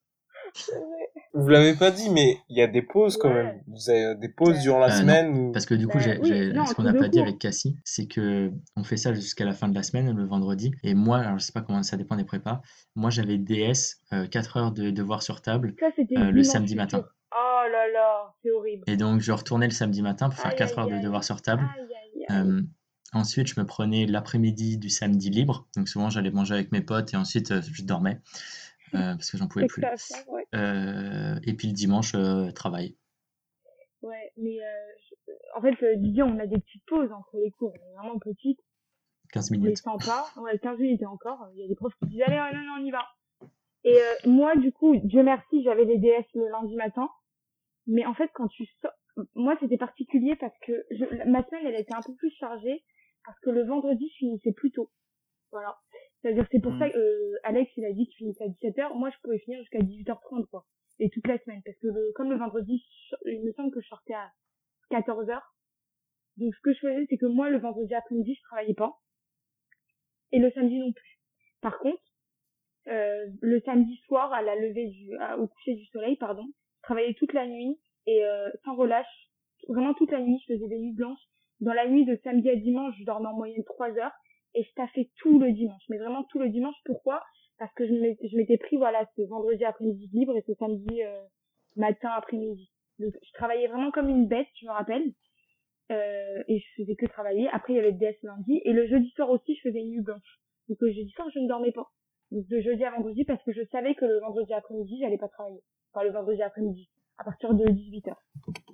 [1.34, 3.44] Vous l'avez pas dit, mais il y a des pauses quand Ouais.
[3.44, 3.62] même.
[3.68, 5.52] Vous avez des pauses durant la Euh, non, semaine ou...
[5.54, 7.40] Parce que du coup, Bah j'ai, oui, j'ai- non, ce qu'on n'a pas dit avec
[7.40, 10.72] Cassie, c'est que on fait ça jusqu'à la fin de la semaine, le vendredi.
[10.84, 12.62] Et moi, alors je sais pas comment ça dépend des prépas,
[12.96, 15.88] moi j'avais DS, 4 heures de devoirs sur table, Ça,
[16.18, 17.06] euh, le samedi matin.
[17.34, 18.84] Oh là là, c'est horrible.
[18.88, 21.02] Et donc je retournais le samedi matin pour faire Aïe, 4 heures aïe, de aïe.
[21.04, 21.64] devoirs sur table.
[21.78, 22.48] Aïe, aïe, aïe.
[22.58, 22.62] Euh,
[23.14, 25.66] ensuite, je me prenais l'après-midi du samedi libre.
[25.78, 28.20] Donc souvent, j'allais manger avec mes potes et ensuite, euh, je dormais
[28.94, 29.82] euh, parce que j'en pouvais plus.
[29.82, 30.46] faire, ouais.
[30.56, 32.96] Euh, et puis le dimanche, euh, travail.
[34.02, 34.58] Ouais, mais
[35.56, 37.74] en fait, Didier, on a des petites pauses entre les cours.
[37.74, 38.60] On est vraiment petites,
[39.32, 39.78] 15 mais minutes.
[39.78, 40.26] sympa.
[40.38, 41.48] Ouais, 15 minutes encore.
[41.54, 43.06] Il y a des profs qui disent, allez, non, non, on y va.
[43.84, 47.10] Et moi, du coup, Dieu merci, j'avais les DS le lundi matin.
[47.88, 48.92] Mais en fait, quand tu sors...
[49.36, 51.06] Moi, c'était particulier parce que je...
[51.30, 52.84] ma semaine, elle était un peu plus chargée
[53.26, 54.90] parce que le vendredi, je finissais plus tôt.
[55.52, 55.78] Voilà.
[56.22, 56.80] C'est-à-dire, c'est pour Mm.
[56.80, 58.96] ça que euh, Alex, il a dit qu'il finissait à 17h.
[58.98, 60.66] Moi, je pouvais finir jusqu'à 18h30, quoi.
[61.00, 61.62] Et toute la semaine.
[61.66, 62.84] Parce que le- comme le vendredi,
[63.26, 64.32] il me semble que je sortais à
[64.92, 65.42] 14h.
[66.38, 68.94] Donc, ce que je faisais, c'est que moi, le vendredi après-midi, je travaillais pas.
[70.32, 71.20] Et le samedi non plus.
[71.62, 72.02] Par contre,
[72.88, 76.46] euh, le samedi soir, à la levée du, à- au coucher du soleil, pardon,
[76.78, 79.30] je travaillais toute la nuit et euh, sans relâche,
[79.68, 81.20] vraiment toute la nuit, je faisais des nuits blanches.
[81.60, 84.14] Dans la nuit de samedi à dimanche, je dormais en moyenne 3 heures
[84.54, 86.76] et je taffais tout le dimanche, mais vraiment tout le dimanche.
[86.86, 87.24] Pourquoi?
[87.58, 91.22] Parce que je m'étais pris voilà ce vendredi après-midi libre et ce samedi euh,
[91.76, 92.72] matin après-midi.
[93.00, 95.14] Donc je travaillais vraiment comme une bête, je me rappelle.
[95.92, 97.50] Euh, et je faisais que travailler.
[97.52, 98.62] Après, il y avait le DS lundi.
[98.64, 100.40] Et le jeudi soir aussi, je faisais une nuit blanche.
[100.70, 101.92] Donc le jeudi soir, je ne dormais pas.
[102.32, 105.28] Donc de jeudi à vendredi, parce que je savais que le vendredi après-midi, j'allais pas
[105.28, 105.62] travailler.
[105.94, 108.14] Enfin, le vendredi après-midi, à partir de 18h.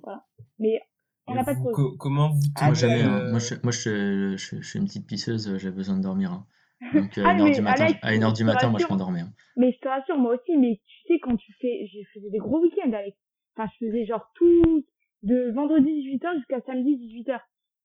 [0.02, 0.24] Voilà.
[0.60, 0.80] Mais
[1.28, 1.74] on n'a Et pas de vous, pause.
[1.74, 3.02] co- comment vous Ah, Moi, jamais.
[3.02, 3.20] hein.
[3.22, 6.32] euh, Moi, je, moi je, je, je suis une petite pisseuse, j'ai besoin de dormir.
[6.32, 6.46] hein.
[6.94, 9.20] Donc, euh, Ah, 1h mais du matin, Alex, à 1h du matin, moi, je m'endormais.
[9.20, 9.32] hein.
[9.56, 12.38] Mais je te rassure, moi aussi, mais tu sais, quand tu fais, je faisais des
[12.38, 13.16] gros week-ends, Alex.
[13.56, 14.86] Enfin, je faisais genre tout,
[15.24, 17.40] de vendredi 18h jusqu'à samedi 18h.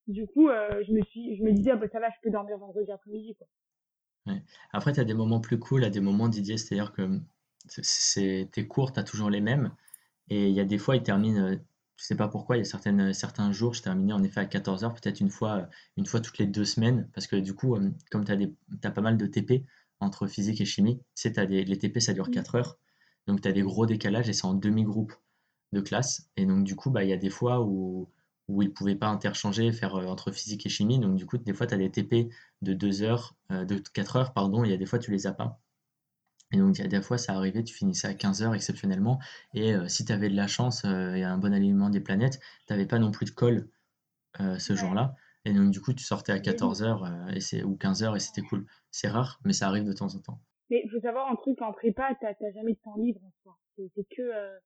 [0.08, 2.30] Du coup, euh, je me suis, je me disais, ah bah ça va, je peux
[2.30, 3.48] dormir vendredi après-midi, quoi.
[4.72, 7.20] Après, tu as des moments plus cool, à des moments, Didier, c'est-à-dire que
[7.68, 9.72] c'est- c'est tes cours, tu as toujours les mêmes.
[10.30, 11.56] Et il y a des fois, ils terminent, euh,
[11.98, 14.46] je sais pas pourquoi, il y a certaines, certains jours, je terminais en effet à
[14.46, 17.92] 14h, peut-être une fois, une fois toutes les deux semaines, parce que du coup, euh,
[18.12, 19.66] comme tu as, pas mal de TP
[20.00, 22.32] entre physique et chimie, tu sais, t'as des, les TP, ça dure Mm.
[22.32, 22.80] 4 heures,
[23.28, 25.14] donc tu as des gros décalages et c'est en demi-groupe
[25.74, 26.30] de classe.
[26.38, 28.10] Et donc, du coup, bah, il y a des fois où,
[28.48, 31.54] où ils pouvaient pas interchanger, faire euh, entre physique et chimie, donc du coup, des
[31.54, 32.30] fois, tu as des TP
[32.62, 35.12] de 2 heures, euh, de 4 heures, pardon, et il y a des fois, tu
[35.12, 35.63] les as pas.
[36.54, 39.20] Et donc, il y a des fois, ça arrivait, tu finissais à 15 heures exceptionnellement.
[39.54, 42.40] Et euh, si tu avais de la chance euh, et un bon alignement des planètes,
[42.68, 43.70] tu n'avais pas non plus de colle
[44.42, 44.80] euh, ce Ouais.
[44.80, 45.16] jour-là.
[45.46, 46.42] Et donc, du coup, tu sortais à Oui.
[46.42, 48.66] 14 heures euh, et c'est, ou 15 heures et c'était cool.
[48.92, 50.42] C'est rare, mais ça arrive de temps en temps.
[50.70, 53.32] Mais il faut savoir un truc, en prépa, t'as t'as jamais de temps libre en
[53.44, 53.58] soi.
[53.78, 54.60] C'est que,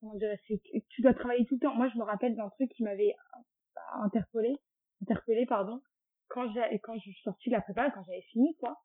[0.00, 1.74] comment dire, c'est que tu dois travailler tout le temps.
[1.74, 4.56] Moi, je me rappelle d'un truc qui m'avait euh, interpellé,
[5.02, 5.80] interpellé, pardon,
[6.28, 8.80] quand j'ai, quand je suis sortie de la prépa, quand j'avais fini, quoi.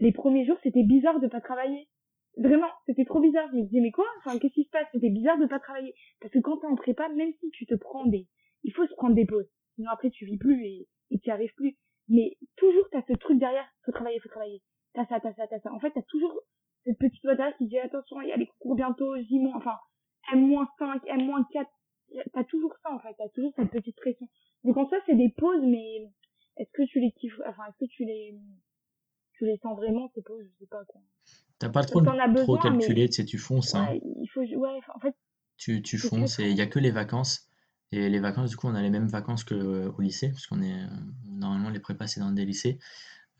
[0.00, 1.88] Les premiers jours, c'était bizarre de pas travailler.
[2.36, 3.48] Vraiment, c'était trop bizarre.
[3.50, 4.06] Je me disais, mais quoi?
[4.18, 4.86] Enfin, qu'est-ce qui se passe?
[4.92, 5.94] C'était bizarre de pas travailler.
[6.20, 8.28] Parce que quand t'es en prépa, même si tu te prends des,
[8.62, 9.48] il faut se prendre des pauses.
[9.74, 11.76] Sinon après, tu vis plus et, et tu arrives plus.
[12.08, 14.62] Mais toujours, t'as ce truc derrière, faut travailler, faut travailler.
[14.94, 15.72] T'as ça, t'as ça, t'as ça.
[15.72, 16.32] En fait, t'as toujours
[16.84, 19.14] cette petite voix derrière qui dit, attention, il y a les concours bientôt,
[19.54, 19.76] enfin,
[20.32, 21.66] M-5, M-4.
[22.32, 23.14] T'as toujours ça, en fait.
[23.18, 24.26] T'as toujours cette petite pression.
[24.64, 26.08] Donc, en soi, c'est des pauses, mais
[26.56, 28.34] est-ce que tu les kiffes, enfin, est-ce que tu les,
[29.38, 30.44] tu les sens vraiment, ces pauses?
[30.44, 31.00] Je sais pas, quoi.
[31.58, 33.74] T'as pas trop, trop mais- calculé, tu sais, tu fonces.
[33.74, 33.88] hein.
[33.90, 35.14] Ouais, il faut, ouais, en fait,
[35.56, 37.48] Tu, tu fonces et il n'y a que les vacances.
[37.90, 40.74] Et les vacances, du coup, on a les mêmes vacances qu'au lycée, parce qu'on est
[40.82, 40.86] euh,
[41.24, 42.78] normalement les prépas, c'est dans des lycées.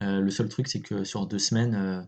[0.03, 2.03] Euh, le seul truc, c'est que sur deux semaines, euh,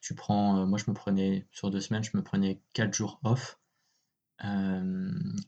[0.00, 3.58] tu prends, moi je me prenais, sur deux semaines, je me prenais quatre jours off.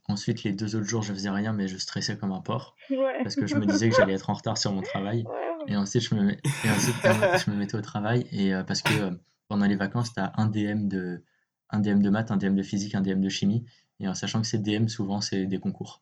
[0.07, 2.75] ensuite, les deux autres jours, je faisais rien, mais je stressais comme un porc.
[3.23, 5.25] Parce que je me disais que j'allais être en retard sur mon travail.
[5.67, 8.27] Et ensuite, je me, je me mettais au travail.
[8.31, 11.23] Et parce que pendant les vacances, tu as un DM de,
[11.69, 13.65] un DM de maths, un DM de physique, un DM de chimie.
[13.99, 16.01] Et en sachant que ces DM, souvent, c'est des concours.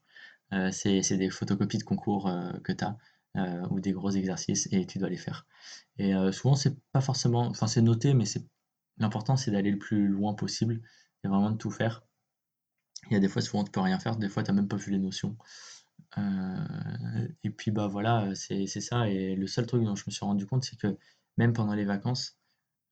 [0.54, 2.98] Euh, c'est des photocopies de concours euh, que tu as
[3.36, 5.46] euh, ou des gros exercices et tu dois les faire.
[5.98, 7.48] Et souvent, c'est pas forcément.
[7.48, 8.26] Enfin, c'est noté, mais
[8.98, 10.82] l'important, c'est d'aller le plus loin possible
[11.24, 12.04] et vraiment de tout faire.
[13.10, 14.18] Il y a des fois, souvent, tu peux rien faire.
[14.18, 15.38] Des fois, tu n'as même pas vu les notions.
[17.44, 19.10] Et puis, bah voilà, c'est ça.
[19.10, 20.98] Et le seul truc dont je me suis rendu compte, c'est que
[21.38, 22.40] même pendant les vacances,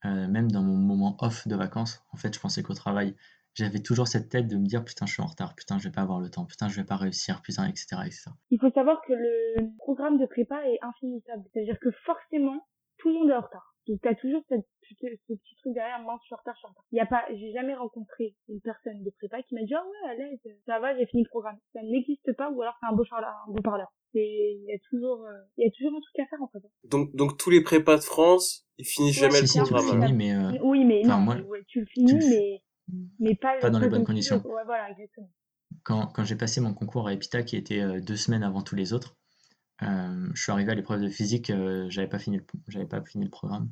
[0.04, 3.16] même dans mon moment off de vacances, en fait, je pensais qu'au travail
[3.58, 5.92] j'avais toujours cette tête de me dire putain je suis en retard, putain je vais
[5.94, 8.02] pas avoir le temps, putain je vais pas réussir, putain etc.
[8.06, 8.26] etc.
[8.52, 13.14] Il faut savoir que le programme de prépa est infinissable, c'est-à-dire que forcément tout le
[13.14, 13.75] monde est en retard.
[13.88, 16.68] Donc t'as toujours cette, ce petit truc derrière, moi je suis en retard, je suis
[16.68, 16.86] en retard.
[16.92, 19.84] Il y a pas, j'ai jamais rencontré une personne de prépa qui m'a dit ah
[19.86, 21.58] ouais à l'aise, ça va, j'ai fini le programme.
[21.74, 23.88] Ça n'existe pas ou alors c'est un beau parleur, un beau parleur.
[24.14, 26.60] il y a toujours, euh, il y a toujours un truc à faire en fait.
[26.90, 30.08] Donc donc tous les prépas de France, ils finissent jamais le programme.
[30.08, 31.26] Tu mais euh, Oui mais non,
[31.68, 32.62] tu le finis mais
[33.20, 34.42] mais pas, dans les bonnes conditions.
[34.44, 35.30] voilà, exactement.
[35.84, 38.76] Quand, quand j'ai passé mon concours à EPITA, qui était euh, deux semaines avant tous
[38.76, 39.18] les autres,
[39.84, 43.26] euh, je suis arrivé à l'épreuve de physique, euh, j'avais pas fini, j'avais pas fini
[43.26, 43.70] le programme,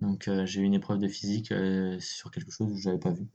[0.00, 1.52] donc j'ai eu une épreuve de physique
[2.00, 3.26] sur quelque chose que j'avais pas vu.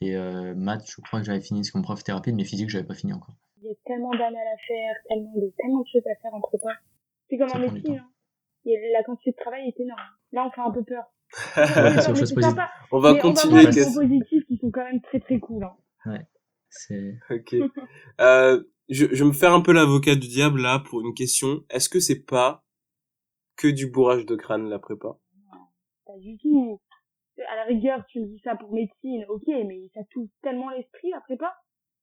[0.00, 0.16] Et
[0.54, 2.86] maths, je crois que j'avais fini parce que mon prof était rapide, mais physique, j'avais
[2.86, 3.34] pas fini encore.
[3.62, 6.56] Il y a tellement d'années à faire, tellement de, tellement de choses à faire entre
[6.56, 6.68] temps.
[7.28, 7.98] C'est comme un métier.
[7.98, 8.08] Hein.
[8.64, 10.00] La quantité de travail est énorme.
[10.32, 11.04] Là, on fait un peu peur.
[12.92, 13.66] On va continuer.
[13.66, 15.64] On va positifs qui sont quand même très très cool.
[15.64, 15.76] Hein.
[16.06, 16.26] Ouais.
[16.70, 17.18] C'est.
[17.30, 17.54] Ok.
[18.20, 21.64] euh, je, je me faire un peu l'avocat du diable là pour une question.
[21.70, 22.64] Est-ce que c'est pas
[23.56, 25.08] que du bourrage de crâne la prépa?
[25.08, 25.60] Non,
[26.06, 26.80] pas du tout.
[27.48, 31.10] À la rigueur, tu me dis ça pour médecine, ok, mais ça touche tellement l'esprit
[31.10, 31.54] la prépa?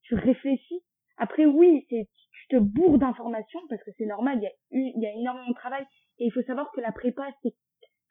[0.02, 0.82] Tu réfléchis.
[1.18, 4.38] Après, oui, c'est tu te bourres d'informations parce que c'est normal.
[4.40, 5.86] Il y a il y a énormément de travail
[6.20, 7.56] et il faut savoir que la prépa c'est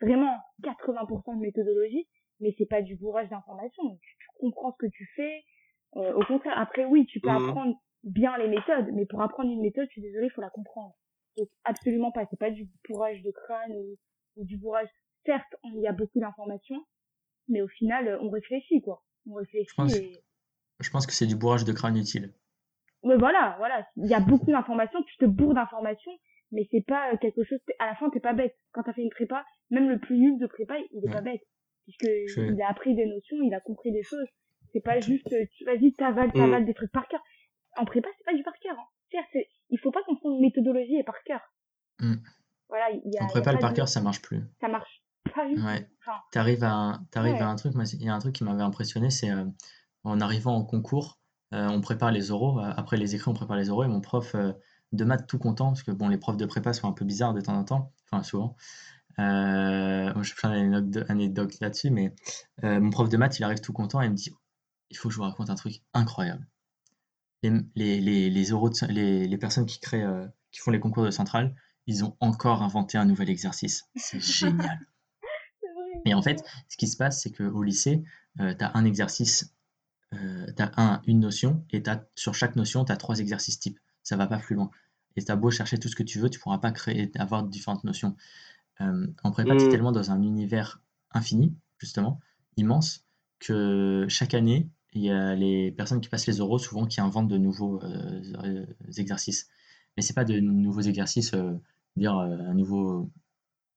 [0.00, 2.06] vraiment 80% de méthodologie,
[2.40, 3.98] mais c'est pas du bourrage d'informations.
[4.02, 5.42] Tu, comprends ce que tu fais.
[5.96, 7.48] Euh, au contraire, après oui, tu peux mmh.
[7.48, 10.50] apprendre bien les méthodes, mais pour apprendre une méthode, je suis désolée, il faut la
[10.50, 10.94] comprendre.
[11.36, 14.88] Donc absolument pas, c'est pas du bourrage de crâne ou, du bourrage.
[15.24, 16.82] Certes, il y a beaucoup d'informations,
[17.48, 19.04] mais au final, on réfléchit quoi.
[19.28, 19.68] On réfléchit.
[19.68, 20.00] Je pense,
[20.80, 22.32] je pense que c'est du bourrage de crâne utile.
[23.04, 26.12] Mais voilà, voilà, il y a beaucoup d'informations, tu te bourres d'informations,
[26.52, 29.02] mais c'est pas euh, quelque chose à la fin t'es pas bête quand t'as fait
[29.02, 31.42] une prépa même le plus nul de prépa il est pas bête
[31.84, 34.26] puisque il a appris des notions il a compris des choses
[34.72, 36.32] c'est pas juste euh, tu vas-y t'avales mm.
[36.32, 37.20] t'avales des trucs par cœur
[37.76, 39.22] en prépa c'est pas du par cœur hein.
[39.70, 41.40] il faut pas confondre méthodologie et par cœur
[42.00, 42.14] mm.
[42.68, 45.02] voilà il y a, en prépa le par cœur ça marche plus ça marche
[45.34, 45.88] pas du ouais.
[46.32, 49.30] t'arrives à t'arrives à un truc il y a un truc qui m'avait impressionné c'est
[49.30, 49.44] euh,
[50.04, 51.18] en arrivant en concours
[51.52, 54.36] on prépare les oraux après les écrits on prépare les oraux et mon prof
[54.92, 57.34] de maths tout content, parce que bon, les profs de prépa sont un peu bizarres
[57.34, 58.56] de temps en temps, enfin souvent.
[59.18, 62.14] Euh, je fais plein d'anecdotes là-dessus, mais
[62.64, 64.34] euh, mon prof de maths, il arrive tout content et il me dit
[64.90, 66.46] il faut que je vous raconte un truc incroyable.
[67.42, 71.54] Les, les, les, les, les personnes qui créent, euh, qui font les concours de centrale,
[71.86, 73.84] ils ont encore inventé un nouvel exercice.
[73.94, 74.80] C'est génial.
[76.04, 78.02] Et en fait, ce qui se passe, c'est qu'au lycée,
[78.38, 79.54] tu as un exercice,
[80.12, 83.78] tu as un, une notion, et as, sur chaque notion, tu as trois exercices types
[84.06, 84.70] ça va pas plus loin.
[85.16, 87.82] Et t'as beau chercher tout ce que tu veux, tu pourras pas créer, avoir différentes
[87.82, 88.16] notions.
[88.80, 89.70] Euh, en prépa, tu es mmh.
[89.70, 90.80] tellement dans un univers
[91.10, 92.20] infini, justement,
[92.56, 93.04] immense,
[93.40, 97.28] que chaque année, il y a les personnes qui passent les euros souvent qui inventent
[97.28, 98.66] de nouveaux euh,
[98.96, 99.48] exercices.
[99.96, 101.54] Mais c'est pas de nouveaux exercices, euh,
[101.96, 103.10] dire un nouveau,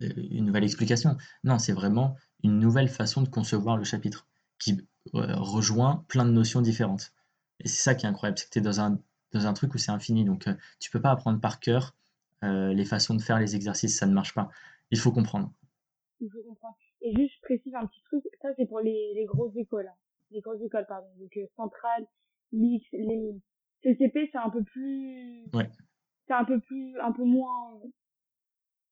[0.01, 1.17] une nouvelle explication.
[1.43, 4.27] Non, c'est vraiment une nouvelle façon de concevoir le chapitre
[4.59, 4.81] qui
[5.13, 7.13] rejoint plein de notions différentes.
[7.61, 8.99] Et c'est ça qui est incroyable, c'est que tu es dans un
[9.31, 10.25] dans un truc où c'est infini.
[10.25, 11.95] Donc, euh, tu peux pas apprendre par cœur
[12.43, 14.49] euh, les façons de faire les exercices, ça ne marche pas.
[14.91, 15.51] Il faut comprendre.
[16.19, 16.75] Il faut comprendre.
[17.01, 19.87] Et juste, je précise un petit truc, ça c'est pour les, les grosses écoles.
[19.87, 19.97] Hein.
[20.31, 21.07] Les grosses écoles, pardon.
[21.17, 22.07] Donc, euh, Centrale,
[22.51, 23.35] Mix, les
[23.83, 25.45] CCP, c'est un peu plus...
[25.53, 25.69] Ouais.
[26.27, 27.79] C'est un peu plus, un peu moins...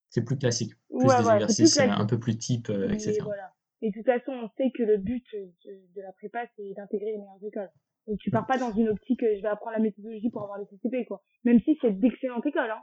[0.09, 0.73] C'est plus classique.
[0.89, 3.19] Plus des exercices un peu plus type, etc.
[3.23, 3.53] Voilà.
[3.81, 7.11] Et de toute façon, on sait que le but de, de la prépa, c'est d'intégrer
[7.11, 7.69] les meilleures écoles.
[8.07, 10.65] Donc tu pars pas dans une optique je vais apprendre la méthodologie pour avoir les
[10.65, 11.21] CCP quoi.
[11.43, 12.81] Même si c'est d'excellentes écoles hein.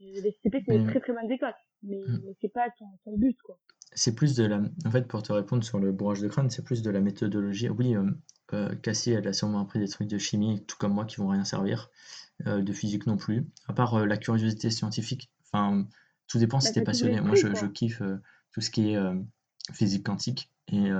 [0.00, 0.86] Les CCP c'est mm.
[0.88, 2.20] très très bonnes écoles, mais, mm.
[2.24, 3.58] mais c'est pas ton, ton, but quoi.
[3.92, 6.64] C'est plus de la en fait pour te répondre sur le bourrage de crâne, c'est
[6.64, 7.68] plus de la méthodologie.
[7.68, 8.10] Oui, euh,
[8.52, 11.28] euh, Cassie elle a sûrement appris des trucs de chimie tout comme moi qui vont
[11.28, 11.90] rien servir,
[12.46, 13.46] euh, de physique non plus.
[13.66, 15.86] À part euh, la curiosité scientifique, enfin
[16.28, 17.20] tout dépend si bah, t'es passionné.
[17.20, 18.02] Moi je, je, kiffe
[18.52, 18.98] tout ce qui est
[19.72, 20.90] physique quantique Et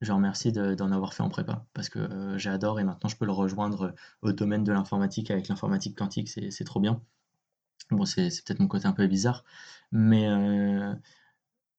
[0.00, 3.32] je remercie d'en avoir fait en prépa parce que j'adore et maintenant je peux le
[3.32, 7.02] rejoindre au domaine de l'informatique avec l'informatique quantique, c'est trop bien.
[7.90, 9.44] Bon, c'est peut-être mon côté un peu bizarre,
[9.92, 10.28] mais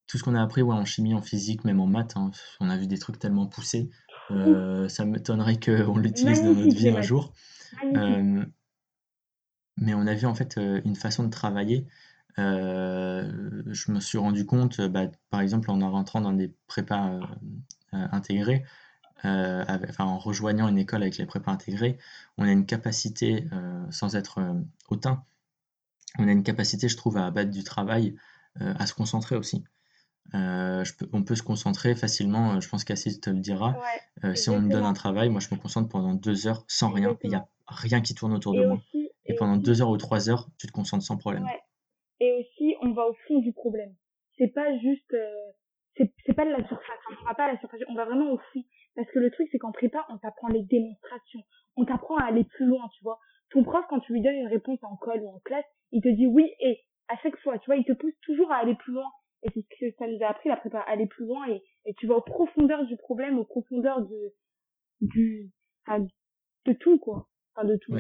[0.08, 2.70] tout ce qu'on a appris ouais, en chimie, en physique, même en maths, hein, on
[2.70, 3.90] a vu des trucs tellement poussés.
[4.30, 7.34] ça m'étonnerait qu'on l'utilise dans notre vie un jour.
[9.78, 11.88] mais on a vu en fait une façon de travailler
[12.40, 17.10] euh, je me suis rendu compte, euh, bah, par exemple, en rentrant dans des prépas
[17.10, 17.22] euh,
[18.12, 18.64] intégrés,
[19.24, 21.98] enfin, en rejoignant une école avec les prépas intégrés,
[22.38, 23.48] on a une capacité,
[23.92, 24.40] sans être
[24.90, 25.24] hautain,
[26.20, 28.16] on a une capacité, je trouve, à abattre du travail,
[28.60, 29.64] à se concentrer aussi.
[30.34, 33.76] je peux, on peut se concentrer facilement, je pense qu'Assis te le dira.
[34.36, 37.18] si on me donne un travail, moi je me concentre pendant deux heures sans rien,
[37.24, 38.82] il n'y a rien qui tourne autour de moi.
[39.26, 41.48] et, pendant deux heures ou trois heures, tu te concentres sans problème
[42.22, 43.94] et aussi on va au fond du problème.
[44.38, 45.52] C'est pas juste, euh,
[46.26, 48.38] c'est pas de la surface, on va pas à la surface, on va vraiment au
[48.38, 48.64] fond.
[48.96, 51.44] Parce que le truc c'est qu'en prépa on t'apprend les démonstrations,
[51.76, 53.20] on t'apprend à aller plus loin, tu vois.
[53.52, 56.10] Ton prof quand tu lui donnes une réponse en colle ou en classe, il te
[56.10, 58.94] dit oui et à chaque fois, tu vois, il te pousse toujours à aller plus
[58.94, 59.10] loin.
[59.44, 61.94] Et c'est ce que ça nous a appris la prépa, aller plus loin et, et
[61.96, 64.34] tu vas aux profondeurs du problème, aux profondeurs de
[65.02, 65.52] du,
[65.86, 66.06] enfin,
[66.66, 67.28] de tout quoi
[67.64, 67.94] de tout.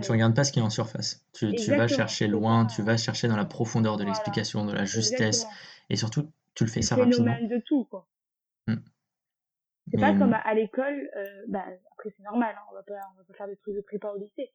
[0.00, 1.26] Tu, regardes pas ce qui est en surface.
[1.34, 5.46] Tu, vas chercher loin, tu vas chercher dans la profondeur de l'explication, de la justesse,
[5.90, 7.36] et surtout, tu le fais ça rapidement.
[7.42, 8.06] de tout, quoi.
[8.66, 8.76] Hmm.
[9.90, 13.18] C'est pas comme à, l'école, euh, bah, après c'est normal, hein, on, va pas, on
[13.18, 14.50] va pas faire des trucs de prépa au lycée.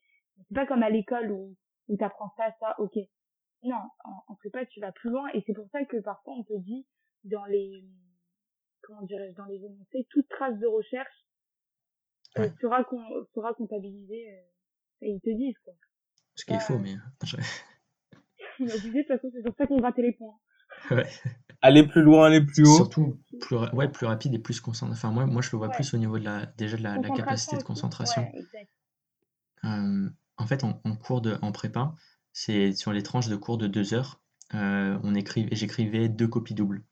[0.48, 1.56] C'est pas comme à l'école où,
[1.88, 2.98] où tu apprends ça, ça, ok.
[3.64, 3.78] Non,
[4.28, 6.88] en, prépa, tu vas plus loin, et c'est pour ça que parfois on te dit,
[7.26, 7.86] dans les,
[8.82, 11.26] comment dirais-je, dans les énoncés, toute trace de recherche
[12.40, 12.84] euh, sera,
[13.36, 14.42] sera comptabilisé euh,
[15.02, 15.74] et ils te disent quoi.
[16.36, 16.96] Ce qui est faux, mais.
[18.60, 20.40] On a dit, de toute façon, c'est sur ça qu'on va les points.
[20.90, 21.06] Ouais.
[21.62, 22.76] Aller plus loin, aller plus haut.
[22.76, 24.94] Surtout plus, ouais, plus rapide et plus concentré.
[24.94, 27.10] Enfin, moi, moi, je le vois plus au niveau de la, déjà de la, la
[27.10, 28.26] capacité de concentration.
[29.66, 31.96] Euh, en fait, en, en, cours de, en prépa,
[32.34, 34.22] c'est sur les tranches de cours de deux heures,
[34.54, 36.84] euh, on écrit, j'écrivais deux copies doubles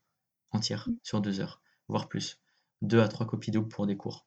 [0.52, 0.96] entières mm.
[1.04, 2.40] sur deux heures, voire plus.
[2.82, 4.26] Deux à trois copies doubles pour des cours.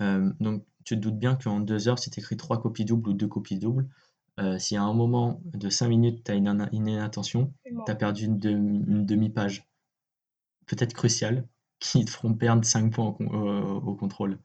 [0.00, 3.10] Euh, donc, tu te doutes bien qu'en deux heures, si tu écris trois copies doubles
[3.10, 3.88] ou deux copies doubles,
[4.38, 8.24] euh, si à un moment de cinq minutes, tu as une, inattention, tu as perdu
[8.24, 8.38] une,
[9.04, 9.68] demi-page,
[10.66, 11.46] peut-être cruciale,
[11.80, 14.38] qui te feront perdre 5 points au, contrôle.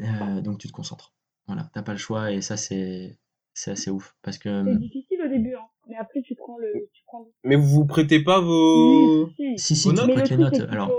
[0.00, 1.12] Euh, donc, tu te concentres.
[1.46, 3.18] Voilà, t'as pas le choix et ça, c'est
[3.66, 4.16] assez ouf.
[4.22, 4.64] Parce que...
[4.64, 5.66] C'est difficile au début, hein.
[5.88, 6.88] mais après, tu prends le.
[6.92, 7.26] Tu prends...
[7.44, 9.30] Mais vous vous prêtez pas vos.
[9.56, 10.60] Si, si, tu prêtes les notes.
[10.70, 10.92] Alors,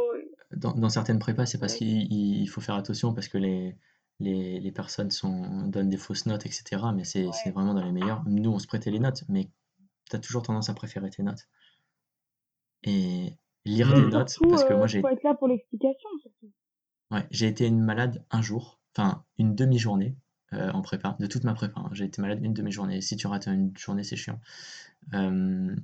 [0.56, 3.76] dans, certaines prépas, c'est parce qu'il faut faire attention parce que les,
[4.20, 6.82] les, les, personnes sont, donnent des fausses notes, etc.
[6.94, 8.24] Mais c'est vraiment dans les meilleurs.
[8.28, 9.50] Nous, on se prêtait les notes, mais
[10.10, 11.48] tu as toujours tendance à préférer tes notes.
[12.84, 13.34] Et
[13.66, 15.02] lire des notes, parce que moi euh, j'ai.
[15.02, 16.52] faut être là pour l'explication surtout.
[17.12, 20.18] Ouais, j'ai été une malade un jour, enfin une demi-journée
[20.54, 21.80] euh, en prépa, de toute ma prépa.
[21.80, 21.90] Hein.
[21.94, 23.02] J'ai été malade une demi-journée.
[23.02, 24.40] Si tu rates une journée, c'est chiant.
[25.14, 25.76] Euh,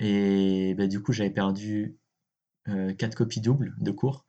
[0.00, 1.96] et bah, du coup, j'avais perdu
[2.68, 4.24] euh, quatre copies doubles de cours.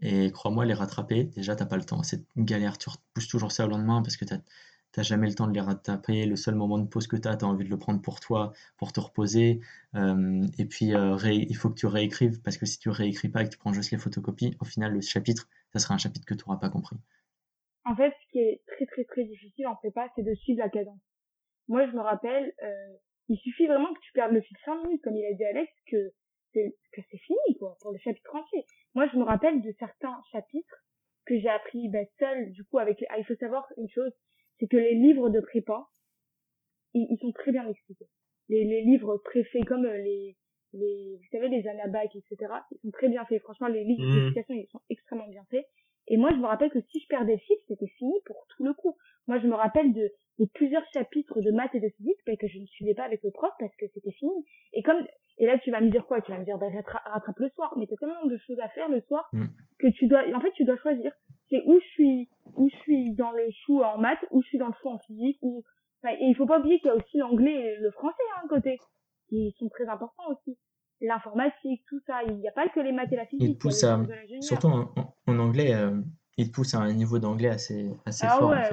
[0.00, 2.02] Et crois-moi, les rattraper, déjà, t'as pas le temps.
[2.02, 2.78] C'est une galère.
[2.78, 5.60] Tu repousses toujours ça au lendemain parce que tu n'as jamais le temps de les
[5.60, 6.26] rattraper.
[6.26, 8.20] Le seul moment de pause que tu as, tu as envie de le prendre pour
[8.20, 9.60] toi, pour te reposer.
[9.94, 13.46] Euh, et puis, il faut que tu réécrives parce que si tu réécris pas et
[13.46, 16.34] que tu prends juste les photocopies, au final, le chapitre, ça sera un chapitre que
[16.34, 16.96] tu n'auras pas compris.
[17.84, 20.68] En fait, ce qui est très, très, très difficile en prépa, c'est de suivre la
[20.68, 21.00] cadence.
[21.68, 22.52] Moi, je me rappelle,
[23.28, 25.72] il suffit vraiment que tu perdes le fil 5 minutes, comme il a dit Alex,
[25.90, 26.12] que
[26.52, 28.64] que c'est fini quoi pour le chapitre entier.
[28.94, 30.84] Moi je me rappelle de certains chapitres
[31.26, 34.12] que j'ai appris bah, seul du coup avec ah, il faut savoir une chose
[34.58, 35.86] c'est que les livres de prépa
[36.92, 38.08] ils, sont très bien expliqués.
[38.48, 40.36] Les, les livres préfaits comme euh, les
[40.72, 44.14] les vous savez les anabacs etc ils sont très bien faits franchement les livres mmh.
[44.14, 45.66] d'explication ils sont extrêmement bien faits
[46.08, 48.64] et moi je me rappelle que si je perdais le fil c'était fini pour tout
[48.64, 48.96] le coup
[49.26, 52.48] moi je me rappelle de, de plusieurs chapitres de maths et de physique bah, que
[52.48, 55.04] je ne suivais pas avec le prof parce que c'était fini et comme
[55.40, 56.20] et là, tu vas me dire quoi?
[56.20, 56.66] Tu vas me dire, bah,
[57.06, 57.72] rattrape le soir.
[57.78, 59.46] Mais t'as tellement de choses à faire le soir mm.
[59.78, 61.12] que tu dois, en fait, tu dois choisir.
[61.48, 64.58] C'est où je suis, où je suis dans le chou en maths, où je suis
[64.58, 65.64] dans le fou en physique, ou,
[66.04, 68.42] et il faut pas oublier qu'il y a aussi l'anglais et le français, à hein,
[68.44, 68.78] un côté,
[69.30, 70.58] qui sont très importants aussi.
[71.00, 72.22] L'informatique, tout ça.
[72.28, 73.48] Il n'y a pas que les maths et la physique.
[73.48, 74.00] Il pousse à,
[74.40, 76.00] surtout en, anglais, euh,
[76.36, 78.50] il pousse à un niveau d'anglais assez, assez ah fort.
[78.50, 78.70] Ouais,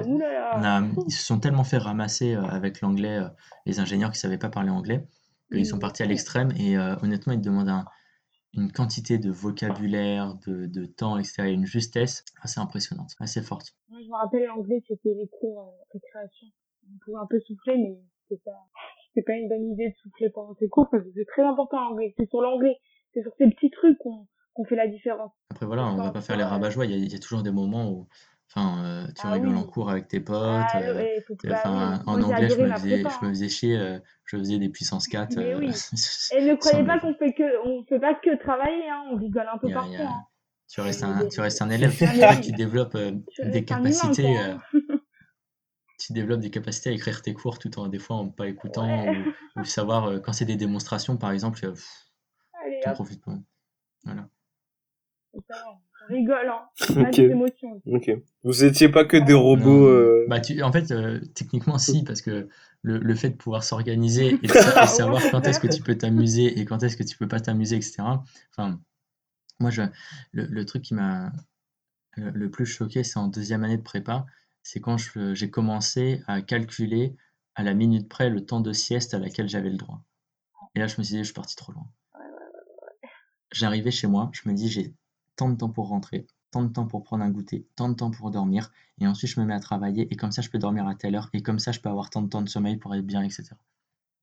[1.06, 3.28] ils se sont tellement fait ramasser euh, avec l'anglais, euh,
[3.66, 5.06] les ingénieurs qui savaient pas parler anglais
[5.56, 7.84] ils sont partis à l'extrême et euh, honnêtement, ils demandent un,
[8.54, 11.44] une quantité de vocabulaire, de, de temps, etc.
[11.46, 13.74] et une justesse assez impressionnante, assez forte.
[13.88, 16.48] Moi, je me rappelle l'anglais, c'était les cours euh, récréation.
[16.90, 17.98] On pouvait un peu souffler, mais
[18.28, 18.68] c'était pas,
[19.18, 21.80] c'était pas une bonne idée de souffler pendant ces cours parce que c'est très important
[21.80, 22.14] l'anglais.
[22.16, 22.78] C'est sur l'anglais,
[23.12, 25.30] c'est sur ces petits trucs qu'on qu'on fait la différence.
[25.50, 28.08] Après, voilà, on va pas faire les rabat Il y, a toujours des moments où
[28.50, 30.36] enfin, euh, tu ah rigoles en cours avec tes potes.
[30.36, 31.20] Ah, euh,
[31.52, 33.28] enfin, en anglais, je me, faisais, je me hein.
[33.28, 35.36] faisais chier, euh, je faisais des puissances 4.
[35.36, 35.66] Mais oui.
[36.36, 39.46] Et ne croyez pas qu'on fait que, on fait pas que travailler, hein, on rigole
[39.52, 39.92] un peu partout.
[40.00, 40.24] Hein.
[40.68, 41.94] Tu restes un, tu restes un élève,
[42.42, 42.98] tu développes
[43.44, 44.36] des capacités.
[45.98, 49.06] tu développes des capacités à écrire tes cours tout en des fois en pas écoutant
[49.56, 53.36] ou, savoir quand c'est des démonstrations par exemple, tu en profites pas.
[54.04, 54.28] Voilà
[56.08, 57.10] rigole, hein.
[57.10, 57.80] Des émotions.
[57.86, 58.10] Ok.
[58.42, 59.86] Vous étiez pas que des robots.
[59.86, 60.26] Euh...
[60.28, 62.48] Bah, tu, en fait, euh, techniquement, si, parce que
[62.82, 64.52] le, le fait de pouvoir s'organiser et, de
[64.86, 67.76] savoir quand est-ce que tu peux t'amuser et quand est-ce que tu peux pas t'amuser,
[67.76, 68.02] etc.
[68.52, 68.80] Enfin,
[69.60, 69.82] moi, je,
[70.32, 71.32] le, le truc qui m'a
[72.16, 74.26] le, plus choqué, c'est en deuxième année de prépa.
[74.62, 74.96] C'est quand
[75.34, 77.16] j'ai commencé à calculer
[77.54, 80.02] à la minute près le temps de sieste à laquelle j'avais le droit.
[80.74, 81.86] Et là, je me suis dit, je suis parti trop loin.
[83.50, 84.94] J'arrivais chez moi, je me dis, j'ai
[85.36, 88.10] tant de temps pour rentrer, tant de temps pour prendre un goûter, tant de temps
[88.10, 88.70] pour dormir,
[89.00, 91.14] et ensuite je me mets à travailler, et comme ça je peux dormir à telle
[91.14, 93.22] heure, et comme ça je peux avoir tant de temps de sommeil pour être bien,
[93.22, 93.44] etc.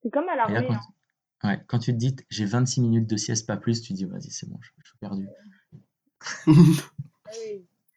[0.02, 0.64] C'est comme à l'armée.
[0.66, 1.48] Quand, hein.
[1.48, 4.30] ouais, quand tu te dis j'ai 26 minutes de sieste, pas plus, tu dis vas-y,
[4.30, 5.28] c'est bon, je, suis perdu.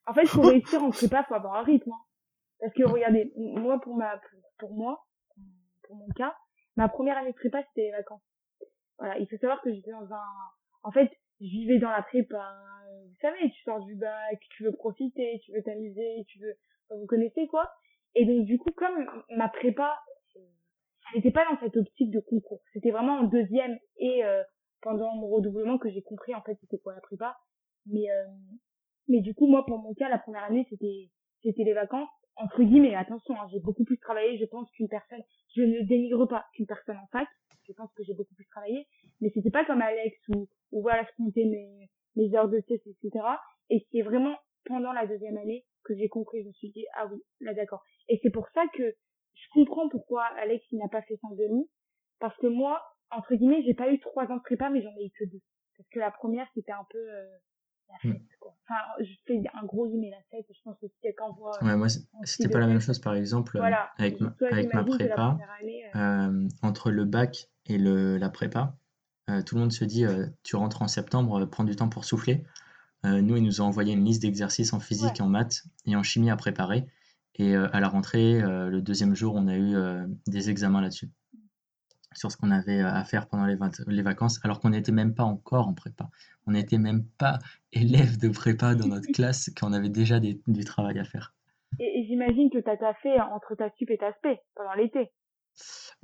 [0.09, 1.91] En fait, pour réussir en prépa, faut avoir un rythme.
[1.91, 2.01] Hein.
[2.59, 4.19] Parce que regardez, moi pour ma
[4.57, 5.05] pour moi,
[5.83, 6.35] pour mon cas,
[6.75, 8.23] ma première année de prépa c'était les vacances.
[8.97, 10.25] Voilà, il faut savoir que j'étais dans un
[10.83, 11.11] en fait,
[11.41, 12.55] je vivais dans la prépa.
[13.05, 16.55] Vous savez, tu sors du bac, tu veux profiter, tu veux t'amuser, tu veux,
[16.89, 17.69] vous connaissez quoi?
[18.15, 19.99] Et donc du coup, comme ma prépa,
[21.15, 22.61] n'était pas dans cette optique de concours.
[22.73, 24.43] C'était vraiment en deuxième et euh,
[24.81, 27.37] pendant mon redoublement que j'ai compris en fait c'était quoi la prépa.
[27.85, 28.25] Mais euh,
[29.07, 31.09] mais du coup moi pour mon cas la première année c'était
[31.41, 35.21] c'était les vacances entre guillemets attention hein, j'ai beaucoup plus travaillé je pense qu'une personne
[35.55, 37.27] je ne dénigre pas qu'une personne en fac
[37.67, 38.87] je pense que j'ai beaucoup plus travaillé
[39.21, 42.85] mais c'était pas comme Alex où où voilà, je comptais mes, mes heures de test,
[42.85, 43.25] etc.
[43.69, 44.35] Et c'est vraiment
[44.65, 47.83] pendant la deuxième année que j'ai compris, je me suis dit, ah oui, là d'accord.
[48.07, 48.95] Et c'est pour ça que
[49.33, 51.69] je comprends pourquoi Alex il n'a pas fait son demi,
[52.19, 55.05] parce que moi, entre guillemets, j'ai pas eu trois ans de prépa, mais j'en ai
[55.05, 55.41] eu que deux.
[55.77, 57.37] Parce que la première, c'était un peu euh,
[57.89, 58.55] la fête, quoi.
[58.63, 61.61] Enfin, je fais un gros mais la fête, je pense que si quelqu'un voit...
[61.63, 61.87] Ouais, moi,
[62.23, 65.37] c'était pas la même chose, par exemple, euh, avec, ma, avec ma prépa,
[65.95, 68.77] euh, euh, entre le bac et le, la prépa,
[69.29, 71.89] euh, tout le monde se dit, euh, tu rentres en septembre, euh, prends du temps
[71.89, 72.43] pour souffler.
[73.03, 76.29] nous, ils nous ont envoyé une liste d'exercices en physique, en maths et en chimie
[76.29, 76.87] à préparer.
[77.35, 79.73] Et à la rentrée, le deuxième jour, on a eu
[80.27, 81.09] des examens là-dessus,
[82.13, 83.57] sur ce qu'on avait à faire pendant les,
[83.87, 86.09] les vacances, alors qu'on n'était même pas encore en prépa.
[86.47, 87.39] On n'était même pas
[87.71, 91.33] élève de prépa dans notre classe, qu'on avait déjà du travail à faire.
[91.79, 95.11] Et, j'imagine que tu as fait entre ta sup et ta spé pendant l'été.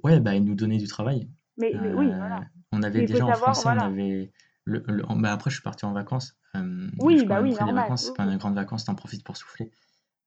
[0.04, 1.28] Ouais, bah, ils nous donnaient du travail.
[1.58, 2.42] Mais, oui, voilà.
[2.72, 4.32] On avait déjà en français, on avait.
[4.66, 4.80] Le,
[5.22, 6.36] bah après, je suis parti en vacances.
[6.56, 7.68] Euh, oui, bah oui, normal.
[7.68, 9.72] Des vacances, pas une grande vacances, t'en profites pour souffler.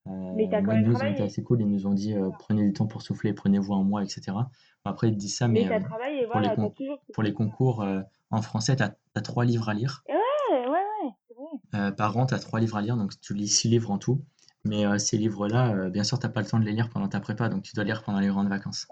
[0.08, 1.16] Euh, mais t'as quand même travaillé.
[1.18, 3.82] Ils assez cool, ils nous ont dit euh, prenez du temps pour souffler, prenez-vous un
[3.82, 4.36] mois, etc.
[4.84, 6.98] Après, ils disent ça, mais, mais travaillé, pour, les toujours...
[7.12, 7.84] pour, les concours
[8.30, 10.02] en français, t'as as trois livres à lire.
[10.08, 11.34] Ouais, ouais, ouais, c'est
[11.78, 11.94] vrai.
[11.94, 14.22] par an, t'as trois livres à lire, donc tu lis six livres en tout.
[14.64, 17.50] Mais ces livres-là, bien sûr, t'as pas le temps de les lire pendant ta prépa,
[17.50, 18.88] donc tu dois lire pendant les grandes vacances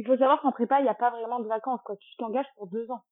[0.00, 1.94] il faut savoir qu'en prépa, il n'y a pas vraiment de vacances, quoi.
[1.96, 3.02] Tu t'engages pour deux ans.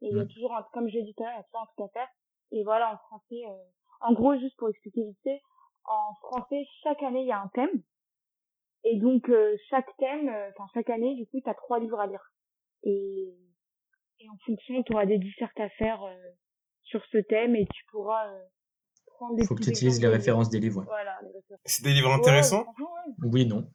[0.00, 0.28] Et il y a mm.
[0.28, 1.80] toujours, un, comme je l'ai dit tout à l'heure, il y a toujours un truc
[1.80, 2.08] à faire.
[2.50, 3.54] Et voilà, en français, euh,
[4.00, 5.40] en gros, juste pour expliquer vite fait,
[5.84, 7.82] en français, chaque année, il y a un thème.
[8.84, 12.00] Et donc, euh, chaque thème, euh, enfin, chaque année, du coup, tu as trois livres
[12.00, 12.32] à lire.
[12.82, 13.34] Et,
[14.20, 16.00] et en fonction, tu auras des dissertes à faire
[16.82, 18.26] sur ce thème et tu pourras
[19.06, 20.82] prendre des Faut que tu utilises les références des livres.
[20.84, 21.60] Voilà, les références.
[21.64, 22.66] C'est des livres intéressants?
[23.22, 23.70] Oui, non.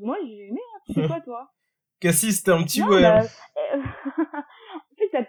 [0.00, 0.80] moi, j'ai aimé, hein.
[0.86, 1.50] Tu sais quoi, toi?
[2.00, 3.02] Cassis, c'était un petit ouais.
[3.02, 5.24] Bah, euh, en fait, t'as,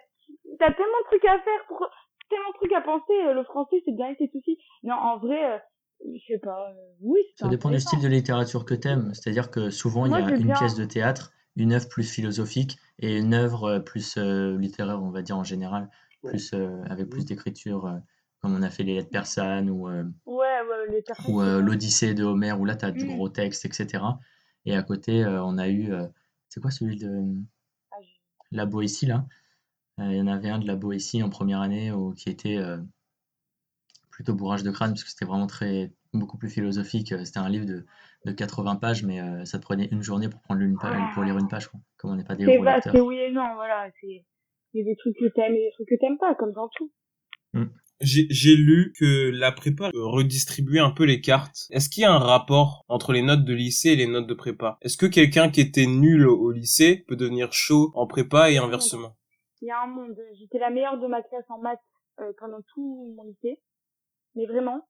[0.60, 1.86] t'as tellement de trucs à faire, pour...
[2.30, 3.14] tellement de trucs à penser.
[3.26, 4.58] Euh, le français, c'est bien, c'est soucis.
[4.84, 5.60] Non, en vrai, euh,
[6.06, 6.74] je sais pas.
[7.02, 9.14] oui, Ça dépend du style de littérature que t'aimes.
[9.14, 13.18] C'est-à-dire que souvent, il y a une pièce de théâtre, une œuvre plus philosophique et
[13.18, 15.90] une œuvre plus littéraire, on va dire en général,
[16.24, 16.54] plus
[16.90, 18.00] avec plus d'écriture
[18.42, 22.66] comme on a fait les lettres persanes ou, ouais, ouais, ou l'Odyssée de Homère, où
[22.66, 23.16] là tu as du mm.
[23.16, 24.04] gros texte, etc.
[24.66, 25.92] Et à côté, on a eu
[26.52, 27.24] c'est quoi celui de
[27.92, 27.96] ah,
[28.52, 29.26] la Boétie là?
[30.00, 32.78] Euh, Il y en avait un de la Boétie en première année qui était euh,
[34.22, 37.14] plutôt bourrage de crâne parce que c'était vraiment très beaucoup plus philosophique.
[37.26, 37.86] C'était un livre de,
[38.26, 41.24] de 80 pages, mais euh, ça te prenait une journée pour prendre une page, pour
[41.24, 42.94] lire une page, comme on n'est pas des gros lecteurs.
[42.94, 43.90] C'est oui et non, voilà.
[44.04, 44.22] Il
[44.74, 46.92] y a des trucs que t'aimes et des trucs que t'aimes pas, comme dans tout.
[47.54, 47.66] Mmh.
[48.02, 51.68] J'ai lu que la prépa redistribuait un peu les cartes.
[51.72, 54.34] Est-ce qu'il y a un rapport entre les notes de lycée et les notes de
[54.34, 54.78] prépa?
[54.82, 59.18] Est-ce que quelqu'un qui était nul au lycée peut devenir chaud en prépa et inversement?
[59.62, 60.18] Il y a un monde.
[60.40, 61.80] J'étais la meilleure de ma classe en maths
[62.20, 63.60] euh, pendant tout mon lycée.
[64.36, 64.82] Mais vraiment,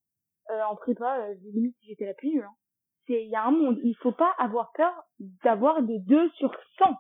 [0.50, 2.44] euh, en prépa, euh, limite j'étais la plus nulle.
[2.44, 2.56] Hein.
[3.08, 3.80] C'est, il y a un monde.
[3.84, 4.94] Il faut pas avoir peur
[5.44, 6.96] d'avoir des 2 sur 100.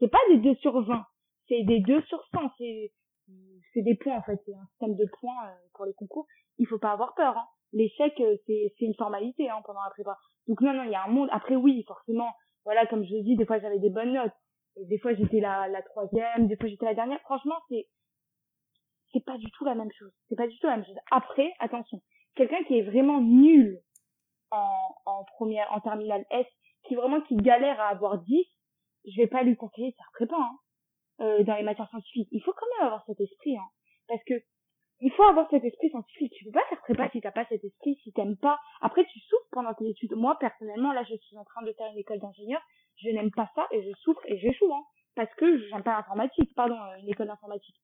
[0.00, 1.04] C'est pas des 2 sur 20.
[1.48, 2.50] C'est des 2 sur 100.
[2.58, 2.92] C'est,
[3.72, 4.40] c'est des points en fait.
[4.44, 6.26] C'est un système de points euh, pour les concours.
[6.58, 7.36] Il faut pas avoir peur.
[7.36, 7.46] Hein.
[7.72, 10.16] L'échec, euh, c'est, c'est une formalité hein, pendant la prépa.
[10.48, 11.28] Donc non, non, il y a un monde.
[11.32, 12.32] Après oui, forcément,
[12.64, 14.32] voilà, comme je l'ai dit, des fois j'avais des bonnes notes.
[14.76, 17.20] Des fois j'étais la, la troisième, des fois j'étais la dernière.
[17.20, 17.86] Franchement, c'est
[19.16, 20.12] c'est pas du tout la même chose.
[20.28, 20.98] C'est pas du tout la même chose.
[21.10, 22.02] Après, attention,
[22.34, 23.80] quelqu'un qui est vraiment nul
[24.50, 26.46] en, première, en terminale S,
[26.84, 28.44] qui vraiment qui galère à avoir 10,
[29.06, 30.58] je vais pas lui conseiller de faire prépa, hein,
[31.20, 32.28] euh, dans les matières scientifiques.
[32.30, 33.68] Il faut quand même avoir cet esprit, hein,
[34.08, 34.34] parce que
[35.00, 36.32] il faut avoir cet esprit scientifique.
[36.32, 38.58] Tu peux pas faire prépa si t'as pas cet esprit, si t'aimes pas.
[38.80, 40.14] Après, tu souffres pendant tes études.
[40.14, 42.62] Moi, personnellement, là, je suis en train de faire une école d'ingénieur.
[42.96, 44.84] Je n'aime pas ça et je souffre et j'échoue, hein,
[45.14, 47.76] parce que j'aime pas l'informatique, pardon, euh, une école d'informatique.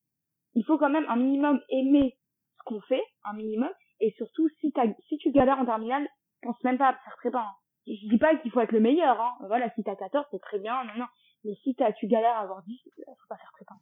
[0.55, 2.17] Il faut quand même un minimum aimer
[2.57, 3.69] ce qu'on fait, un minimum,
[3.99, 6.07] et surtout, si t'as, si tu galères en terminale,
[6.43, 7.39] pense même pas à faire prépa.
[7.39, 7.55] Hein.
[7.87, 9.33] Je dis pas qu'il faut être le meilleur, hein.
[9.47, 11.05] Voilà, si t'as 14, c'est très bien, non, non.
[11.43, 13.75] Mais si t'as, tu galères à avoir 10, faut pas faire prépa.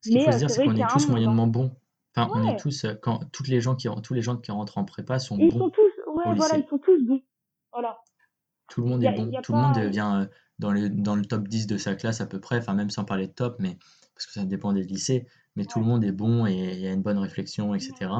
[0.00, 1.76] Ce qu'il faut Mais, se euh, dire, c'est qu'on est tous moyennement bons.
[2.16, 4.78] Enfin, on est tous, euh, quand toutes les gens qui, tous les gens qui rentrent
[4.78, 5.58] en prépa sont Ils bons.
[5.58, 7.22] sont tous, ouais, voilà, ils sont tous bons.
[7.72, 7.98] Voilà.
[8.68, 9.30] Tout le monde Y est bon.
[9.30, 10.26] y Tout le monde vient euh,
[10.58, 13.04] dans le, dans le top 10 de sa classe à peu près, enfin même sans
[13.04, 13.76] parler de top, mais
[14.14, 16.86] parce que ça dépend des lycées, mais tout le monde est bon et il y
[16.86, 18.10] a une bonne réflexion, etc.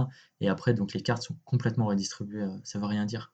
[0.41, 3.33] Et après, donc les cartes sont complètement redistribuées, euh, ça veut rien dire.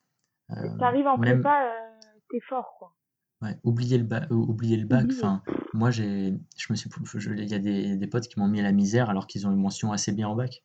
[0.50, 1.98] Euh, T'arrives en même- prépa, euh,
[2.30, 2.94] t'es fort, quoi.
[3.42, 5.06] Ouais, oublier le bac, oublier le bac.
[5.10, 8.48] Enfin, moi j'ai, je me suis, je- il y a des, des potes qui m'ont
[8.48, 10.62] mis à la misère alors qu'ils ont une mention assez bien en bac.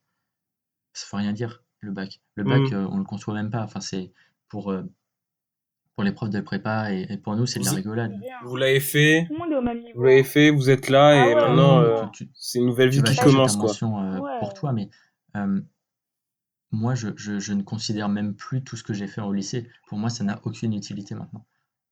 [0.94, 2.22] Ça veut rien dire le bac.
[2.36, 2.74] Le bac, Mm.
[2.74, 3.64] euh, on le conçoit même pas.
[3.64, 4.12] Enfin, c'est
[4.50, 4.84] pour euh,
[5.96, 8.14] pour les profs de prépa et, et pour nous c'est de la rigolade.
[8.44, 9.98] Vous l'avez fait, Tout le monde est au même niveau.
[10.00, 12.90] vous l'avez fait, vous êtes là Ah et ouais, maintenant ouais, euh, c'est une nouvelle
[12.90, 13.68] vie qui commence quoi.
[13.68, 14.40] mention euh, Ouais.
[14.40, 14.90] pour toi, mais
[15.38, 15.62] euh,
[16.72, 19.70] moi je, je, je ne considère même plus tout ce que j'ai fait au lycée.
[19.88, 21.46] Pour moi, ça n'a aucune utilité maintenant.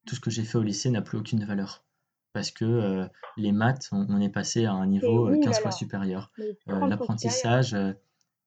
[0.06, 1.86] Tout ce que j'ai fait au lycée n'a plus aucune valeur.
[2.34, 3.06] Parce que euh,
[3.38, 6.32] les maths, on, on est passé à un niveau euh, nul, 15 fois supérieur.
[6.38, 6.90] Mais Euh, 30 fois supérieur.
[6.90, 7.94] l'apprentissage, euh,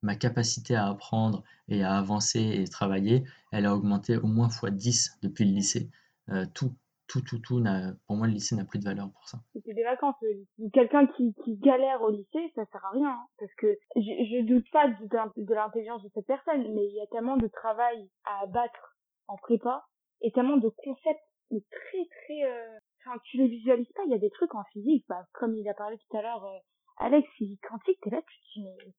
[0.01, 4.71] ma capacité à apprendre et à avancer et travailler, elle a augmenté au moins fois
[4.71, 5.89] 10 depuis le lycée.
[6.29, 6.73] Euh, tout,
[7.07, 7.63] tout, tout, tout,
[8.05, 9.39] pour moi, le lycée n'a plus de valeur pour ça.
[9.53, 10.15] C'était des vacances.
[10.57, 13.09] Donc, Quelqu'un qui, galère au lycée, ça sert à rien.
[13.09, 17.01] hein, parce que je, je doute pas de, l'intelligence de cette personne, mais il y
[17.01, 18.97] a tellement de travail à abattre
[19.27, 19.85] en prépa
[20.21, 21.21] et tellement de concepts
[21.51, 22.79] mais très très euh...
[23.05, 25.67] enfin tu les visualises pas il y a des trucs en physique bah comme il
[25.69, 26.57] a parlé tout à l'heure euh,
[26.97, 28.93] Alex physique quantique t'es là tu te dis mais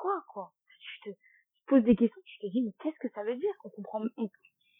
[0.00, 0.22] quoi.
[0.32, 3.36] Quoi tu te, tu poses des questions tu te dis mais qu'est-ce que ça veut
[3.36, 4.28] dire on comprend on...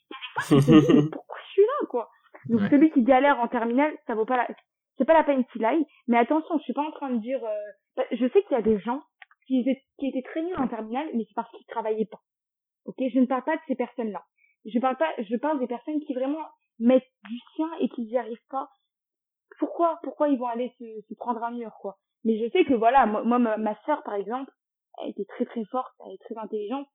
[0.08, 2.10] il y a des fois tu te dis mais pourquoi je suis là quoi?
[2.46, 2.70] Donc Ouais.
[2.70, 4.48] celui qui galère en terminale ça vaut pas la
[4.98, 7.42] c'est pas la peine qu'il aille mais attention je suis pas en train de dire
[7.44, 7.58] euh...
[7.96, 9.02] bah, je sais qu'il y a des gens
[9.46, 12.20] qui étaient, qui étaient très nuls en terminale mais c'est parce qu'ils travaillaient pas.
[12.86, 12.96] Ok?
[13.12, 14.24] Je ne parle pas de ces personnes là
[14.66, 16.44] je parle pas je parle des personnes qui vraiment
[16.78, 18.68] mettent du sien et qu'ils n'y arrivent pas.
[19.58, 21.98] Pourquoi pourquoi ils vont aller se, se prendre un mur quoi?
[22.24, 24.50] Mais je sais que voilà moi, moi ma, ma sœur par exemple
[25.02, 26.86] elle était très très forte elle est très intelligente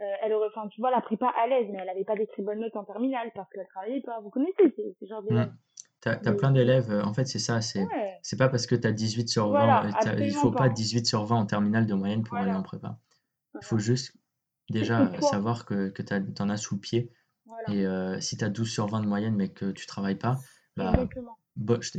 [0.00, 2.26] euh, elle aurait enfin tu vois la prépa à l'aise mais elle avait pas des
[2.26, 5.52] très bonnes notes en terminale parce qu'elle travaillait pas vous connaissez ces, genres d'élèves.
[6.00, 8.76] T'as, Mais- plein d'élèves, euh, en fait, c'est ça, c'est, ouais c'est pas parce que
[8.76, 10.68] t'as 18 sur 20, Voilà, euh, il faut pas pas.
[10.68, 12.52] 18 sur 20 en terminale de moyenne pour Voilà.
[12.52, 12.98] aller en prépa.
[13.54, 14.14] Il faut juste
[14.70, 17.10] déjà savoir que, que t'en as sous le pied.
[17.46, 20.38] voilà Et euh, si t'as 12 sur 20 de moyenne mais que tu travailles pas,
[20.76, 21.38] bah, exactement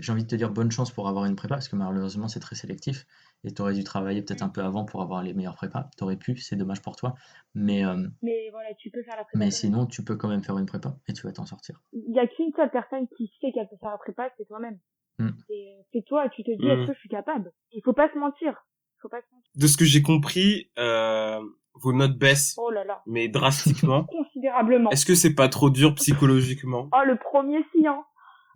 [0.02, 2.40] j'ai envie de te dire bonne chance pour avoir une prépa parce que malheureusement c'est
[2.40, 3.06] très sélectif
[3.44, 5.90] et tu aurais dû travailler peut-être un peu avant pour avoir les meilleures prépas.
[5.98, 7.16] Tu aurais pu, c'est dommage pour toi.
[7.56, 10.44] Mais, euh, mais voilà tu peux faire la prépa mais sinon, tu peux quand même
[10.44, 11.82] faire une prépa et tu vas t'en sortir.
[11.94, 14.78] il y a qu'une seule personne qui sait qu'elle peut faire la prépa, c'est toi-même.
[15.20, 15.30] Mm.
[15.92, 16.70] C'est toi, tu te dis, Mm.
[16.70, 17.52] est-ce que je suis capable?
[17.74, 18.54] Il faut pas se mentir.
[18.98, 19.52] Il faut pas se mentir.
[19.56, 21.40] De ce que j'ai compris, euh,
[21.74, 24.04] vos notes baissent, Oh là là, mais drastiquement.
[24.10, 24.90] considérablement.
[24.92, 26.90] Est-ce que c'est pas trop dur psychologiquement?
[26.94, 28.04] Oh, le premier si, hein.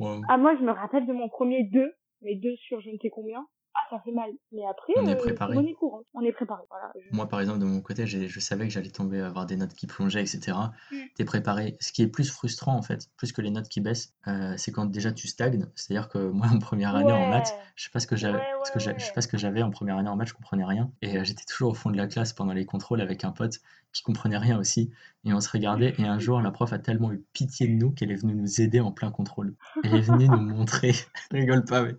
[0.04, 0.22] Wow.
[0.30, 3.10] Ah, moi, je me rappelle de mon premier 2, mais 2 sur je ne sais
[3.10, 3.46] combien.
[3.76, 4.30] Ah, ça fait mal.
[4.52, 5.54] Mais après, On est euh, préparé.
[5.54, 6.06] c'est monnaie courante.
[6.14, 6.62] On est préparé.
[6.70, 6.92] Voilà.
[6.96, 9.74] Je- Moi, par exemple, de mon côté, je savais que j'allais tomber, avoir des notes
[9.74, 10.56] qui plongeaient, etc.
[10.92, 10.96] Mm.
[11.16, 11.76] T'es préparé.
[11.80, 14.72] Ce qui est plus frustrant, en fait, plus que les notes qui baissent, euh, c'est
[14.72, 15.66] quand déjà tu stagnes.
[15.74, 18.44] C'est-à-dire que moi, en première année en maths, je sais pas ce que j'avais, Ouais,
[18.72, 20.92] que je sais pas ce que j'avais en première année en maths, je comprenais rien.
[21.02, 23.56] Et euh, j'étais toujours au fond de la classe pendant les contrôles avec un pote
[23.92, 24.92] qui comprenait rien aussi.
[25.26, 25.94] Et on se regardait.
[25.98, 28.62] Et un jour, la prof a tellement eu pitié de nous qu'elle est venue nous
[28.62, 29.56] aider en plein contrôle.
[29.84, 30.94] Elle est venue nous montrer,
[31.32, 31.96] rigole pas, mais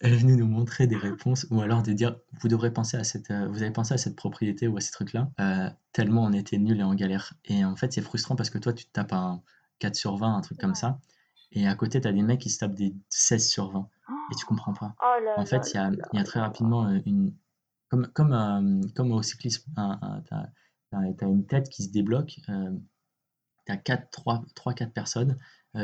[0.00, 3.04] elle est venue nous montrer des réponses ou alors de dire vous devrez penser à
[3.04, 5.30] cette, euh, vous avez pensé à cette propriété ou à ces trucs-là.
[5.40, 7.32] Euh, tellement on était nuls et en galère.
[7.46, 9.40] Et en fait, c'est frustrant parce que toi, tu te tapes un
[9.78, 10.98] 4 sur 20, un truc comme ça.
[11.52, 13.88] Et à côté, tu as des mecs qui se tapent des 16 sur 20.
[14.30, 14.94] Et tu comprends pas.
[15.00, 17.32] Oh là En fait, il y a, y très rapidement euh, une,
[17.88, 19.72] comme, comme, comme au cyclisme,
[20.90, 25.38] tu as, une tête qui se débloque, tu as 4, 3, 3, 4 personnes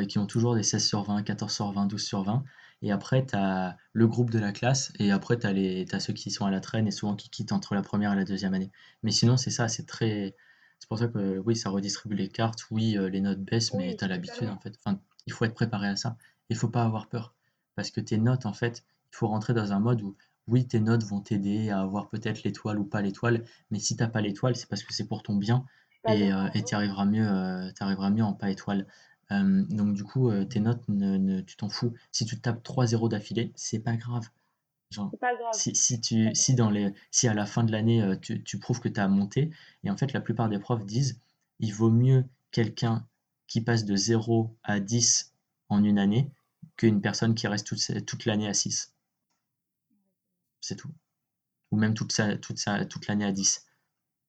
[0.08, 2.44] qui ont toujours des 16 sur 20, 14 sur 20, 12 sur 20.
[2.82, 6.12] Et après, tu as le groupe de la classe, et après, tu as, as, ceux
[6.12, 8.54] qui sont à la traîne et souvent qui quittent entre la première et la deuxième
[8.54, 8.70] année.
[9.02, 10.34] Mais sinon, c'est ça, c'est très.
[10.78, 14.04] C'est pour ça que oui, ça redistribue les cartes, oui, les notes baissent, mais tu
[14.04, 14.74] as l'habitude en fait.
[14.84, 16.16] Enfin, il faut être préparé à ça.
[16.50, 17.34] Il faut pas avoir peur.
[17.74, 20.16] Parce que tes notes, en fait, il faut rentrer dans un mode où
[20.48, 24.08] oui, tes notes vont t'aider à avoir peut-être l'étoile ou pas l'étoile, mais si t'as
[24.08, 25.64] pas l'étoile, c'est parce que c'est pour ton bien
[26.08, 28.86] et euh, tu arriveras mieux, euh, arriveras mieux en pas étoile.
[29.32, 31.94] Euh, donc du coup, tes notes, ne, tu t'en fous.
[32.12, 34.28] Si tu tapes 3 zéros d'affilée, c'est pas grave.
[34.90, 35.52] Genre, pas grave.
[35.52, 38.80] Si, si, tu, si, dans les, si à la fin de l'année, tu, tu prouves
[38.80, 39.50] que tu as monté,
[39.82, 41.20] et en fait, la plupart des profs disent,
[41.58, 43.06] il vaut mieux quelqu'un
[43.46, 45.32] qui passe de 0 à 10
[45.68, 46.30] en une année
[46.76, 48.93] qu'une personne qui reste toute, toute l'année à 6.
[50.64, 50.90] C'est tout.
[51.72, 53.66] Ou même toute, sa, toute, sa, toute l'année à 10.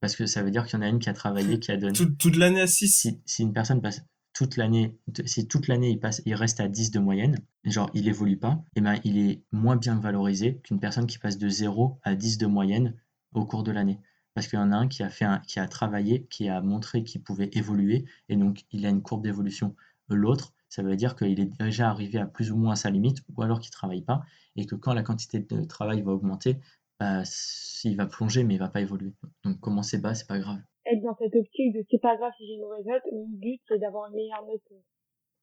[0.02, 1.78] Parce que ça veut dire qu'il y en a une qui a travaillé, qui a
[1.78, 1.94] donné.
[1.94, 4.04] Toute, l'année à 6 si, si, une personne passe
[4.34, 8.10] toute l'année, si toute l'année il, passe, il reste à 10 de moyenne, genre il
[8.10, 11.48] évolue pas, et eh ben il est moins bien valorisé qu'une personne qui passe de
[11.48, 12.96] 0 à 10 de moyenne
[13.34, 14.02] au cours de l'année.
[14.34, 16.60] Parce qu'il y en a un qui a, fait un, qui a travaillé, qui a
[16.60, 19.74] montré qu'il pouvait évoluer, et donc il a une courbe d'évolution.
[20.10, 23.20] L'autre, ça veut dire qu'il est déjà arrivé à plus ou moins à sa limite,
[23.34, 24.24] ou alors qu'il ne travaille pas,
[24.58, 26.58] et que quand la quantité de travail va augmenter,
[27.00, 27.24] bah,
[27.86, 29.14] il va plonger, mais il va pas évoluer.
[29.46, 30.60] Donc commencer bas, c'est pas grave.
[30.86, 33.62] Être dans cette optique de c'est pas grave si j'ai une mauvaise note, mon but
[33.68, 34.62] c'est d'avoir une meilleure note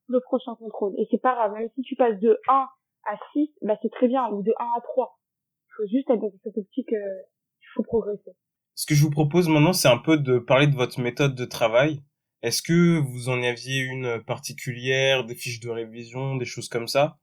[0.09, 0.93] le prochain contrôle.
[0.99, 2.69] Et c'est pas grave, même si tu passes de 1
[3.05, 5.19] à 6, bah c'est très bien, ou de 1 à 3.
[5.67, 7.23] Il faut juste être dans cette optique, euh,
[7.61, 8.33] il faut progresser.
[8.75, 11.45] Ce que je vous propose maintenant, c'est un peu de parler de votre méthode de
[11.45, 12.03] travail.
[12.43, 17.17] Est-ce que vous en aviez une particulière, des fiches de révision, des choses comme ça?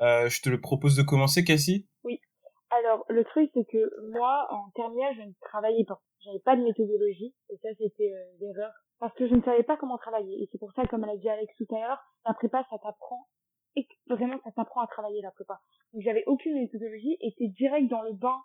[0.00, 1.88] Euh, Je te le propose de commencer, Cassie?
[2.04, 2.20] Oui.
[2.68, 6.02] Alors, le truc, c'est que moi, en terminale, je ne travaillais pas.
[6.24, 8.70] J'avais pas de méthodologie, et ça, c'était euh, l'erreur.
[8.98, 10.42] Parce que je ne savais pas comment travailler.
[10.42, 12.76] Et c'est pour ça, comme elle a dit Alex tout à l'heure, la prépa, ça
[12.76, 13.28] t'apprend.
[13.76, 15.58] Et vraiment, ça t'apprend à travailler, la prépa.
[15.94, 18.42] Donc, j'avais aucune méthodologie, et c'est direct dans le bain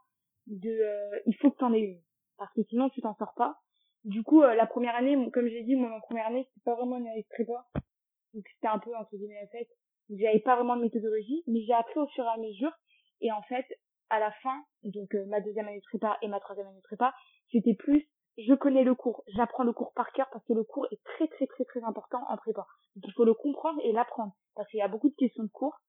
[0.48, 2.02] de euh, il faut que t'en aies une.
[2.38, 3.60] Parce que sinon, tu t'en sors pas.
[4.03, 6.76] Du coup, euh, la première année, comme j'ai dit, moi, en première année, c'était pas
[6.76, 7.65] vraiment une année de prépa.
[8.34, 9.69] Donc, c'était un peu, entre guillemets, la fête.
[10.10, 12.72] J'avais pas vraiment de méthodologie, mais j'ai appris au fur et à mesure.
[13.22, 13.65] Et en fait,
[14.11, 16.84] à la fin, donc euh, ma deuxième année de prépa et ma troisième année de
[16.84, 17.14] prépa,
[17.52, 18.07] c'était plus,
[18.38, 21.28] je connais le cours, j'apprends le cours par cœur parce que le cours est très
[21.30, 22.65] très très très important en prépa.
[22.95, 25.49] Donc il faut le comprendre et l'apprendre parce qu'il y a beaucoup de questions de
[25.49, 25.80] cours.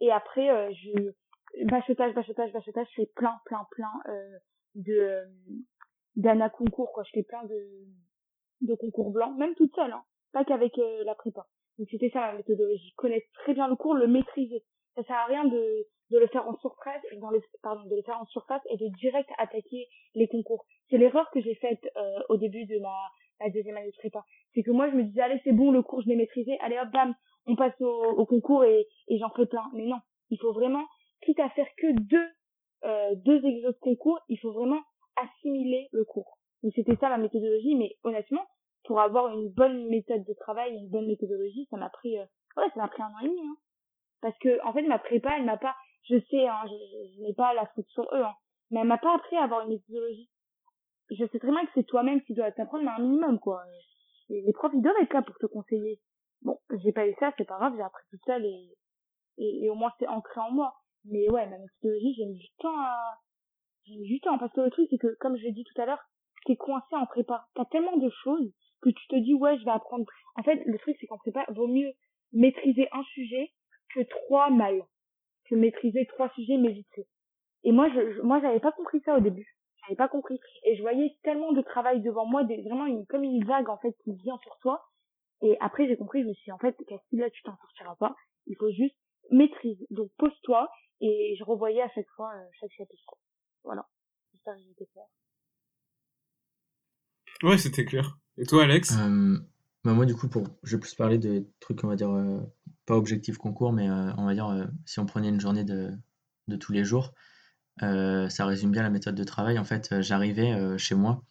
[0.00, 4.38] Et après, euh, je bachotage, bachotage, bachotage, je fais plein plein plein euh,
[4.74, 5.24] de
[6.16, 7.02] d'Anna concours quoi.
[7.04, 7.56] Je fais plein de
[8.62, 11.46] de concours blancs, même toute seule, hein, pas qu'avec euh, la prépa.
[11.78, 14.62] Donc c'était ça ma méthodologie, connaître très bien le cours, le maîtriser.
[14.96, 18.02] Ça sert à rien de de le faire en surface, dans le, pardon, de le
[18.02, 20.66] faire en surface et de direct attaquer les concours.
[20.90, 22.94] C'est l'erreur que j'ai faite euh, au début de ma,
[23.40, 24.24] ma deuxième année de prépa.
[24.52, 26.78] C'est que moi je me disais allez c'est bon le cours je l'ai maîtrisé, allez
[26.78, 27.14] hop bam
[27.46, 29.70] on passe au, au concours et, et j'en fais plein.
[29.72, 29.98] Mais non,
[30.30, 30.84] il faut vraiment
[31.22, 32.28] quitte à faire que deux
[32.84, 34.80] euh, deux exos concours, il faut vraiment
[35.22, 36.38] assimiler le cours.
[36.62, 38.46] Donc c'était ça ma méthodologie, mais honnêtement,
[38.84, 42.24] pour avoir une bonne méthode de travail, une bonne méthodologie, ça m'a pris, euh,
[42.56, 43.56] ouais, ça m'a pris un an et demi, hein.
[44.20, 45.74] Parce que, en fait, ma prépa, elle m'a pas,
[46.08, 48.34] je sais, hein, je, n'ai pas la faute sur eux, hein,
[48.70, 50.28] mais elle m'a pas appris à avoir une méthodologie.
[51.10, 53.62] Je sais très bien que c'est toi-même qui dois t'apprendre, mais un minimum, quoi.
[54.28, 56.00] les profs, ils doivent être là pour te conseiller.
[56.42, 58.76] Bon, j'ai pas eu ça, c'est pas grave, j'ai appris tout seul et,
[59.38, 60.74] et, et au moins c'est ancré en moi.
[61.04, 63.18] Mais ouais, ma méthodologie, j'ai mis du temps à,
[63.90, 65.86] j'ai du temps, parce que le truc, c'est que, comme je l'ai dit tout à
[65.86, 66.02] l'heure,
[66.46, 67.46] t'es coincé en prépa.
[67.54, 68.52] T'as tellement de choses
[68.82, 70.06] que tu te dis, ouais, je vais apprendre.
[70.36, 71.92] En fait, le truc, c'est qu'en prépa, vaut mieux
[72.32, 73.52] maîtriser un sujet
[73.94, 74.82] que trois mal.
[75.48, 77.06] Que maîtriser trois sujets mais vite
[77.64, 79.56] Et moi, je, moi, j'avais pas compris ça au début.
[79.82, 80.38] J'avais pas compris.
[80.64, 83.94] Et je voyais tellement de travail devant moi, vraiment une, comme une vague, en fait,
[84.04, 84.84] qui vient sur toi.
[85.42, 87.96] Et après, j'ai compris, je me suis dit, en fait, Castille, là, tu t'en sortiras
[87.96, 88.14] pas.
[88.46, 88.96] Il faut juste
[89.30, 89.86] maîtriser.
[89.90, 90.70] Donc, pose-toi.
[91.02, 93.14] Et je revoyais à chaque fois, euh, chaque chapitre.
[93.64, 93.86] Voilà.
[94.32, 95.06] J'espère que j'étais clair.
[97.42, 98.18] Ouais, c'était clair.
[98.36, 98.96] Et toi, Alex?
[98.98, 99.38] Euh,
[99.84, 102.40] bah Moi, du coup, pour, je vais plus parler de trucs, on va dire, euh,
[102.86, 105.92] pas objectif concours, mais euh, on va dire, si on prenait une journée de,
[106.48, 107.14] de tous les jours,
[107.80, 109.58] ça résume bien la méthode de travail.
[109.58, 111.22] En fait, j'arrivais chez moi.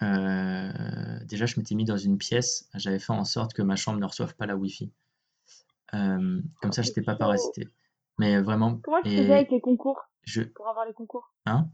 [0.00, 2.68] déjà, je m'étais mis dans une pièce.
[2.74, 4.90] J'avais fait en sorte que ma chambre ne reçoive pas la Wi-Fi.
[5.92, 7.68] comme ça, je n'étais pas parasité.
[8.18, 8.78] Mais vraiment.
[8.82, 10.42] Comment tu faisais avec les concours je...
[10.42, 11.32] Pour avoir les concours?
[11.46, 11.68] Hein?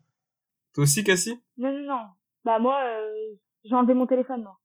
[0.74, 1.40] Toi aussi, Cassie?
[1.56, 2.06] Non, non, non.
[2.44, 3.34] Bah, moi, euh,
[3.64, 4.58] j'ai enlevé mon téléphone, moi.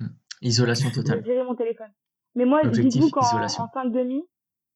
[0.00, 0.08] Hmm.
[0.42, 1.22] Isolation totale.
[1.24, 1.92] J'ai mon téléphone.
[2.34, 4.22] Mais moi, dites-vous qu'en en 5 demi,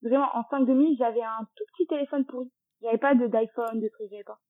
[0.03, 2.51] vraiment, en 5 demi, j'avais un tout petit téléphone pourri.
[2.83, 4.41] J'avais pas de d'iPhone, de trucs, j'avais pas.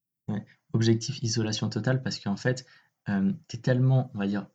[0.73, 2.65] Objectif isolation totale parce qu'en fait,
[3.07, 4.47] tu es tellement, on va dire,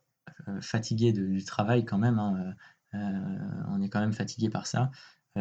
[0.60, 2.54] fatigué du travail quand même, hein,
[3.68, 4.90] on est quand même fatigué par ça.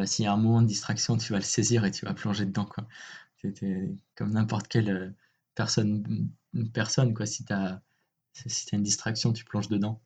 [0.05, 2.45] S'il y a un moment de distraction, tu vas le saisir et tu vas plonger
[2.45, 2.87] dedans, quoi.
[4.15, 5.15] comme n'importe quelle
[5.55, 6.29] personne,
[6.73, 7.25] personne, quoi.
[7.25, 7.81] Si tu as,
[8.33, 10.01] si une distraction, tu plonges dedans.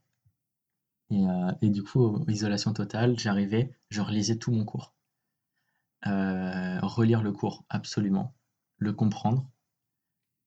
[1.12, 1.24] Et,
[1.62, 4.96] et du coup, isolation totale, j'arrivais, je relisais tout mon cours.
[6.04, 8.36] relire le cours, absolument.
[8.78, 9.50] Le comprendre,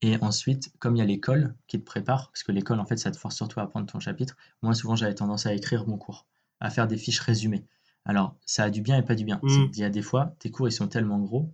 [0.03, 2.97] et ensuite, comme il y a l'école qui te prépare, parce que l'école, en fait,
[2.97, 5.97] ça te force surtout à apprendre ton chapitre, moi, souvent, j'avais tendance à écrire mon
[5.99, 6.27] cours,
[6.61, 7.67] à faire des fiches résumées.
[8.05, 9.41] Alors, ça a du bien et pas du bien.
[9.43, 9.67] Mmh.
[9.73, 11.53] Il y a des fois, tes cours, ils sont tellement gros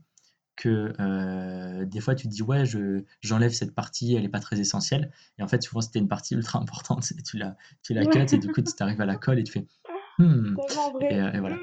[0.56, 4.40] que euh, des fois, tu te dis, ouais, je, j'enlève cette partie, elle n'est pas
[4.40, 5.10] très essentielle.
[5.38, 8.38] Et en fait, souvent, c'était une partie ultra importante, et tu la, tu la et
[8.38, 9.66] du coup, tu arrives à la colle et tu fais,
[10.18, 10.56] hmm.
[11.00, 11.56] Et, euh, voilà.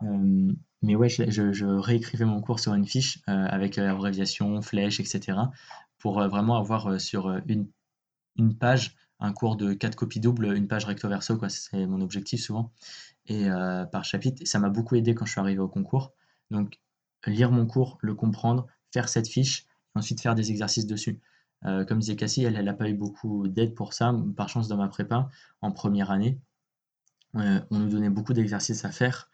[0.00, 4.98] Mmh, mais ouais, je, réécrivais mon cours sur une fiche euh, avec euh, abréviation, flèche,
[5.00, 5.38] etc.
[5.98, 7.68] pour euh, vraiment avoir sur une,
[8.36, 11.48] une page un cours de quatre copies doubles, une page recto verso, quoi.
[11.48, 12.72] C'est mon objectif souvent.
[13.26, 13.46] Et
[13.92, 16.12] par chapitre, ça m'a beaucoup aidé quand je suis arrivé au concours.
[16.50, 16.80] Donc,
[17.26, 21.20] lire mon cours, le comprendre, faire cette fiche, et ensuite faire des exercices dessus.
[21.62, 24.14] comme disait Cassie, elle n'a pas eu beaucoup d'aide pour ça.
[24.36, 25.28] Par chance, dans ma prépa,
[25.60, 26.38] en première année,
[27.34, 29.30] on nous donnait beaucoup d'exercices à faire.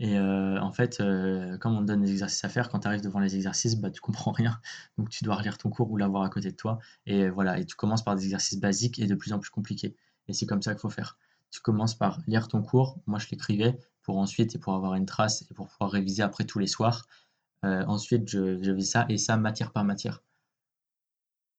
[0.00, 2.88] Et euh, en fait, euh, comme on te donne des exercices à faire, quand tu
[2.88, 4.58] arrives devant les exercices, bah, tu comprends rien.
[4.96, 6.78] Donc tu dois relire ton cours ou l'avoir à côté de toi.
[7.06, 9.94] Et voilà, et tu commences par des exercices basiques et de plus en plus compliqués.
[10.26, 11.18] Et c'est comme ça qu'il faut faire.
[11.50, 12.98] Tu commences par lire ton cours.
[13.06, 16.44] Moi, je l'écrivais pour ensuite et pour avoir une trace et pour pouvoir réviser après
[16.44, 17.06] tous les soirs.
[17.66, 20.22] Euh, ensuite, je, je ça et ça matière par matière.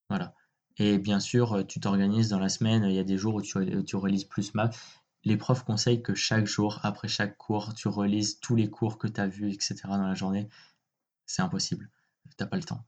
[0.09, 0.33] Voilà.
[0.77, 2.85] Et bien sûr, tu t'organises dans la semaine.
[2.85, 4.79] Il y a des jours où tu, tu relises plus maths
[5.23, 9.07] les profs conseillent que chaque jour, après chaque cours, tu relises tous les cours que
[9.07, 9.75] tu as vus, etc.
[9.85, 10.49] dans la journée.
[11.25, 11.89] C'est impossible.
[12.37, 12.83] Tu n'as pas le temps.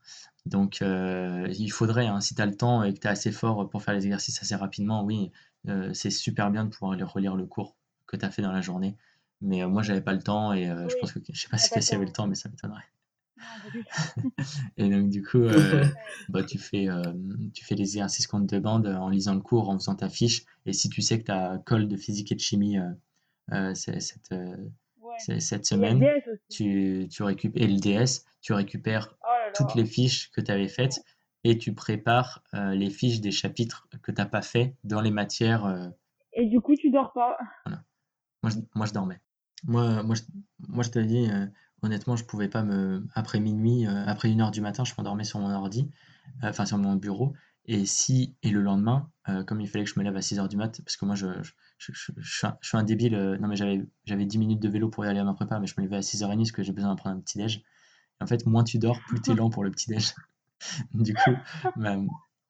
[0.46, 3.32] Donc, euh, il faudrait, hein, si tu as le temps et que tu es assez
[3.32, 5.32] fort pour faire les exercices assez rapidement, oui,
[5.68, 7.76] euh, c'est super bien de pouvoir relire le cours
[8.08, 8.98] que tu as fait dans la journée.
[9.42, 11.70] Mais euh, moi, j'avais pas le temps et je pense que je sais pas si
[11.70, 12.84] Cassie avait le temps, mais ça m'étonnerait.
[14.78, 15.86] et donc du coup, euh,
[16.30, 17.14] bah, tu, fais, euh,
[17.54, 20.46] tu fais les exercices qu'on te demande en lisant le cours, en faisant ta fiche.
[20.66, 22.78] Et si tu sais que tu as colle de physique et de chimie
[23.52, 24.34] euh, cette,
[25.40, 26.04] cette semaine,
[26.50, 30.68] tu, tu récupères, et le DS, tu récupères oh toutes les fiches que tu avais
[30.68, 31.04] faites
[31.44, 35.92] et tu prépares les fiches des chapitres que tu n'as pas fait dans les matières.
[36.34, 37.38] Et du coup, tu dors pas.
[38.42, 39.20] Moi, je, moi, je dormais.
[39.66, 40.24] Moi, moi, je,
[40.68, 41.30] moi, je te dis,
[41.84, 45.26] Honnêtement, je pouvais pas me après minuit, euh, après une heure du matin, je m'endormais
[45.26, 45.92] sur mon ordi,
[46.44, 47.34] euh, enfin sur mon bureau
[47.66, 50.48] et si et le lendemain, euh, comme il fallait que je me lève à 6h
[50.48, 51.28] du mat parce que moi je
[51.78, 51.92] je
[52.62, 55.26] suis un débile, non mais j'avais j'avais 10 minutes de vélo pour y aller à
[55.26, 57.20] ma prépa, mais je me levais à 6h30 parce que j'ai besoin de prendre un
[57.20, 57.62] petit déj.
[58.22, 60.14] En fait, moins tu dors, plus tu es lent pour le petit déj.
[60.94, 61.32] Du coup,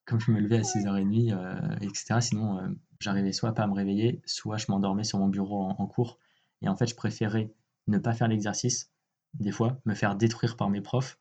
[0.04, 4.56] comme je me levais à 6h30, etc., sinon, j'arrivais soit pas à me réveiller, soit
[4.56, 6.20] je m'endormais sur mon bureau en cours
[6.62, 7.52] et en fait, je préférais
[7.88, 8.93] ne pas faire l'exercice
[9.40, 11.18] des fois, me faire détruire par mes profs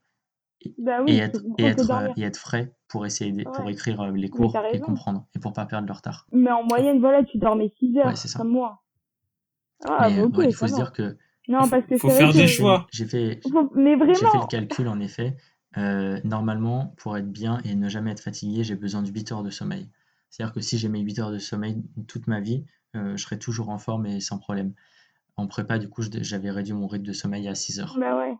[0.61, 4.29] et, bah être, et, être, euh, et être, frais pour essayer pour écrire euh, les
[4.29, 6.25] cours et comprendre et pour pas perdre le retard.
[6.31, 8.81] Mais en moyenne, voilà, tu dormais 6 heures comme moi.
[9.85, 11.17] Ah, mais, bah, il faut se dire que
[11.49, 12.87] non, parce que faut faire des choix.
[12.91, 13.41] J'ai fait,
[13.75, 14.13] mais vraiment...
[14.13, 15.35] fait le calcul en effet.
[15.75, 19.43] Euh, normalement, pour être bien et ne jamais être fatigué, j'ai besoin de 8 heures
[19.43, 19.89] de sommeil.
[20.29, 22.63] C'est-à-dire que si j'ai mes 8 heures de sommeil toute ma vie,
[22.93, 24.73] je serai toujours en forme et sans problème.
[25.35, 27.97] En prépa, du coup, j'avais réduit mon rythme de sommeil à 6 heures.
[27.99, 28.35] Bah ouais.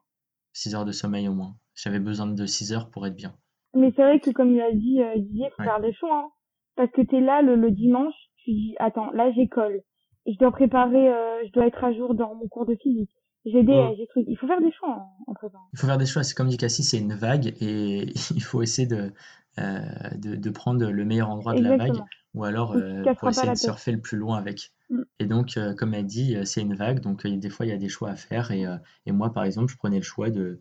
[0.54, 1.56] 6 heures de sommeil au moins.
[1.76, 3.36] J'avais besoin de 6 heures pour être bien.
[3.74, 6.26] Mais c'est vrai que comme il a dit euh, Didier, faut faire des choix.
[6.26, 6.30] Hein.
[6.76, 9.82] Parce que tu es là le, dimanche, tu dis attends, là j'école.
[10.28, 13.12] Je dois préparer, euh, je dois être à jour dans mon cours de physique.
[13.46, 14.26] J'ai des, j'ai trucs.
[14.28, 15.58] Il faut faire des choix en, en prépa.
[15.74, 16.24] Il faut faire des choix.
[16.24, 18.06] C'est comme dit Cassie, c'est une vague et
[18.36, 19.12] il faut essayer de,
[19.60, 19.80] euh,
[20.16, 22.02] de, de, prendre le meilleur endroit de la vague
[22.34, 24.72] ou alors euh, pour essayer de surfer le plus loin avec.
[24.90, 25.02] Mm.
[25.20, 27.78] Et donc, euh, comme elle dit, c'est une vague, donc des fois il y a
[27.78, 28.52] des choix à faire.
[28.52, 28.66] Et,
[29.06, 30.60] et, moi, par exemple, je prenais le choix de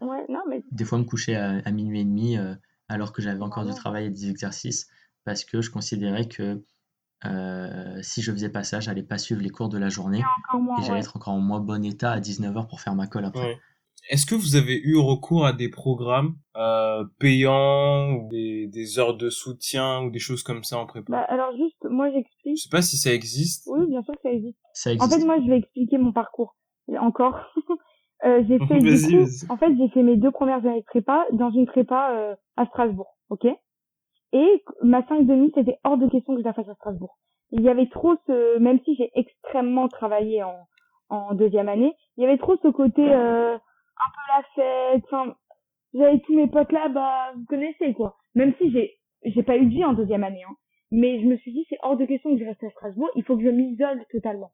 [0.70, 2.36] des fois me coucher à, minuit et demi
[2.88, 4.88] alors que j'avais encore du travail et des exercices
[5.24, 6.62] parce que je considérais que
[8.02, 10.22] si je faisais pas ça, j'allais pas suivre les cours de la journée
[10.78, 13.58] et, j'allais être encore en moins bon état à 19h pour faire ma colle après.
[14.08, 19.16] Est-ce que vous avez eu recours à des programmes euh, payants ou des, des, heures
[19.16, 21.12] de soutien ou des choses comme ça en prépa?
[21.12, 22.10] Bah, Alors juste, moi
[22.44, 22.58] j'explique.
[22.58, 23.68] Je sais pas si ça existe.
[23.70, 24.58] Oui, bien sûr que ça existe.
[24.74, 25.12] Ça existe.
[25.12, 26.56] En fait, moi je vais expliquer mon parcours.
[26.98, 27.38] Encore.
[28.24, 31.24] euh, j'ai fait du coup, en fait, j'ai fait mes deux premières années de prépa
[31.32, 33.46] dans une prépa euh, à Strasbourg, ok?
[34.32, 37.18] Et ma 5 demi, c'était hors de question que je la fasse à Strasbourg.
[37.50, 40.56] Il y avait trop ce, même si j'ai extrêmement travaillé en,
[41.10, 45.34] en deuxième année, il y avait trop ce côté euh, un peu la fête.
[45.92, 48.16] j'avais tous mes potes là, bah, vous connaissez, quoi.
[48.34, 50.54] Même si j'ai, j'ai pas eu de vie en deuxième année, hein.
[50.92, 53.24] Mais je me suis dit, c'est hors de question que je reste à Strasbourg, il
[53.24, 54.52] faut que je m'isole totalement.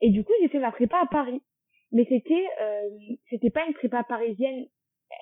[0.00, 1.40] Et du coup, j'ai fait ma prépa à Paris.
[1.92, 2.90] Mais c'était, euh,
[3.30, 4.66] c'était pas une prépa parisienne,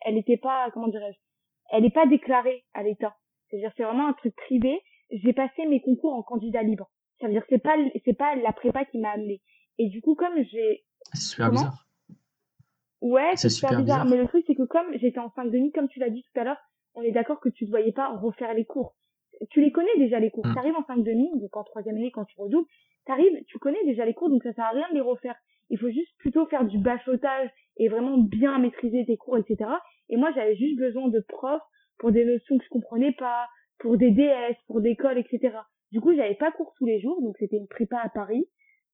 [0.06, 1.18] elle était pas, comment dirais-je,
[1.70, 3.14] elle n'est pas déclarée à l'État.
[3.48, 4.80] C'est-à-dire, c'est vraiment un truc privé.
[5.10, 6.90] J'ai passé mes concours en candidat libre.
[7.20, 7.76] Ça veut dire, c'est pas,
[8.06, 9.42] c'est pas la prépa qui m'a amené.
[9.78, 11.86] Et du coup, comme j'ai, C'est super bizarre.
[13.02, 14.04] Ouais, C'est super super bizarre.
[14.04, 14.16] bizarre.
[14.16, 16.40] Mais le truc, c'est que comme j'étais en 5 demi, comme tu l'as dit tout
[16.40, 16.60] à l'heure,
[16.94, 18.96] on est d'accord que tu ne voyais pas refaire les cours.
[19.50, 20.46] Tu les connais déjà les cours.
[20.46, 20.52] Mm.
[20.52, 22.68] Tu arrives en 5 demi, donc en troisième année, quand tu redoubles,
[23.06, 25.36] t'arrives, tu connais déjà les cours, donc ça sert à rien de les refaire.
[25.70, 29.70] Il faut juste plutôt faire du bachotage et vraiment bien maîtriser tes cours, etc.
[30.08, 31.62] Et moi, j'avais juste besoin de profs
[31.98, 33.46] pour des notions que je comprenais pas,
[33.78, 35.56] pour des DS, pour des cols, etc.
[35.92, 38.46] Du coup, j'avais pas cours tous les jours, donc c'était une prépa à Paris.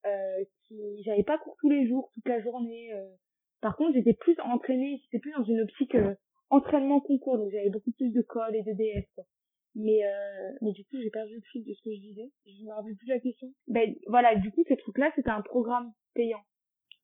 [0.07, 2.93] Euh, qui, j'avais pas cours tous les jours, toute la journée.
[2.95, 3.07] euh.
[3.61, 6.15] Par contre, j'étais plus entraînée, j'étais plus dans une optique euh,
[6.49, 9.07] entraînement concours, donc j'avais beaucoup plus de cols et de DS.
[9.15, 9.25] Quoi.
[9.75, 12.31] Mais euh, mais du coup, j'ai perdu le fil de ce que je disais.
[12.45, 13.53] Je me rappelle plus la question.
[13.69, 16.43] Ben voilà, du coup, ces trucs-là, c'était un programme payant.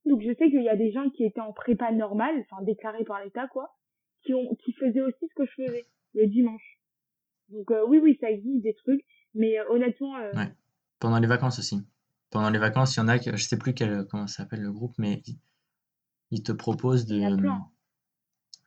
[0.04, 3.04] Donc je sais qu'il y a des gens qui étaient en prépa normale, enfin déclarés
[3.04, 3.76] par l'État, quoi,
[4.24, 6.78] qui ont qui faisaient aussi ce que je faisais le dimanche.
[7.48, 10.52] Donc euh, oui, oui, ça existe des trucs, mais euh, honnêtement, Ouais.
[10.98, 11.86] Pendant les vacances aussi.
[12.30, 14.62] Pendant les vacances, il y en a que je sais plus quel, comment ça s'appelle
[14.62, 15.22] le groupe, mais
[16.30, 17.70] ils, te proposent il y en a de, plein.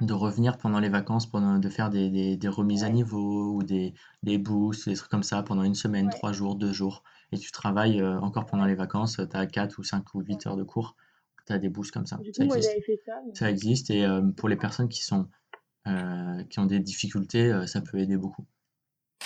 [0.02, 3.64] De revenir pendant les vacances, pendant, de faire des, des, des remises à niveau ou
[3.64, 3.94] des,
[4.24, 6.12] des boosts, des trucs comme ça pendant une semaine, Ouais.
[6.12, 7.04] trois jours, deux jours.
[7.32, 10.48] Et tu travailles euh, encore pendant les vacances, tu as 4 ou 5 ou 8
[10.48, 10.96] heures de cours,
[11.46, 12.18] tu as des boosts comme ça.
[12.18, 12.72] Du Ça coup, moi, existe.
[12.72, 13.22] j'avais fait ça.
[13.26, 15.28] mais- Ça existe et euh, pour les personnes qui sont
[15.88, 18.46] euh, qui ont des difficultés, euh, ça peut aider beaucoup.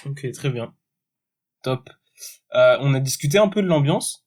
[0.06, 0.74] Ok, très bien.
[1.64, 1.90] Top.
[2.56, 4.26] Euh, on a discuté un peu de l'ambiance?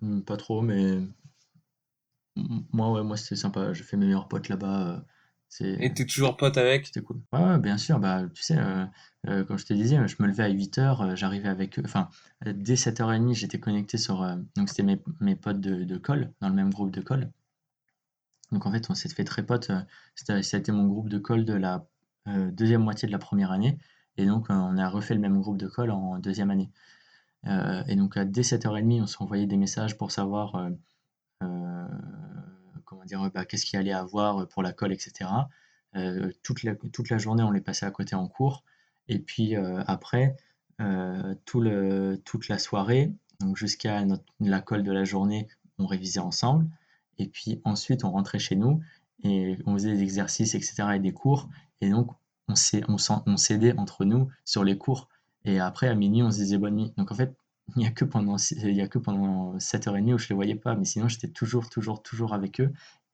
[0.00, 1.00] Hmm, Pas trop, mais
[2.72, 3.72] moi, ouais, moi c'était sympa.
[3.72, 5.04] J'ai fait mes meilleurs potes là-bas.
[5.60, 6.86] euh, Et t'es toujours pote avec.
[6.86, 7.20] C'était cool.
[7.32, 7.98] Ouais, ouais, bien sûr.
[7.98, 8.84] Bah, tu sais, euh,
[9.28, 11.82] euh, comme je te disais, je me levais à 8h, j'arrivais avec eux.
[11.84, 12.08] Enfin,
[12.44, 14.20] dès 7h30, j'étais connecté sur.
[14.56, 17.30] donc, c'était mes, mes potes de, de colle, dans le même groupe de colle.
[18.52, 19.70] Donc, en fait, on s'est fait très potes.
[20.14, 21.86] C'était, ça a été mon groupe de colle de la
[22.52, 23.78] deuxième moitié de la première année.
[24.16, 26.70] Et donc, on a refait le même groupe de colle en deuxième année.
[27.46, 30.56] Et donc, dès 7h30, on s'envoyait des messages pour savoir.
[30.56, 30.70] euh,
[33.06, 35.30] dire, bah, qu'est-ce qu'il allait avoir pour la colle, etc.
[35.96, 38.64] Euh, toute la, toute la journée, on les passait à côté en cours.
[39.08, 40.36] Et puis euh, après,
[40.80, 43.12] euh, tout le, toute la soirée,
[43.54, 44.04] jusqu'à
[44.40, 46.66] la colle de la journée, on révisait ensemble.
[47.18, 48.80] Et puis ensuite, on rentrait chez nous
[49.22, 50.84] et on faisait des exercices, etc.
[50.94, 51.48] et des cours.
[51.80, 52.10] Et donc,
[52.48, 55.08] on s'aidait entre nous sur les cours.
[55.44, 56.92] Et après, à minuit, on se disait bonne nuit.
[56.96, 57.34] Donc en fait,
[57.74, 60.54] il n'y a que pendant, il y a que pendant 7h30 où je les voyais
[60.54, 60.76] pas.
[60.76, 62.70] Mais sinon, j'étais toujours, toujours, toujours avec eux.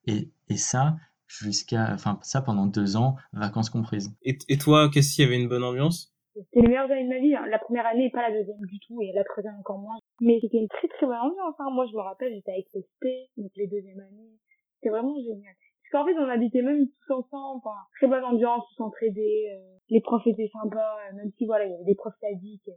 [0.06, 0.96] Et, et ça,
[1.26, 4.14] jusqu'à, enfin, ça pendant deux ans, vacances comprises.
[4.22, 6.14] Et, et toi, qu'est-ce qu'il y avait une bonne ambiance?
[6.34, 7.34] C'était les meilleures années de ma vie.
[7.34, 7.46] hein.
[7.50, 9.96] La première année et pas la deuxième du tout, et la troisième encore moins.
[10.20, 11.54] Mais c'était une très très bonne ambiance.
[11.58, 11.70] Hein.
[11.72, 13.04] Moi, je me rappelle, j'étais avec les SP,
[13.36, 14.32] donc les deuxièmes années.
[14.76, 15.54] C'était vraiment génial.
[15.92, 17.60] Parce qu'en fait, on habitait même tous ensemble.
[17.64, 19.48] Enfin, très bonne ambiance, tous entraidés.
[19.54, 22.68] euh, les profs étaient sympas, euh, même si voilà, il y avait des profs sadiques.
[22.68, 22.72] euh,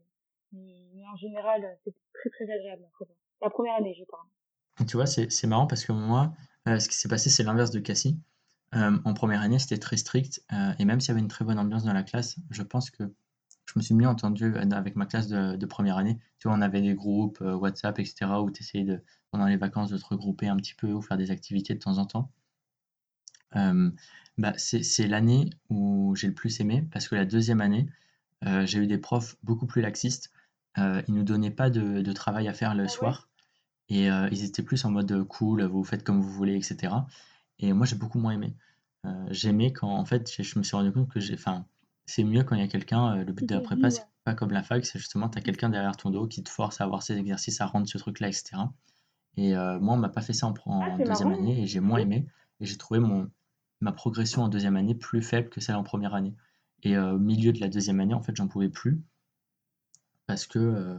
[0.56, 2.84] mais, en général, euh, c'était très très agréable.
[2.84, 3.14] la prépa.
[3.42, 4.88] La première année, je parle.
[4.88, 6.34] Tu vois, c'est c'est marrant parce que moi,
[6.68, 8.20] euh, ce qui s'est passé, c'est l'inverse de Cassie.
[8.74, 10.44] Euh, en première année, c'était très strict.
[10.80, 13.04] et même s'il y avait une très bonne ambiance dans la classe, je pense que
[13.66, 16.20] je me suis mieux entendu avec ma classe de, de première année.
[16.40, 19.02] Tu vois, on avait des groupes WhatsApp, etc., où tu essayais de,
[19.32, 21.98] pendant les vacances de te regrouper un petit peu ou faire des activités de temps
[21.98, 22.32] en temps.
[24.38, 27.88] Bah, c'est c'est l'année où j'ai le plus aimé parce que la deuxième année,
[28.66, 30.32] j'ai eu des profs beaucoup plus laxistes.
[30.78, 33.30] Euh, ils nous donnaient pas de, de travail à faire le ouais soir
[33.90, 36.94] et euh, ils étaient plus en mode euh, cool, vous faites comme vous voulez, etc.
[37.60, 38.56] Et moi, j'ai beaucoup moins aimé.
[39.06, 41.66] Euh, j'aimais quand, en fait, je, me suis rendu compte que j'ai, enfin,
[42.06, 43.24] c'est mieux quand il y a quelqu'un.
[43.24, 45.70] le but de la prépa, c'est pas comme la fac, c'est justement, tu as quelqu'un
[45.70, 48.58] derrière ton dos qui te force à avoir ces exercices, à rendre ce truc-là, etc.
[49.38, 51.42] Et moi, on m'a pas fait ça en, Ah, deuxième marrant.
[51.42, 52.26] année et j'ai moins aimé.
[52.60, 53.30] Et j'ai trouvé mon,
[53.82, 56.36] ma progression en deuxième année plus faible que celle en première année.
[56.84, 59.04] Et au milieu de la deuxième année, en fait, j'en pouvais plus
[60.28, 60.98] parce que, euh,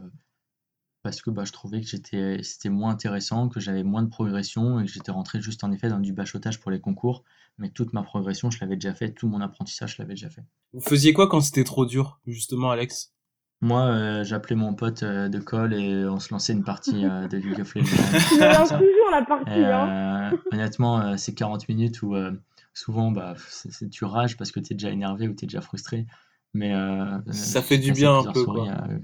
[1.03, 4.79] parce que bah, je trouvais que j'étais, c'était moins intéressant, que j'avais moins de progression
[4.79, 7.23] et que j'étais rentré juste en effet dans du bachotage pour les concours.
[7.59, 10.43] Mais toute ma progression, je l'avais déjà fait, tout mon apprentissage, je l'avais déjà fait.
[10.73, 13.13] Vous faisiez quoi quand c'était trop dur, justement, Alex?
[13.61, 17.27] Moi, euh, j'appelais mon pote euh, de colle et on se lançait une partie euh,
[17.27, 17.87] de League of Legends.
[18.77, 20.31] Toujours la partie, Et, hein.
[20.33, 22.31] euh, honnêtement, euh, c'est 40 minutes où euh,
[22.75, 25.47] souvent bah, c'est- c'est- tu rages parce que tu es déjà énervé ou tu es
[25.47, 26.05] déjà frustré.
[26.53, 28.73] Mais euh, euh, Ça fait du bien un peu, souris, quoi.
[28.89, 28.99] euh,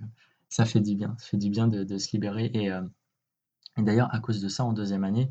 [0.49, 1.15] ça fait du bien.
[1.19, 2.49] Ça fait du bien de, de se libérer.
[2.53, 2.81] Et, euh,
[3.77, 5.29] et d'ailleurs, à cause de ça, en deuxième année,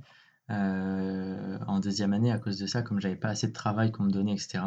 [0.49, 4.11] en deuxième année à cause de ça, comme j'avais pas assez de travail qu'on me
[4.11, 4.65] donnait, etc.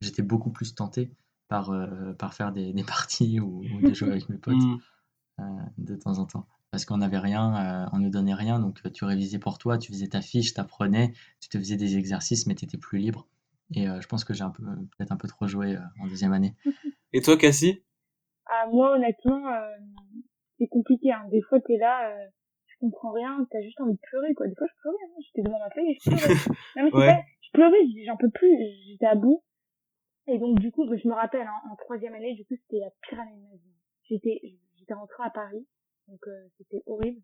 [0.00, 1.10] J'étais beaucoup plus tenté
[1.48, 1.72] par,
[2.18, 5.44] par faire des, des parties ou, des jeux avec mes potes mmh.
[5.78, 9.38] de temps en temps parce qu'on n'avait rien, on ne donnait rien, donc tu révisais
[9.38, 12.64] pour toi, tu faisais ta fiche, tu apprenais, tu te faisais des exercices, mais tu
[12.64, 13.26] étais plus libre.
[13.74, 14.62] Et je pense que j'ai un peu,
[14.96, 16.54] peut-être un peu trop joué en deuxième année.
[17.12, 17.82] Et toi, Cassie?
[18.46, 19.42] Ah, Moi, honnêtement,
[20.58, 21.10] c'est compliqué.
[21.12, 21.26] Hein.
[21.30, 22.14] Des fois, tu es là,
[22.66, 24.34] tu comprends rien, tu as juste envie de pleurer.
[24.34, 24.46] Quoi.
[24.46, 25.20] Des fois, je pleurais, hein.
[25.24, 26.34] j'étais devant ma feuille et je pleurais.
[26.76, 27.22] non, mais pas...
[27.40, 28.56] je pleurais, j'en peux plus,
[28.86, 29.42] j'étais à bout.
[30.28, 32.90] Et donc, du coup, je me rappelle, hein, en troisième année, du coup, c'était la
[33.08, 33.74] pire année de ma vie.
[34.08, 34.40] J'étais,
[34.76, 35.66] j'étais rentrée à Paris
[36.08, 37.20] donc euh, c'était horrible.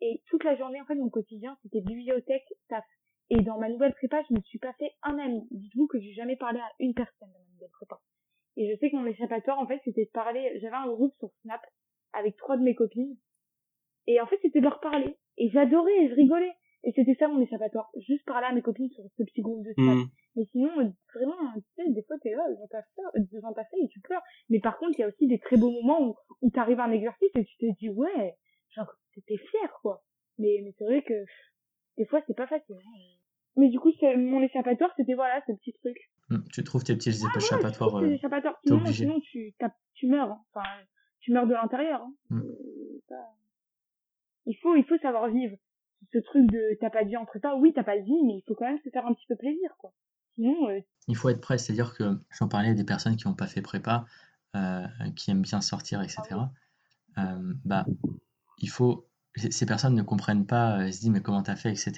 [0.00, 2.84] Et toute la journée, en fait, mon quotidien, c'était bibliothèque, taf.
[3.30, 5.46] Et dans ma nouvelle prépa, je me suis pas fait un ami.
[5.50, 8.00] Dites-vous que j'ai jamais parlé à une personne dans ma nouvelle prépa.
[8.56, 11.30] Et je sais que mon échappatoire, en fait, c'était de parler, j'avais un groupe sur
[11.42, 11.60] Snap
[12.12, 13.16] avec trois de mes copines.
[14.06, 15.18] Et en fait, c'était de leur parler.
[15.36, 16.52] Et j'adorais, je rigolais.
[16.84, 17.90] Et c'était ça mon échappatoire.
[17.96, 19.96] Juste parler à mes copines sur ce petit groupe de Snap.
[19.96, 20.04] Mmh.
[20.36, 22.84] Mais sinon, vraiment, tu sais, des fois, t'es là devant ta,
[23.32, 24.22] devant ta feuille et tu pleures.
[24.50, 26.84] Mais par contre, il y a aussi des très beaux moments où, où t'arrives à
[26.84, 28.36] un exercice et tu te dis, ouais,
[28.70, 28.90] genre,
[29.26, 30.04] t'es fier, quoi.
[30.38, 31.14] Mais, mais c'est vrai que,
[31.96, 32.76] des fois, c'est pas facile.
[33.56, 35.96] Mais du coup, mon échappatoire, c'était voilà, ce petit truc.
[36.28, 37.94] Mmh, tu trouves tes petits ah, échappatoires.
[37.94, 38.58] Ouais, euh, échappatoires.
[38.64, 39.54] Sinon, sinon tu,
[39.94, 40.30] tu meurs.
[40.30, 40.44] Hein.
[40.52, 40.66] Enfin,
[41.20, 42.02] tu meurs de l'intérieur.
[42.02, 42.12] Hein.
[42.30, 42.40] Mmh.
[42.40, 43.14] Euh,
[44.46, 45.56] il faut, il faut savoir vivre.
[46.12, 48.34] Ce truc de t'as pas de vie en prépa, oui, t'as pas de vie, mais
[48.34, 49.92] il faut quand même se faire un petit peu plaisir, quoi.
[50.38, 54.04] Il faut être prêt, c'est-à-dire que j'en parlais des personnes qui n'ont pas fait prépa,
[54.54, 56.22] euh, qui aiment bien sortir, etc.
[57.18, 57.86] Euh, bah,
[58.58, 59.06] il faut.
[59.36, 61.92] Ces personnes ne comprennent pas, elles se disent mais comment t'as fait, etc.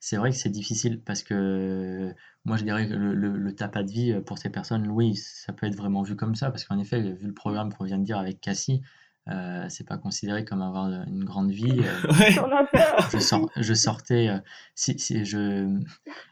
[0.00, 3.90] C'est vrai que c'est difficile parce que moi je dirais que le, le, pas de
[3.90, 7.00] vie pour ces personnes, oui, ça peut être vraiment vu comme ça parce qu'en effet,
[7.00, 8.82] vu le programme qu'on vient de dire avec Cassie,
[9.30, 11.80] euh, c'est pas considéré comme avoir une grande vie.
[13.12, 14.28] je, je, sortais,
[14.74, 15.80] si, si, je,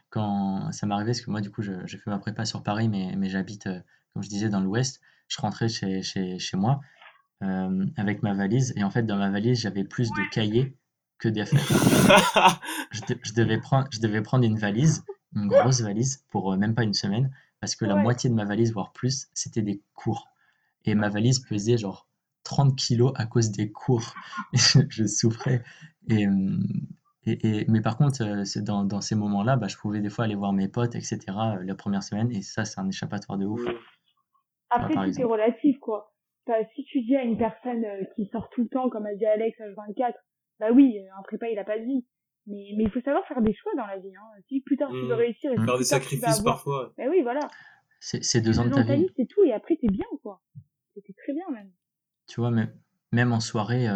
[0.09, 3.15] quand ça m'arrivait, parce que moi, du coup, j'ai fait ma prépa sur Paris, mais,
[3.17, 3.79] mais j'habite, euh,
[4.13, 5.01] comme je disais, dans l'ouest.
[5.27, 6.81] Je rentrais chez, chez, chez moi
[7.43, 10.75] euh, avec ma valise, et en fait, dans ma valise, j'avais plus de cahiers
[11.19, 11.59] que d'affaires.
[12.91, 15.03] je, je, devais prendre, je devais prendre une valise,
[15.35, 18.45] une grosse valise, pour euh, même pas une semaine, parce que la moitié de ma
[18.45, 20.27] valise, voire plus, c'était des cours.
[20.85, 22.07] Et ma valise pesait genre
[22.43, 24.13] 30 kilos à cause des cours.
[24.53, 25.63] je, souffrais.
[26.09, 26.27] Et,
[27.25, 30.35] et, mais par contre, euh, dans, dans, ces moments-là, bah, je pouvais des fois aller
[30.35, 33.61] voir mes potes, etc., euh, la première semaine, et ça, c'est un échappatoire de ouf.
[34.69, 36.12] Après, c'est relatif, quoi.
[36.75, 39.25] Si tu dis à une personne euh, qui sort tout le temps, comme a dit
[39.25, 40.13] Alex, H24,
[40.59, 42.05] bah oui, un prépa, il a pas de vie.
[42.45, 44.13] Mais, mais il faut savoir faire des choix dans la vie.
[44.15, 44.41] Hein.
[44.49, 45.11] Si plus tard tu veux mmh.
[45.13, 45.51] réussir...
[45.53, 46.93] Et faire des sacrifices parfois.
[46.97, 47.39] Bah oui, voilà.
[47.99, 49.07] C'est deux ans de ta vie.
[49.15, 50.41] C'est tout, et après, t'es bien, quoi.
[50.93, 51.71] C'était très bien, même.
[52.27, 52.73] Tu vois, même,
[53.13, 53.87] même en soirée,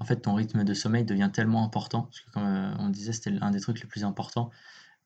[0.00, 3.12] en fait, ton rythme de sommeil devient tellement important, parce que comme euh, on disait,
[3.12, 4.50] c'était un des trucs les plus importants.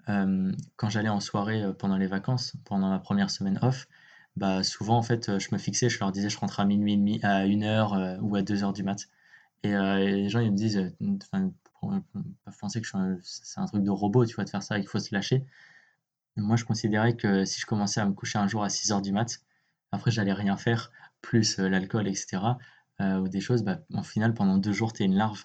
[0.08, 3.88] Euh, quand j'allais en soirée euh, pendant les vacances, pendant ma première semaine off,
[4.36, 6.96] bah souvent en fait, je me fixais, je leur disais je rentre à minuit et
[6.96, 9.08] demi, à 1h ou à 2h du mat.
[9.62, 10.92] Et, les gens ils me disent,
[11.22, 11.52] enfin,
[12.44, 12.88] pas penser que
[13.22, 15.44] c'est un truc de robot, tu vois, de faire ça, il faut se lâcher.
[16.36, 19.12] moi, je considérais que si je commençais à me coucher un jour à 6h du
[19.12, 19.40] mat,
[19.92, 20.90] après j'allais rien faire,
[21.22, 22.58] plus l'alcool, etc.
[23.00, 25.44] Euh, ou des choses, bah, en final, pendant deux jours, tu es une larve.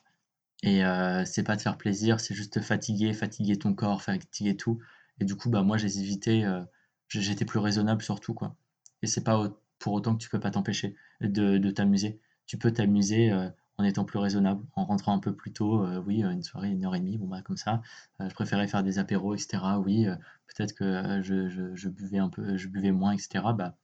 [0.64, 4.58] Et euh, c'est pas te faire plaisir, c'est juste te fatiguer, fatiguer ton corps, fatiguer
[4.58, 4.80] tout.
[5.20, 6.62] Et du coup, bah, moi, j'ai évité, euh,
[7.10, 8.56] j'étais plus raisonnable surtout, quoi.
[9.02, 12.20] Et c'est pas pour autant que tu peux pas t'empêcher de, de t'amuser.
[12.46, 13.32] Tu peux t'amuser
[13.78, 16.96] en étant plus raisonnable, en rentrant un peu plus tôt, oui, une soirée, une heure
[16.96, 17.82] et demie, bon bah comme ça.
[18.20, 19.64] je préférais faire des apéros, etc.
[19.86, 20.06] Oui,
[20.48, 23.46] peut-être que je, je, je, buvais un peu, je buvais moins, etc.
[23.56, 23.78] Bah,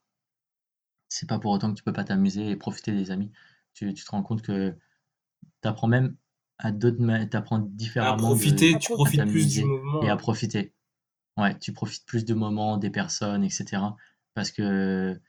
[1.07, 3.31] c'est pas pour autant que tu peux pas t'amuser et profiter des amis
[3.75, 4.75] tu, tu te rends compte que
[5.61, 6.15] tu apprends même
[6.57, 6.97] à d'autres
[7.29, 8.13] tu apprends différemment.
[8.13, 10.01] À profiter, tu profites plus du moment.
[10.01, 10.73] Et à profiter.
[11.37, 13.81] Ouais, tu profites plus de moments, des personnes, etc.
[14.35, 15.19] Parce que,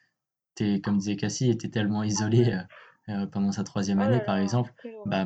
[0.60, 2.60] es, comme disait Cassie, était tellement isolé euh,
[3.08, 4.74] euh, pendant sa troisième année, par exemple.
[5.06, 5.24] Bah,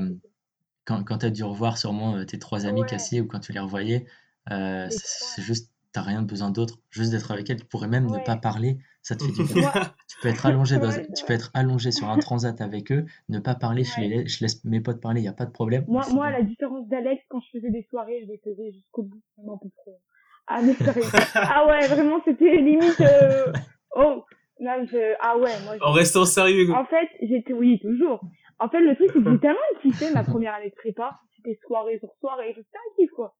[0.84, 3.52] quand, quand tu as dû revoir sûrement euh, tes trois amis, Cassie, ou quand tu
[3.52, 4.06] les revoyais,
[4.48, 7.56] c'est juste, t'as rien besoin d'autre, juste d'être avec elle.
[7.56, 9.72] Tu pourrais même ne pas parler, ça te fait du bien.
[10.08, 13.38] tu peux être allongé dans, tu peux être allongé sur un transat avec eux, ne
[13.38, 15.86] pas parler, je, les, je laisse mes potes parler, il n'y a pas de problème.
[15.88, 19.04] Moi, moi à la différence d'Alex, quand je faisais des soirées, je les faisais jusqu'au
[19.04, 20.00] bout, vraiment trop.
[20.52, 20.74] Ah, mais
[21.34, 23.52] ah ouais, vraiment, c'était limite, euh...
[23.94, 24.24] oh,
[24.58, 25.14] non, je...
[25.20, 25.76] ah ouais, moi.
[25.80, 26.68] En restant sérieux.
[26.72, 28.20] En fait, j'étais, oui, toujours.
[28.58, 31.20] En fait, le truc, c'est que j'ai tellement kiffé ma première année de prépa.
[31.36, 33.36] C'était soirée sur soirée, c'était un kiff, quoi.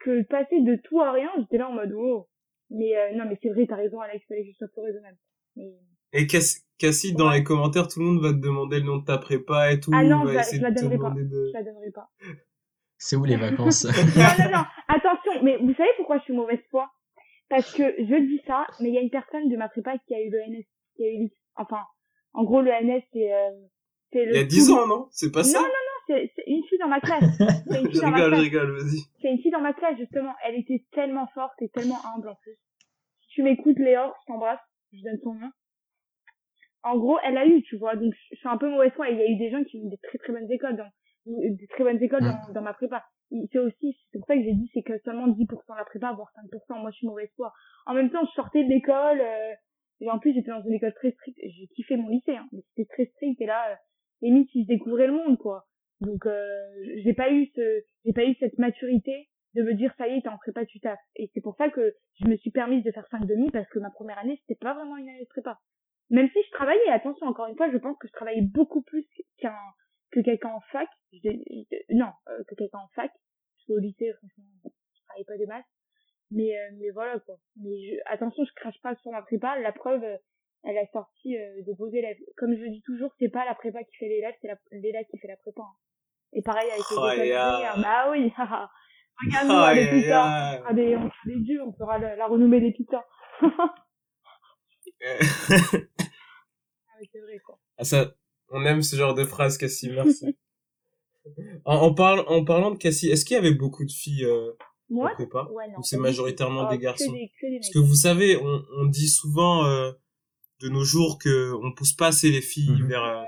[0.00, 2.28] Que passer de tout à rien, j'étais là en mode, oh.
[2.70, 5.18] Mais euh, non, mais c'est vrai, t'as raison, Alex, fallait que je sois plus raisonnable.
[5.56, 5.70] Mais...
[6.14, 9.18] Et Cassie, dans les commentaires, tout le monde va te demander le nom de ta
[9.18, 9.90] prépa et tout.
[9.92, 11.12] Ah non, je, la donnerai pas.
[11.14, 12.08] Je la donnerai pas.
[13.04, 13.84] C'est où les vacances?
[14.16, 14.64] Non, non, non.
[14.88, 16.90] Attention, mais vous savez pourquoi je suis mauvaise foi?
[17.50, 20.14] Parce que je dis ça, mais il y a une personne de ma prépa qui
[20.14, 20.64] a eu le NS,
[20.96, 21.82] qui a eu enfin,
[22.32, 23.50] en gros le NS c'est euh,
[24.14, 25.08] Il y a 10 ans, non?
[25.10, 25.58] C'est pas ça?
[25.58, 27.24] Non, non, non, c'est une fille dans ma classe.
[27.68, 29.00] C'est une fille je rigole, je rigole, vas-y.
[29.20, 30.32] C'est une fille dans ma classe justement.
[30.42, 32.56] Elle était tellement forte et tellement humble en plus.
[33.20, 34.60] Si tu m'écoutes, Léor, je t'embrasse.
[34.94, 35.50] Je donne ton nom.
[36.82, 37.96] En gros, elle a eu, tu vois.
[37.96, 39.10] Donc je suis un peu mauvaise foi.
[39.10, 40.88] Il y a eu des gens qui ont eu des très très bonnes écoles dans
[41.26, 43.04] des très bonnes écoles dans, dans ma prépa
[43.52, 46.12] c'est aussi, c'est pour ça que j'ai dit, c'est que seulement 10% de la prépa,
[46.12, 46.80] voire 5%.
[46.80, 47.52] Moi, je suis mauvaise foi.
[47.86, 49.54] En même temps, je sortais de l'école, euh,
[50.00, 51.38] et en plus, j'étais dans une école très stricte.
[51.42, 53.76] J'ai kiffé mon lycée, hein, mais c'était très strict, et là, euh,
[54.22, 55.66] limite, ils découvraient le monde, quoi.
[56.00, 56.60] Donc, euh,
[57.02, 60.22] j'ai pas eu ce, j'ai pas eu cette maturité de me dire, ça y est,
[60.22, 60.98] t'es en prépa, tu taffes.
[61.16, 63.78] Et c'est pour ça que je me suis permise de faire 5 demi, parce que
[63.78, 65.60] ma première année, c'était pas vraiment une année de prépa.
[66.10, 69.06] Même si je travaillais, attention, encore une fois, je pense que je travaillais beaucoup plus
[69.38, 69.56] qu'un,
[70.14, 70.88] que quelqu'un en fac.
[71.90, 73.10] non, euh, que quelqu'un en fac
[73.68, 75.64] au lycée, franchement, je travaillais pas des masses.
[76.30, 77.36] Mais, euh, mais voilà, quoi.
[77.56, 79.58] Mais attention, je crache pas sur ma prépa.
[79.60, 80.16] La preuve, euh,
[80.64, 82.16] elle a sorti euh, de beaux élèves.
[82.36, 85.28] Comme je dis toujours, c'est pas la prépa qui fait l'élève, c'est l'élève qui fait
[85.28, 85.62] la prépa.
[85.62, 85.74] Hein.
[86.32, 88.32] Et pareil avec les oh, écoles Bah oui,
[89.22, 90.58] Regarde-nous, oh, les pizzas.
[90.58, 93.04] On fera des, on fera des dieux, on fera la, la renommée des pizzas.
[93.40, 95.18] ah,
[97.12, 97.58] c'est vrai, quoi.
[97.78, 98.14] Ah, ça,
[98.50, 100.36] on aime ce genre de phrase, Cassie, merci.
[101.64, 104.52] En, en, en parlant de Cassie, est-ce qu'il y avait beaucoup de filles euh,
[104.90, 105.48] Moi en prépa?
[105.78, 107.14] Ou c'est majoritairement des garçons?
[107.40, 109.92] Parce que vous savez, on, on dit souvent euh,
[110.60, 112.88] de nos jours que on pousse pas assez les filles mhm.
[112.88, 113.22] vers euh,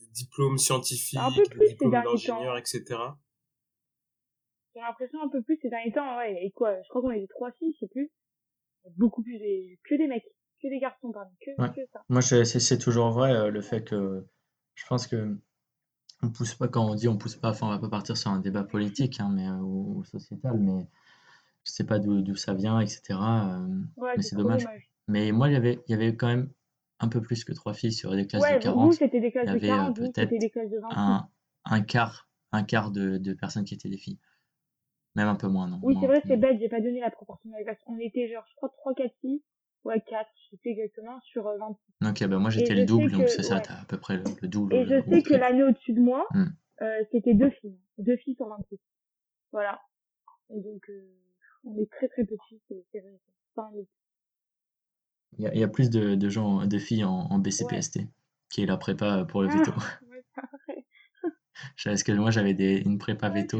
[0.00, 1.18] des diplômes scientifiques,
[1.58, 2.84] des diplômes d'ingénieurs, etc.
[4.74, 6.38] J'ai l'impression un peu plus ces derniers temps, ouais.
[6.44, 8.10] Et quoi Je crois qu'on était trois filles, je sais plus.
[8.96, 10.24] Beaucoup plus des, que des mecs,
[10.62, 12.00] que des garçons, pardon, que, que ça.
[12.08, 14.24] Moi, c'est toujours vrai euh, le fait que
[14.78, 15.36] je pense que
[16.22, 18.30] on pousse pas quand on dit on pousse pas, enfin on va pas partir sur
[18.30, 20.86] un débat politique hein, mais euh, ou, sociétal, mais
[21.64, 23.00] je sais pas d'où ça vient, etc.
[23.10, 23.66] Euh,
[24.16, 24.66] mais c'est dommage.
[25.08, 26.50] Mais moi il y avait il y avait quand même
[27.00, 28.94] un peu plus que trois filles sur des classes de 40.
[28.94, 30.32] c'était des classes il y avait peut-être
[30.90, 31.28] un,
[31.64, 34.18] un quart un quart de, de, personnes qui étaient des filles.
[35.16, 37.50] Même un peu moins, non Oui, c'est vrai, c'est bête, j'ai pas donné la proportion
[37.50, 37.82] de la classe.
[37.86, 39.42] On était genre, je crois, 3 4 filles
[39.84, 41.76] Ouais, 4, je sais exactement, sur 26.
[42.02, 44.48] Euh, ok, ben moi j'étais le double, donc c'est ça, t'as à peu près le,
[44.48, 44.74] double.
[44.74, 46.46] Et je sais que l'année au-dessus de moi, hmm.
[46.82, 47.78] euh, c'était deux filles.
[47.98, 48.78] Deux filles sur 26.
[49.52, 49.80] Voilà.
[50.50, 51.08] Et donc, euh,
[51.64, 53.20] on est très très petits, c'est vrai.
[53.54, 53.70] Pas
[55.36, 58.00] il y, a, il y a plus de, de gens, de filles en, en BCPST,
[58.50, 59.72] qui est la prépa pour le veto.
[59.76, 60.84] Ah, ouais,
[61.76, 63.58] c'est Parce que moi j'avais une prépa veto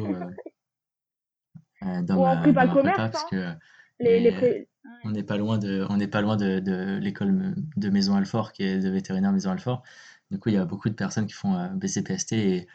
[1.82, 3.58] euh, dans, ma, prépa dans ma prépa, parce hein.
[3.98, 4.68] que les, les pré...
[5.04, 8.52] On n'est pas loin de, on n'est pas loin de, de l'école de Maison Alfort,
[8.52, 9.82] qui est de vétérinaire Maison Alfort.
[10.30, 12.66] Du coup, il y a beaucoup de personnes qui font euh, BCPST et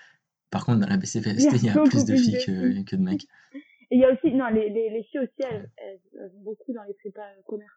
[0.49, 3.25] par contre, dans la BCPST, il y a, plus de filles que, que, de mecs.
[3.91, 6.73] Et il y a aussi, non, les, les, les filles aussi, elles, elles, vont beaucoup
[6.73, 7.73] dans les prépas euh, commerce.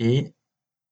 [0.00, 0.34] Et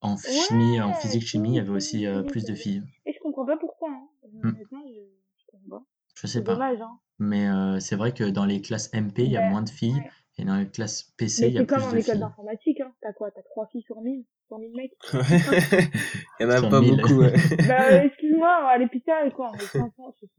[0.01, 2.83] en chimie, en physique chimie, il y avait aussi euh, plus de filles.
[3.05, 3.91] Et je comprends pas pourquoi.
[3.91, 4.09] Hein.
[4.43, 4.51] Hmm.
[4.59, 5.85] Je, je comprends pas.
[6.15, 6.53] Je sais pas.
[6.55, 6.99] Dommage, hein.
[7.19, 10.03] Mais euh, c'est vrai que dans les classes MP, il y a moins de filles.
[10.39, 11.89] Et dans les classes PC, il y a plus de filles.
[11.89, 12.93] C'est comme en école d'informatique, hein.
[13.01, 13.31] T'as quoi?
[13.31, 14.93] T'as 3 filles sur 1000 Sur 1000 mecs?
[16.41, 17.33] Il y en a pas beaucoup, ouais.
[17.67, 19.53] bah, excuse-moi, à l'hôpital, quoi.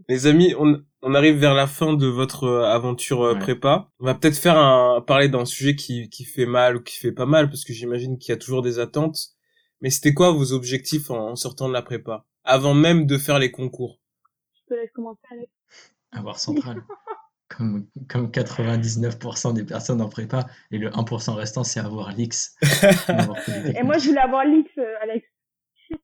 [0.07, 3.89] Les amis, on, on arrive vers la fin de votre euh, aventure euh, prépa.
[3.99, 7.11] On va peut-être faire un, parler d'un sujet qui, qui fait mal ou qui fait
[7.11, 9.17] pas mal, parce que j'imagine qu'il y a toujours des attentes.
[9.81, 12.23] Mais c'était quoi vos objectifs en, sortant de la prépa?
[12.43, 13.99] Avant même de faire les concours?
[14.53, 15.51] Je te laisse commencer, Alex.
[16.11, 16.83] Avoir central
[17.49, 22.55] comme, comme 99% des personnes en prépa, et le 1% restant, c'est avoir l'X.
[22.61, 25.27] et moi, je voulais avoir l'X, euh, Alex.
[25.89, 25.95] je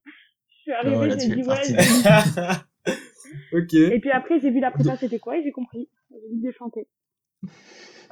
[0.62, 1.56] suis arrivée, j'ai dit ouais.
[3.52, 3.74] ok.
[3.74, 5.88] Et puis après, j'ai vu la prépa, c'était quoi, et j'ai compris.
[6.10, 6.88] J'ai dit de chanter.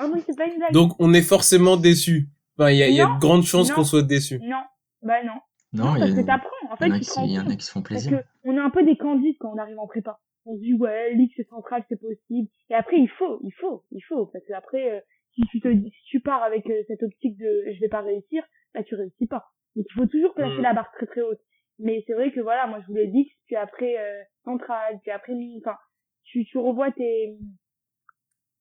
[0.01, 0.73] Oh non, c'est pas une blague.
[0.73, 2.29] Donc, on est forcément déçu.
[2.59, 4.39] Enfin, il y a, y a de grandes chances qu'on soit déçu.
[4.41, 4.63] Non,
[5.03, 5.41] bah non.
[5.73, 6.51] Non, parce que t'apprends.
[6.71, 6.89] En fait,
[7.25, 8.11] il y en a qui se font plaisir.
[8.11, 10.75] Parce qu'on est un peu des candides quand on arrive en prépa on se dit
[10.75, 12.49] ouais l'X c'est central c'est possible.
[12.71, 14.27] Et après il faut il faut il faut.
[14.27, 15.01] Parce que après euh,
[15.35, 18.43] si tu te si tu pars avec euh, cette optique de je vais pas réussir
[18.75, 19.47] bah tu réussis pas.
[19.77, 20.63] Donc il faut toujours placer mm.
[20.63, 21.41] la barre très très haute.
[21.79, 25.35] Mais c'est vrai que voilà moi je voulais l'X puis après euh, central puis après
[25.59, 25.77] enfin
[26.25, 27.39] tu tu revois tes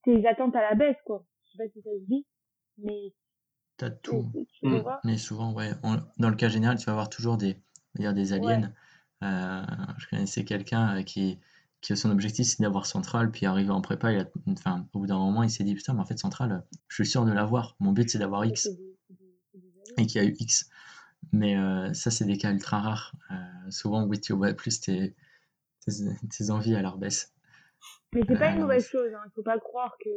[0.03, 1.25] tes attentes à la baisse quoi.
[1.45, 2.25] Je sais pas si ça se dit
[2.77, 3.13] mais
[3.77, 4.31] t'as tout.
[4.61, 4.83] mm.
[5.03, 5.71] mais souvent ouais
[6.17, 7.57] dans le cas général tu vas avoir toujours des
[7.95, 8.71] dire des aliens.
[9.21, 11.39] Je connaissais quelqu'un qui
[11.81, 15.07] qui son objectif c'est d'avoir Central, puis arrivé en prépa, il a, enfin, au bout
[15.07, 17.75] d'un moment, il s'est dit putain, mais en fait, Central, je suis sûr de l'avoir.
[17.79, 18.69] Mon but c'est d'avoir X.
[19.97, 20.69] Et qui a eu X.
[21.33, 23.13] Mais euh, ça, c'est des cas ultra rares.
[23.31, 23.35] Euh,
[23.69, 25.15] souvent, oui, tu vois plus tes,
[25.85, 27.33] tes, envies à leur baisse.
[28.13, 29.21] Mais c'est pas une euh, mauvaise chose, hein.
[29.25, 30.09] il faut pas croire que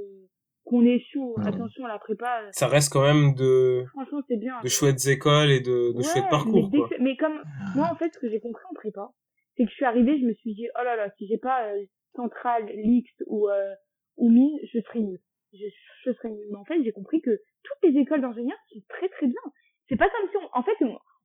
[0.65, 1.35] qu'on échoue.
[1.45, 2.41] Attention à la prépa.
[2.53, 3.85] Ça reste quand même de.
[3.93, 4.61] Franchement, c'est bien.
[4.63, 6.71] De chouettes écoles et de, de chouettes parcours.
[6.73, 6.89] Mais, quoi.
[7.01, 7.43] mais comme
[7.75, 9.13] moi, en fait, ce que j'ai compris en prépa,
[9.57, 11.69] c'est que je suis arrivée, je me suis dit, oh là là, si j'ai pas
[11.69, 13.75] euh, centrale, l'X ou euh,
[14.17, 15.21] ou mine, je serais nulle.
[15.53, 15.67] Je,
[16.05, 16.47] je serais nulle.
[16.51, 17.31] Mais en fait, j'ai compris que
[17.63, 19.41] toutes les écoles d'ingénieurs sont très très bien.
[19.89, 20.77] C'est pas comme si on, en fait,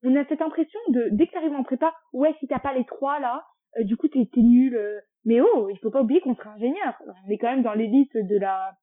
[0.04, 2.86] on, a cette impression de dès que t'arrives en prépa, ouais, si t'as pas les
[2.86, 3.44] trois là,
[3.78, 4.76] euh, du coup t'es t'es nul.
[4.76, 5.00] Euh.
[5.26, 7.02] mais oh, il faut pas oublier qu'on serait ingénieur.
[7.26, 8.74] On est quand même dans l'élite de la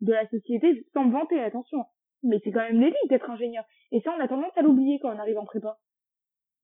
[0.00, 1.84] de la société, sans me vanter, attention.
[2.22, 3.64] Mais c'est quand même l'élite d'être ingénieur.
[3.92, 5.78] Et ça, on a tendance à l'oublier quand on arrive en prépa.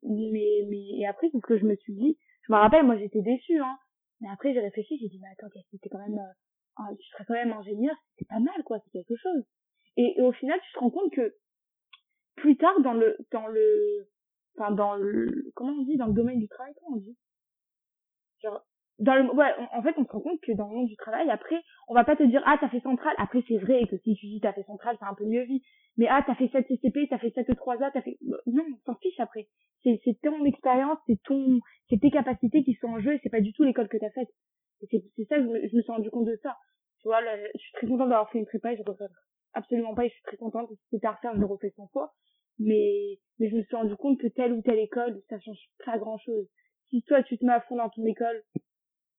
[0.03, 2.19] Mais mais et après, c'est ce que je me suis dit.
[2.43, 3.79] Je me rappelle, moi j'étais déçue, hein.
[4.21, 7.35] Mais après, j'ai réfléchi, j'ai dit, mais attends, c'était quand même, euh, je serais quand
[7.35, 9.45] même ingénieur, c'est pas mal, quoi, c'est quelque chose.
[9.97, 11.35] Et, et, au final, tu te rends compte que
[12.37, 14.09] plus tard dans le dans le
[14.57, 17.17] enfin dans le comment on dit dans le domaine du travail comment on dit?
[18.43, 18.65] Genre
[19.01, 21.29] dans le ouais en fait on se rend compte que dans le monde du travail
[21.31, 21.57] après
[21.89, 23.15] on va pas te dire ah t'as fait central.
[23.19, 25.61] Après c'est vrai que si tu dis t'as fait central c'est un peu mieux vu
[25.97, 28.99] mais ah t'as fait 7 CCP t'as fait 7 3A t'as fait non on s'en
[28.99, 29.49] fiche après.
[29.83, 33.31] C'est c'est ton expérience c'est ton c'est tes capacités qui sont en jeu et c'est
[33.31, 34.29] pas du tout l'école que t'as faite.
[34.91, 36.57] C'est c'est ça je me, je me suis rendu compte de ça.
[37.01, 39.11] Tu vois là, je suis très contente d'avoir fait une prépa et je regrette
[39.55, 41.89] absolument pas et je suis très contente si c'était à refaire je le refais 100
[41.89, 42.13] fois.
[42.59, 45.97] Mais mais je me suis rendu compte que telle ou telle école ça change pas
[45.99, 46.47] grand chose
[46.91, 48.43] si toi tu te mets à fond dans ton école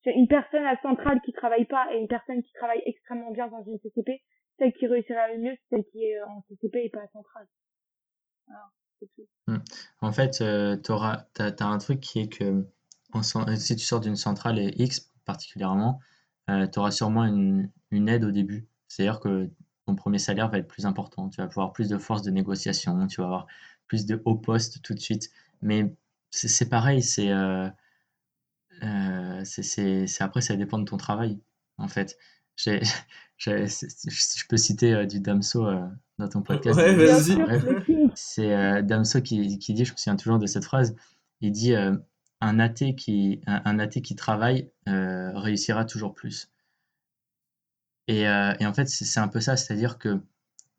[0.06, 3.64] une personne à centrale qui travaille pas et une personne qui travaille extrêmement bien dans
[3.64, 4.22] une CCP
[4.58, 7.48] celle qui réussira le mieux c'est celle qui est en CCP et pas à centrale.
[9.48, 9.58] Mmh.
[10.02, 11.26] en fait euh, t'as
[11.60, 12.66] as un truc qui est que
[13.14, 16.00] en, si tu sors d'une centrale et X particulièrement
[16.50, 19.50] euh, tu auras sûrement une, une aide au début c'est à dire que
[19.86, 21.30] ton premier salaire va être plus important.
[21.30, 23.48] Tu vas avoir plus de force de négociation, tu vas avoir
[23.88, 25.30] plus de hauts postes tout de suite.
[25.62, 25.94] Mais
[26.30, 27.70] c'est pareil, c'est euh,
[28.84, 31.40] euh, c'est après, ça dépend de ton travail,
[31.78, 32.18] en fait.
[32.58, 35.68] je peux citer euh, du Damso
[36.20, 36.78] dans ton podcast.
[36.78, 38.12] Ouais, vas-y.
[38.16, 40.96] C'est Damso qui, qui, dit, je me souviens toujours de cette phrase,
[41.40, 46.52] il dit un athée qui, un athée qui travaille réussira toujours plus.
[48.08, 50.22] Et, euh, et en fait, c'est un peu ça, c'est-à-dire que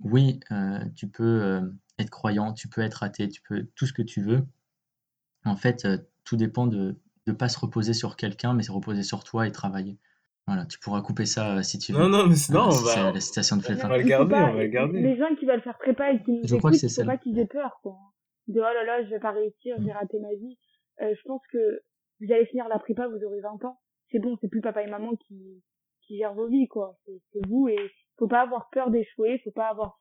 [0.00, 1.62] oui, euh, tu peux euh,
[1.98, 4.46] être croyant, tu peux être athée, tu peux tout ce que tu veux.
[5.44, 5.88] En fait,
[6.24, 9.52] tout dépend de ne pas se reposer sur quelqu'un, mais se reposer sur toi et
[9.52, 9.98] travailler.
[10.46, 12.00] Voilà, tu pourras couper ça si tu veux.
[12.00, 13.12] Non, non, mais sinon, on va.
[13.12, 15.00] la citation de On va le garder, on va le garder.
[15.00, 17.46] Les gens qui veulent faire prépa et qui nous je écoutent, faut pas qu'ils aient
[17.46, 17.96] peur, quoi.
[18.48, 20.58] De oh là là, je vais pas réussir, j'ai raté ma vie.
[20.98, 21.82] je pense que
[22.20, 23.78] vous allez finir la prépa, vous aurez 20 ans.
[24.10, 25.62] C'est bon, c'est plus papa et maman qui,
[26.06, 26.98] qui gère vos vies, quoi.
[27.06, 27.78] C'est vous et
[28.18, 29.98] faut pas avoir peur d'échouer, faut pas avoir,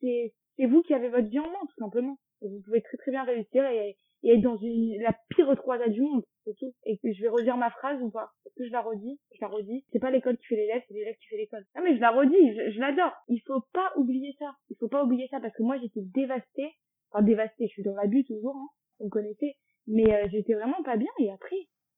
[0.00, 2.18] c'est, c'est vous qui avez votre vie en main, tout simplement.
[2.42, 6.02] vous pouvez très très bien réussir et, et être dans une, la pire 3 du
[6.02, 6.74] monde, c'est tout.
[6.84, 8.30] Et que je vais redire ma phrase ou pas?
[8.44, 9.18] Est-ce que je la redis?
[9.34, 9.84] Je la redis.
[9.92, 11.64] C'est pas l'école qui fait l'élève, c'est l'élève qui fait l'école.
[11.74, 13.12] Ah, mais je la redis, je, je l'adore.
[13.28, 14.54] Il faut pas oublier ça.
[14.68, 16.70] Il faut pas oublier ça parce que moi j'étais dévastée.
[17.10, 18.68] Enfin, dévastée, je suis dans l'abus toujours, hein.
[18.98, 19.56] Vous me connaissez.
[19.86, 21.56] Mais euh, j'étais vraiment pas bien et après,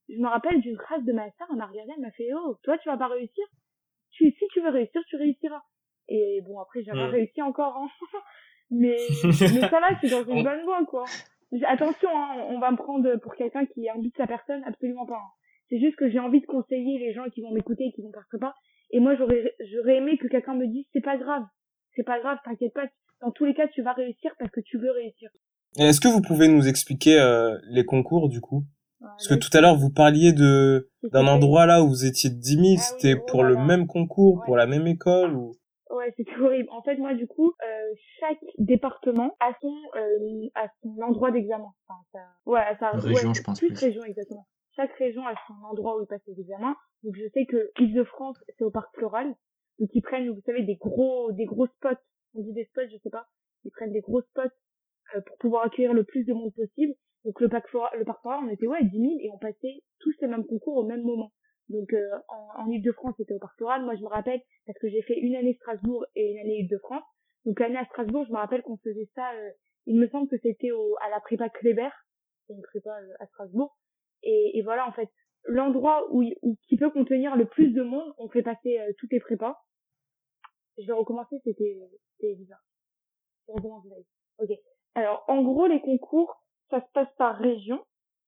[0.09, 2.57] je me rappelle d'une phrase de ma sœur, elle m'a regardé, elle m'a fait, oh,
[2.62, 3.44] toi, tu vas pas réussir?
[4.11, 5.62] Tu, si tu veux réussir, tu réussiras.
[6.09, 7.89] Et bon, après, j'ai pas réussi encore, hein.
[8.70, 11.05] mais, mais ça va, suis dans une bonne voie, quoi.
[11.66, 15.16] Attention, hein, on va me prendre pour quelqu'un qui de sa personne, absolument pas.
[15.16, 15.30] Hein.
[15.68, 18.12] C'est juste que j'ai envie de conseiller les gens qui vont m'écouter et qui vont
[18.12, 18.54] faire pas.
[18.90, 21.44] Et moi, j'aurais, j'aurais aimé que quelqu'un me dise, c'est pas grave.
[21.94, 22.86] C'est pas grave, t'inquiète pas.
[23.20, 25.30] Dans tous les cas, tu vas réussir parce que tu veux réussir.
[25.78, 28.64] Est-ce que vous pouvez nous expliquer euh, les concours, du coup?
[29.00, 32.50] Parce que tout à l'heure, vous parliez de d'un endroit là où vous étiez 10
[32.54, 35.56] 000, ah c'était oh pour le même concours, pour la même école ou
[35.93, 36.69] Ouais, c'était horrible.
[36.70, 41.73] En fait, moi, du coup, euh, chaque département a son euh, a son endroit d'examen.
[41.86, 42.19] Enfin, ça...
[42.47, 42.90] Ouais, ça.
[42.90, 43.59] Région, je pense.
[43.59, 44.47] Plus, région, exactement.
[44.74, 46.77] Chaque région a son endroit où ils passent les examens.
[47.05, 49.35] Donc, je sais que Île-de-France, c'est au parc floral.
[49.78, 52.01] Donc, ils prennent, vous savez, des gros des gros spots.
[52.35, 53.27] On dit des spots, je sais pas.
[53.64, 54.43] Ils prennent des gros spots
[55.14, 56.94] euh, pour pouvoir accueillir le plus de monde possible.
[57.24, 60.12] Donc le parc floral, le parc on était ouais 10 000 et on passait tous
[60.20, 61.32] les mêmes concours au même moment.
[61.73, 63.85] Donc euh, en, en Ile-de-France, c'était au parc floral.
[63.85, 67.03] Moi, je me rappelle parce que j'ai fait une année Strasbourg et une année Ile-de-France.
[67.44, 69.32] Donc l'année à Strasbourg, je me rappelle qu'on faisait ça.
[69.35, 69.51] Euh,
[69.86, 70.70] il me semble que c'était
[71.01, 71.90] à la prépa Kléber,
[72.47, 73.77] c'est une prépa euh, à Strasbourg.
[74.23, 75.09] Et, et, voilà, en fait,
[75.47, 79.19] l'endroit où, où qui peut contenir le plus de monde, on fait passer toutes les
[79.19, 79.59] prépas.
[80.78, 81.81] Je vais recommencer, c'était
[82.16, 82.65] c'était bizarre.
[83.49, 83.85] Je recommence
[84.39, 84.51] Ok.
[84.94, 86.40] Alors en gros, les concours,
[86.70, 87.85] ça se passe par région.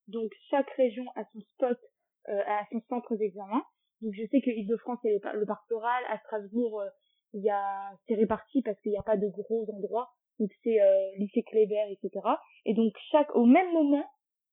[0.09, 1.79] Donc chaque région a son spot,
[2.28, 3.62] euh, a son centre d'examen.
[4.01, 5.62] Donc je sais que Île-de-France c'est le, le parc
[6.09, 6.88] à Strasbourg euh,
[7.32, 10.10] il y a c'est réparti parce qu'il n'y a pas de gros endroits.
[10.38, 12.24] Donc c'est euh, lycée Kléber, etc.
[12.64, 14.05] Et donc chaque au même moment,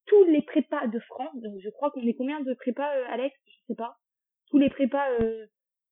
[0.05, 3.35] tous les prépas de France, donc je crois qu'on est combien de prépas, euh, Alex?
[3.45, 3.97] Je sais pas.
[4.49, 5.07] Tous les prépas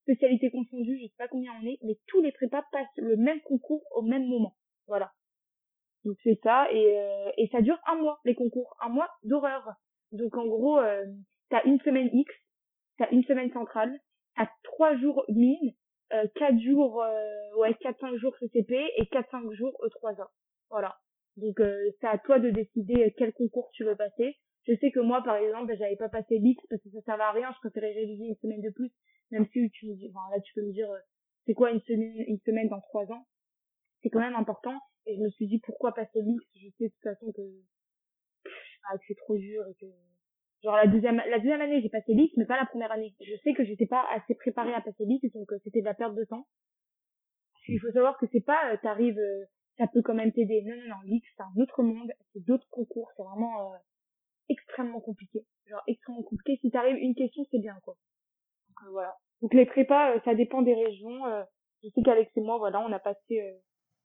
[0.09, 3.41] spécialités confondues, je sais pas combien on est, mais tous les prépas passent le même
[3.41, 4.55] concours au même moment.
[4.87, 5.11] Voilà.
[6.03, 9.69] Donc c'est ça, et, euh, et ça dure un mois, les concours, un mois d'horreur.
[10.11, 11.05] Donc en gros, euh,
[11.49, 12.33] t'as une semaine X,
[12.97, 13.99] t'as une semaine centrale,
[14.35, 15.73] t'as trois jours mine,
[16.13, 20.27] euh, quatre jours, euh, ouais, quatre cinq jours CCP et quatre cinq jours E3A.
[20.69, 20.97] Voilà.
[21.37, 24.35] Donc euh, c'est à toi de décider quel concours tu veux passer.
[24.67, 27.31] Je sais que moi, par exemple, j'avais pas passé l'X parce que ça servait à
[27.31, 27.51] rien.
[27.53, 28.91] Je préférais réviser une semaine de plus,
[29.31, 30.99] même si tu me dis, enfin, là, tu peux me dire, euh,
[31.45, 33.25] c'est quoi une semaine, une semaine dans trois ans?
[34.01, 34.77] C'est quand même important.
[35.05, 37.41] Et je me suis dit, pourquoi passer l'X Je sais de toute façon que,
[38.89, 39.87] ah, que c'est trop dur et que,
[40.63, 43.15] genre la deuxième, la deuxième année, j'ai passé l'X, mais pas la première année.
[43.21, 45.93] Je sais que j'étais pas assez préparée à passer l'X, donc euh, c'était de la
[45.93, 46.47] perte de temps.
[47.67, 49.45] Il faut savoir que c'est pas, euh, t'arrives, euh,
[49.77, 50.63] ça peut quand même t'aider.
[50.65, 53.73] Non, non, non, l'X, c'est un autre monde, c'est d'autres concours, c'est vraiment
[54.49, 55.45] extrêmement compliqué.
[55.67, 56.57] Genre extrêmement compliqué.
[56.61, 57.95] Si t'arrives une question, c'est bien, quoi.
[58.67, 59.15] Donc voilà.
[59.41, 61.21] Donc les prépas, ça dépend des régions.
[61.83, 63.61] je sais qu'Alex et moi, voilà, on a passé,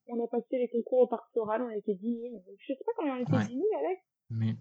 [0.07, 2.35] on a passé les concours au parc Soral, on était 10 000.
[2.59, 3.47] Je sais pas combien on était, Ouais.
[3.47, 4.55] 10 000, Alex Mais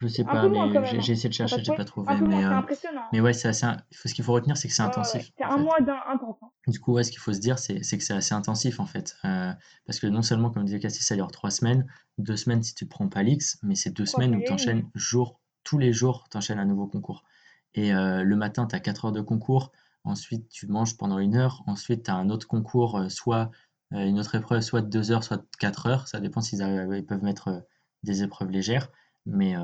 [0.00, 1.00] je sais Un pas, mais j'ai hein.
[1.12, 2.14] essayé de chercher, j'ai pas trouvé.
[2.22, 3.02] Mais, euh, impressionnant.
[3.12, 3.66] mais ouais, c'est assez.
[3.90, 5.30] Ce qu'il faut retenir, c'est que c'est ouais, intensif.
[5.36, 5.62] C'est un fait.
[5.62, 6.38] mois d'un intense.
[6.42, 6.48] Hein.
[6.68, 9.16] Du coup, ouais, ce qu'il faut se dire, c'est que c'est assez intensif en fait.
[9.26, 9.52] Euh,
[9.86, 11.86] parce que non seulement, comme disait Cassis, ça dure trois semaines,
[12.16, 15.38] deux semaines si tu prends pas l'X, mais c'est deux semaines où tu enchaînes jour,
[15.64, 17.24] tous les jours, tu enchaînes un nouveau concours.
[17.74, 19.70] Et euh, le matin, tu as 4 heures de concours,
[20.04, 23.50] ensuite tu manges pendant une heure, ensuite tu as un autre concours, soit
[23.90, 27.04] une autre épreuve, soit de 2 heures, soit de 4 heures, ça dépend s'ils ils
[27.04, 27.64] peuvent mettre
[28.02, 28.88] des épreuves légères,
[29.30, 29.60] mais euh,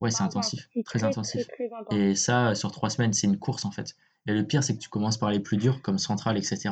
[0.00, 0.54] ouais, c'est Intense.
[0.54, 1.46] intensif, très très, intensif.
[1.48, 1.94] très, très intense.
[1.98, 3.94] Et ça, sur trois semaines, c'est une course en fait.
[4.26, 6.70] Et le pire, c'est que tu commences par les plus durs, comme Centrale, etc.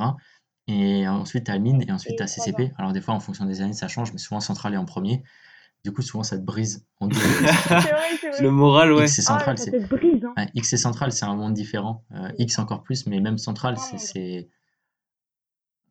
[0.68, 2.72] Et ensuite, tu as Mine, et ensuite, tu as CCP.
[2.76, 5.22] Alors, des fois, en fonction des années, ça change, mais souvent, Centrale est en premier.
[5.84, 7.14] Du coup, souvent, ça te brise en deux.
[7.16, 7.82] Centrale.
[7.82, 8.42] C'est vrai, c'est vrai.
[8.42, 9.04] Le moral, ouais.
[9.04, 9.54] X et Ah,
[9.88, 10.34] brise, hein.
[10.36, 12.04] ouais, X et Centrale, c'est un monde différent.
[12.12, 13.92] Euh, X encore plus, mais même Centrale, Un c'est.
[13.92, 14.00] monde.
[14.00, 14.48] C'est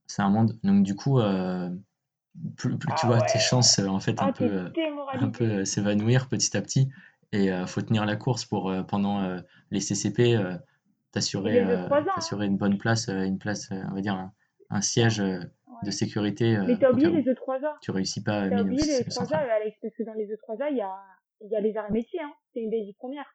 [0.07, 0.60] c'est un monde.
[0.64, 1.69] Donc, du coup, euh,
[2.57, 3.25] plus, plus tu Ah vois ouais.
[3.31, 4.45] tes chances, euh, en fait, un Ah, peu.
[4.45, 4.69] euh,
[5.13, 6.89] un peu euh, s'évanouir petit à petit.
[7.31, 9.37] Et euh, faut tenir la course pour pendant
[9.71, 10.37] les CCP
[11.11, 12.41] t'assurer les hein.
[12.41, 14.31] une bonne place, une place, on va dire un,
[14.69, 17.73] un siège de sécurité Mais t'as oublié les E3A.
[17.81, 19.49] tu réussis pas T'as oublié les ou E3A, centrale.
[19.49, 20.93] Alex, parce que dans les E3A, il y a,
[21.41, 22.31] il y a les arts métiers, hein.
[22.53, 23.25] C'est une des premières.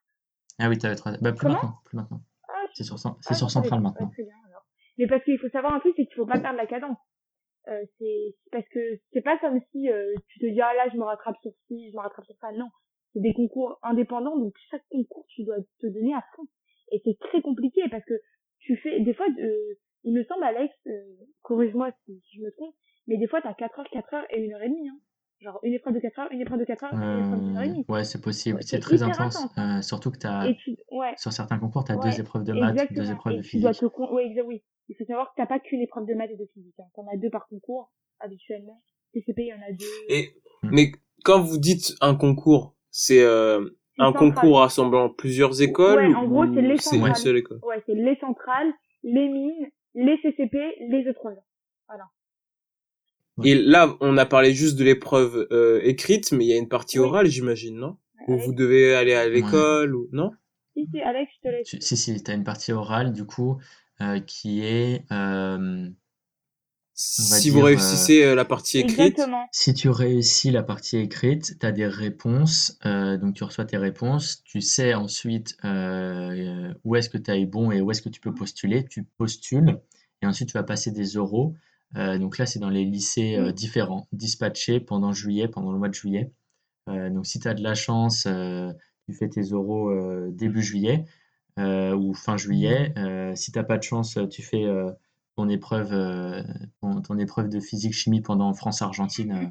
[0.59, 1.12] Ah oui, t'avais trois.
[1.20, 1.55] Bah plus Comment?
[1.55, 2.20] maintenant, plus maintenant.
[2.48, 3.78] Ah, C'est sur Ah, sur pas.
[3.78, 4.10] maintenant.
[4.16, 4.27] Bien.
[4.98, 6.98] Mais parce qu'il faut savoir un truc, c'est qu'il faut pas perdre la cadence.
[7.69, 8.81] Euh, c'est parce que
[9.12, 11.91] c'est pas comme si euh, tu te dis ah là je me rattrape sur ci,
[11.91, 12.53] je me rattrape sur ça.
[12.53, 12.69] Non,
[13.12, 16.45] c'est des concours indépendants, donc chaque concours tu dois te donner à fond.
[16.93, 18.15] Et c'est très compliqué parce que
[18.61, 19.74] tu fais des fois, euh,
[20.05, 20.91] il me semble Alex, euh,
[21.43, 22.74] corrige-moi si, si je me trompe,
[23.07, 24.89] mais des fois t'as 4 heures, 4 heures et une heure et demie.
[24.89, 24.99] Hein.
[25.41, 27.62] Genre une épreuve de 4 heures, une épreuve de 4 heures, une épreuve d'une heure
[27.62, 27.85] et demie.
[27.89, 28.57] ouais, c'est possible.
[28.57, 29.37] Ouais, C'est très intense.
[29.37, 29.87] intense.
[29.87, 33.11] surtout que t'as tu, ouais, sur certains concours, t'as Ouais, deux épreuves de maths, deux
[33.11, 33.91] épreuves Et de tu dois physique.
[33.91, 34.62] te oui.
[34.91, 36.75] Il faut savoir que t'as pas qu'une épreuve de maths et de physique.
[36.79, 36.85] Hein.
[36.95, 38.83] T'en as deux par concours, habituellement.
[39.15, 39.87] TCP, il y en a deux.
[40.09, 40.93] Et, mais
[41.25, 43.61] quand vous dites un concours, c'est euh,
[43.99, 44.35] un central.
[44.35, 47.17] concours rassemblant plusieurs écoles Ouais, en gros, c'est ou les c'est une centrales.
[47.17, 47.61] seule école?
[47.62, 48.73] Ouais, c'est les centrales,
[49.05, 50.59] les mines, les CCP,
[50.89, 51.39] les E3A.
[53.37, 53.51] Ouais.
[53.51, 56.69] Et là, on a parlé juste de l'épreuve euh, écrite, mais il y a une
[56.69, 57.07] partie Oui.
[57.07, 57.97] orale, j'imagine, non?
[58.29, 60.31] Où vous devez aller à l'école ou non?
[60.77, 61.69] Si, si, Alex, je te laisse.
[61.81, 63.62] Si, si, tu as une partie orale, du coup, euh,
[64.27, 65.89] qui est, euh,
[66.94, 69.47] Si dire, vous euh, réussissez euh, la partie écrite, Exactement.
[69.52, 73.78] si tu réussis la partie écrite, tu as des réponses, euh, donc tu reçois tes
[73.78, 78.02] réponses, tu sais ensuite euh, où est-ce que tu as eu bon et où est-ce
[78.02, 79.81] que tu peux postuler, tu postules,
[80.22, 81.55] et ensuite tu vas passer des oraux.
[81.97, 85.89] Euh, donc là, c'est dans les lycées euh, différents, dispatchés pendant juillet, pendant le mois
[85.89, 86.31] de juillet.
[86.89, 88.72] Euh, donc si tu as de la chance, euh,
[89.09, 91.06] tu fais tes oraux euh, début juillet euh,
[91.95, 92.93] ou fin juillet.
[92.99, 94.91] Euh, si t'as pas de chance, tu fais euh,
[95.37, 96.43] ton épreuve, euh,
[96.81, 99.47] ton, ton épreuve de physique-chimie pendant France-Argentine euh,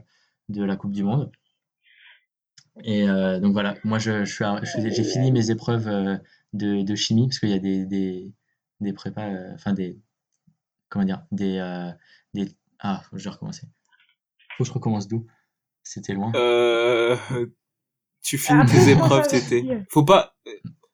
[0.49, 1.31] de la Coupe du Monde.
[2.83, 5.87] Et euh, donc voilà, moi je, je suis à- je faisais- j'ai fini mes épreuves
[5.87, 6.17] euh,
[6.53, 8.31] de, de chimie parce qu'il y a des, des,
[8.79, 9.99] des prépas, euh, enfin des,
[10.87, 11.91] comment dire, des, euh,
[12.33, 12.49] des,
[12.79, 13.67] ah, je vais recommencer.
[14.57, 15.25] Faut que je recommence d'où?
[15.83, 16.31] C'était loin.
[16.35, 17.17] euh,
[18.21, 19.63] tu finis tes je épreuves, t'étais.
[19.89, 20.35] Faut pas.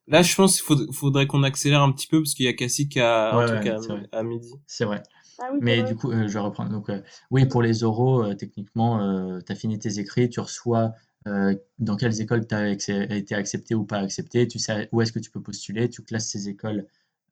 [0.08, 2.54] Là, je pense qu'il faudrait, faudrait qu'on accélère un petit peu parce qu'il y a
[2.54, 4.54] Cassie qui a Ouais, un truc ouais, à, midi.
[4.68, 5.02] C'est vrai.
[5.40, 5.84] Ah oui, Mais vrai.
[5.84, 6.72] du coup, euh, je vais reprendre.
[6.72, 7.02] Donc, euh,
[7.32, 9.00] oui, pour les oraux, euh, techniquement,
[9.42, 10.94] tu as fini tes écrits, tu reçois
[11.28, 15.12] euh, dans quelles écoles tu as été accepté ou pas accepté, tu sais où est-ce
[15.12, 16.86] que tu peux postuler, tu classes ces écoles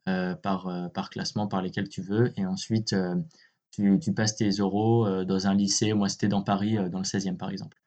[0.10, 3.16] euh, par, euh, par classement par lesquelles tu veux, et ensuite euh,
[3.72, 5.94] tu, tu passes tes oraux euh, dans un lycée.
[5.94, 7.78] Moi, c'était dans Paris, euh, dans le 16e par exemple.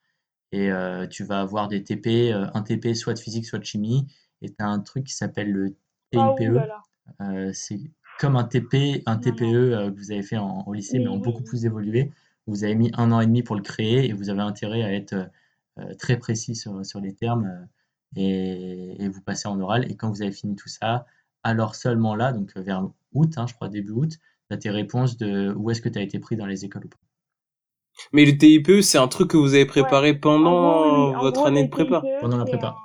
[0.53, 3.65] Et euh, tu vas avoir des TP, euh, un TP soit de physique, soit de
[3.65, 4.07] chimie,
[4.43, 5.77] et tu as un truc qui s'appelle le
[6.17, 6.59] Ah, TIPE.
[7.21, 7.81] Euh, c'est
[8.19, 11.19] comme un TP, un TPE euh, que vous avez fait en, au lycée, mais en
[11.19, 12.13] beaucoup plus évolué.
[12.47, 14.93] Vous avez mis un an et demi pour le créer et vous avez intérêt à
[14.93, 15.15] être
[15.79, 17.69] euh, très précis sur, sur les termes
[18.15, 19.91] et, et, vous passez en oral.
[19.91, 21.07] Et quand vous avez fini tout ça,
[21.43, 24.13] alors seulement là, donc vers août, hein, je crois début août,
[24.49, 26.87] tu as tes réponses de où est-ce que tu as été pris dans les écoles
[26.87, 26.97] ou pas.
[28.13, 32.03] Mais le TIPE, c'est un truc que vous avez préparé pendant votre année de prépa?
[32.21, 32.77] pendant la prépa.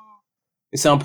[0.74, 0.98] C'est un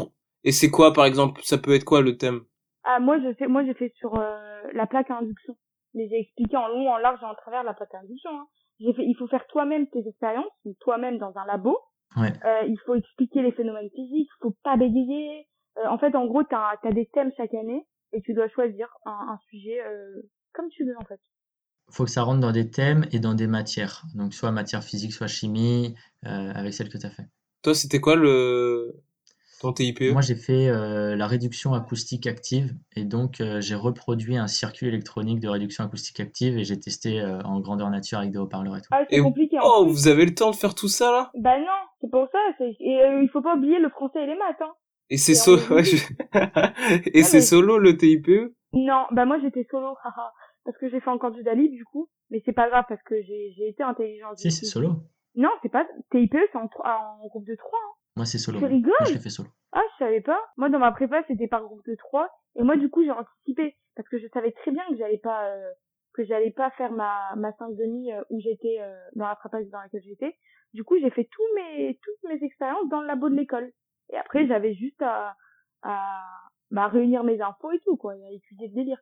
[0.46, 2.40] et c'est quoi par exemple Ça peut être quoi le thème?
[2.84, 5.56] Ah moi je sais, moi j'ai fait sur euh, la plaque à induction.
[5.94, 8.30] Mais j'ai expliqué en long, en large et en travers la plaque à induction.
[8.30, 8.46] Hein.
[8.80, 11.78] J'ai fait, il faut faire toi-même tes expériences, toi-même dans un labo.
[12.16, 12.32] Ouais.
[12.44, 15.46] Euh, il faut expliquer les phénomènes physiques, il faut pas bégayer.
[15.78, 18.88] Euh, en fait, en gros, t'as as des thèmes chaque année et tu dois choisir
[19.04, 21.20] un, un sujet euh, comme tu veux en fait
[21.90, 24.04] faut que ça rentre dans des thèmes et dans des matières.
[24.14, 25.94] Donc, soit matière physique, soit chimie,
[26.26, 27.26] euh, avec celle que tu as fait.
[27.62, 29.02] Toi, c'était quoi le
[29.60, 32.74] ton TIPE Moi, j'ai fait euh, la réduction acoustique active.
[32.94, 37.22] Et donc, euh, j'ai reproduit un circuit électronique de réduction acoustique active et j'ai testé
[37.44, 38.88] en grandeur nature avec des haut-parleurs et tout.
[38.92, 39.58] Ah, c'est compliqué.
[39.62, 41.30] Oh, vous avez le temps de faire tout ça là?
[41.38, 41.66] Bah non,
[42.00, 42.38] c'est pour ça.
[42.60, 44.60] Et il faut pas oublier le français et les maths.
[44.60, 44.72] Hein.
[45.08, 45.84] Et c'est solo, et
[47.22, 50.32] c'est solo le TIPE Non, bah moi j'étais solo, haha
[50.66, 53.14] parce que j'ai fait encore du Dali du coup, mais c'est pas grave parce que
[53.22, 54.36] j'ai été intelligente.
[54.36, 54.96] Si, c'est solo.
[55.36, 57.78] Non, c'est pas TIPE, c'est en, en groupe de 3.
[57.78, 57.94] Hein.
[58.16, 58.58] Moi, c'est solo.
[58.58, 59.48] Tu rigoles Moi, je l'ai fait solo.
[59.72, 60.40] Ah, je savais pas.
[60.56, 62.30] Moi, dans ma prépa, c'était par groupe de 3.
[62.56, 63.76] Et moi, du coup, j'ai anticipé.
[63.94, 65.70] Parce que je savais très bien que j'allais pas, euh,
[66.14, 69.62] que j'allais pas faire ma, ma 5 demi euh, où j'étais, euh, dans la prépa
[69.64, 70.34] dans laquelle j'étais.
[70.72, 73.70] Du coup, j'ai fait tous mes, toutes mes expériences dans le labo de l'école.
[74.12, 75.36] Et après, j'avais juste à,
[75.82, 76.22] à,
[76.70, 78.98] bah, réunir mes infos et tout, quoi, et à étudier le délire.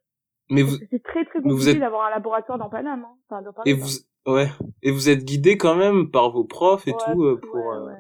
[0.51, 3.05] Mais vous, c'est très très compliqué d'avoir un laboratoire dans Paname.
[3.05, 3.17] Hein.
[3.29, 3.89] Enfin, dans Paname, et vous,
[4.27, 4.49] ouais.
[4.83, 7.55] Et vous êtes guidé quand même par vos profs et tout euh, pour.
[7.55, 7.95] Ouais, euh...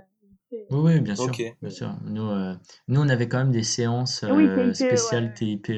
[0.70, 1.32] Oui, bien sûr.
[1.60, 1.94] Bien sûr.
[2.04, 2.54] Nous, euh,
[2.88, 5.70] nous, on avait quand même des séances euh, spéciales TIPE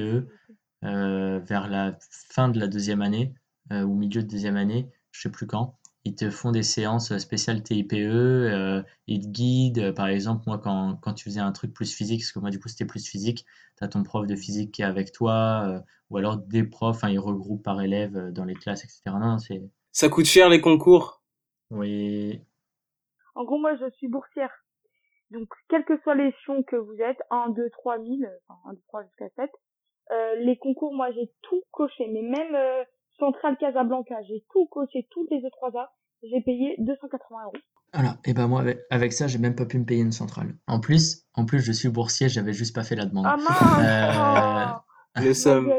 [0.85, 3.35] euh, vers la fin de la deuxième année
[3.71, 5.77] ou milieu de deuxième année, je sais plus quand
[6.07, 9.93] ils te font des séances spéciales TIPE, euh, ils te guident.
[9.93, 12.61] Par exemple, moi, quand, quand, tu faisais un truc plus physique, parce que moi, du
[12.61, 13.45] coup, c'était plus physique,
[13.77, 15.81] tu as ton prof de physique qui est avec toi, euh,
[16.11, 19.03] ou alors des profs, hein, ils regroupent par élève dans les classes, etc.
[19.21, 19.69] Non, c'est...
[19.91, 21.23] Ça coûte cher les concours?
[21.71, 22.41] Oui.
[23.35, 24.65] En gros, moi, je suis boursière.
[25.31, 28.09] Donc, quel que soit l'échelon que vous êtes, 1, 2, 3 000,
[28.49, 29.51] enfin 1, 2, 3 jusqu'à 7,
[30.13, 32.85] euh, les concours, moi, j'ai tout coché, mais même euh,
[33.19, 35.89] Centrale Casablanca, j'ai tout coché, toutes les E3A,
[36.23, 37.53] j'ai payé 280 euros.
[37.93, 40.55] Voilà, et ben moi avec, ça, j'ai même pas pu me payer une centrale.
[40.67, 43.27] En plus, en plus je suis boursier, j'avais juste pas fait la demande.
[43.27, 44.83] Ah
[45.15, 45.35] mince euh...
[45.35, 45.73] sommes.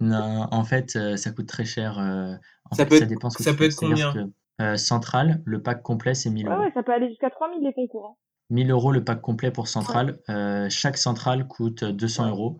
[0.00, 1.98] Non, en fait, euh, ça coûte très cher.
[1.98, 2.34] Euh,
[2.70, 4.12] en ça, fait, peut ça dépend ce que ça peut être combien?
[4.12, 4.18] que,
[4.60, 6.60] euh, Centrale, le pack complet, c'est 1000 euros.
[6.60, 8.06] Ouais, ça peut aller jusqu'à 3000 les concours.
[8.06, 8.23] Hein.
[8.50, 10.18] 1000 euros le pack complet pour centrale.
[10.28, 10.68] Ouais.
[10.70, 12.58] chaque centrale coûte 200 euros.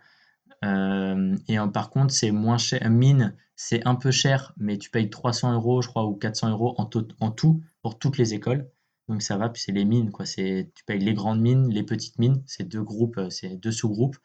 [0.63, 2.89] et par contre, c'est moins cher.
[2.91, 6.75] Mine, c'est un peu cher, mais tu payes 300 euros, je crois, ou 400 euros
[6.79, 6.89] en,
[7.21, 8.69] en tout pour toutes les écoles.
[9.09, 10.25] Donc ça va, puis c'est les mines, quoi.
[10.25, 14.17] Tu payes les grandes mines, les petites mines, c'est deux groupes, euh, c'est deux sous-groupes.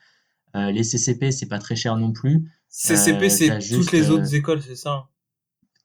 [0.56, 2.49] Euh, les CCP, c'est pas très cher non plus.
[2.69, 5.07] CCP, euh, c'est toutes les autres écoles, c'est ça?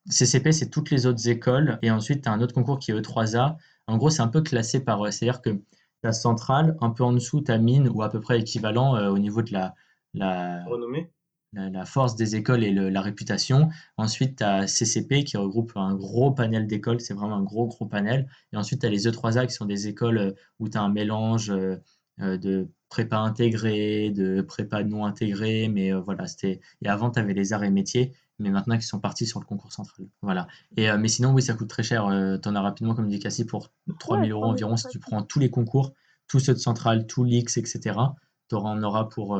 [0.08, 1.78] CCP, c'est toutes les autres écoles.
[1.82, 3.56] Et ensuite, tu as un autre concours qui est E3A.
[3.86, 5.00] En gros, c'est un peu classé par.
[5.12, 5.60] C'est-à-dire que
[6.02, 9.42] ta centrale, un peu en dessous, ta mine, ou à peu près équivalent au niveau
[9.42, 9.74] de la.
[10.14, 11.10] la Renommée
[11.54, 13.68] la, force des écoles et la réputation.
[13.96, 17.86] Ensuite, tu as CCP qui regroupe un gros panel d'écoles, c'est vraiment un gros, gros
[17.86, 18.28] panel.
[18.52, 20.90] Et ensuite, tu as les E3A qui sont des écoles euh, où tu as un
[20.90, 21.76] mélange euh,
[22.20, 26.60] euh, de prépa intégrée, de prépa non intégrée, mais voilà, c'était.
[26.82, 29.46] Et avant, tu avais les arts et métiers, mais maintenant, ils sont partis sur le
[29.46, 30.06] concours central.
[30.22, 30.46] Voilà.
[30.76, 32.06] Et, mais sinon, oui, ça coûte très cher.
[32.42, 33.70] tu en as rapidement, comme dit Cassie, pour
[34.00, 35.92] 3000 euros environ si tu prends tous les concours,
[36.28, 37.98] tous ceux de centrale, tous l'X, etc.
[38.48, 39.38] Tu en auras pour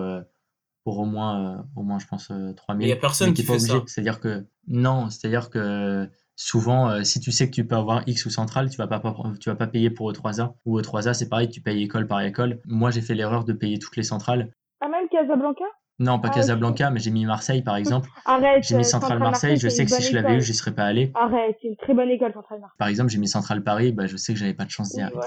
[0.85, 2.87] pour au moins, euh, au moins je pense, 3000.
[2.87, 3.83] Il n'y a personne qui, fait ça.
[3.87, 8.27] C'est-à-dire que, non, c'est-à-dire que souvent, euh, si tu sais que tu peux avoir X
[8.27, 9.01] ou centrale, tu vas pas,
[9.41, 10.55] tu vas pas payer pour E3A.
[10.67, 12.61] Ou E3A, c'est pareil, tu payes école par école.
[12.67, 14.53] Moi, j'ai fait l'erreur de payer toutes les centrales.
[14.81, 15.65] Ah, même Casablanca?
[16.01, 18.09] Non, pas ah, Casablanca, mais j'ai mis Marseille par exemple.
[18.25, 18.65] Arrête.
[18.65, 21.13] J'ai mis Centrale Marseille, je sais que si je l'avais eu, j'y serais pas allé.
[21.15, 22.77] Arrête, c'est une très bonne école Centrale Marseille.
[22.79, 25.01] Par exemple, j'ai mis Centrale Paris, bah, je sais que j'avais pas de chance d'y
[25.01, 25.21] arriver.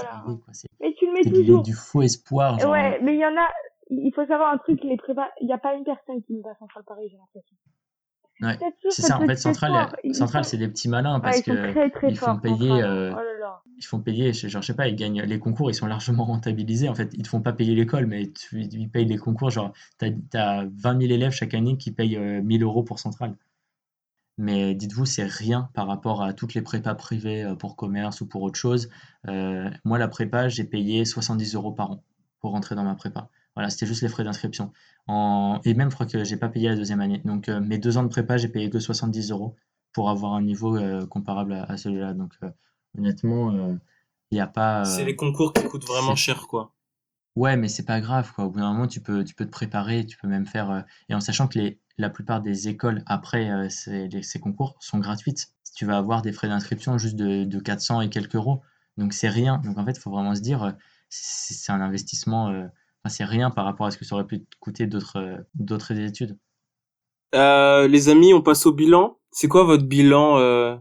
[0.81, 1.63] Mais tu le mets toujours.
[1.63, 2.59] Du, du faux espoir.
[2.59, 2.71] Genre...
[2.71, 3.47] Ouais, mais il y en a,
[3.89, 6.41] il faut savoir un truc, les prépas, il n'y a pas une personne qui nous
[6.41, 7.55] va à Centrale Paris, j'ai l'impression.
[8.41, 8.57] Ouais,
[8.89, 9.19] c'est ça.
[9.19, 13.47] En fait, Centrale c'est des petits malins parce qu'ils que ils font payer, euh, oh
[13.77, 16.89] ils font payer, genre je sais pas, ils gagnent les concours, ils sont largement rentabilisés.
[16.89, 19.49] En fait, ils te font pas payer l'école, mais tu, ils payent les concours.
[19.49, 23.35] Genre, t'as as 20 000 élèves chaque année qui payent 1000 euh, euros pour Centrale.
[24.39, 28.27] Mais dites-vous, c'est rien par rapport à toutes les prépas privées euh, pour commerce ou
[28.27, 28.89] pour autre chose.
[29.25, 32.03] moi, la prépa, j'ai payé 70 euros par an
[32.39, 33.29] pour rentrer dans ma prépa.
[33.57, 34.71] Voilà, c'était juste les frais d'inscription.
[35.07, 35.59] En...
[35.65, 37.23] Et même, je crois que j'ai pas payé la deuxième année.
[37.25, 39.55] Donc, mes deux ans de prépa, j'ai payé que 70 euros
[39.93, 40.77] pour avoir un niveau
[41.07, 42.13] comparable à, celui-là.
[42.13, 42.33] Donc,
[42.95, 43.51] honnêtement,
[44.29, 44.85] il n'y a pas.
[44.85, 46.75] C'est les concours qui coûtent vraiment cher, quoi.
[47.35, 48.45] Ouais, mais c'est pas grave, quoi.
[48.45, 50.85] Au bout d'un moment, tu peux, tu peux te préparer, tu peux même faire.
[51.09, 55.47] Et en sachant que les, la plupart des écoles, après ces, ces concours, sont gratuites.
[55.75, 58.61] Tu vas avoir des frais d'inscription juste de, de 400 et quelques euros.
[58.97, 59.57] Donc, c'est rien.
[59.65, 60.75] Donc, en fait, il faut vraiment se dire,
[61.09, 62.69] c'est un investissement
[63.09, 66.37] c'est rien par rapport à ce que ça aurait pu coûter d'autres euh, d'autres études.
[67.35, 69.19] Euh, les amis, on passe au bilan.
[69.31, 70.75] C'est quoi votre bilan euh,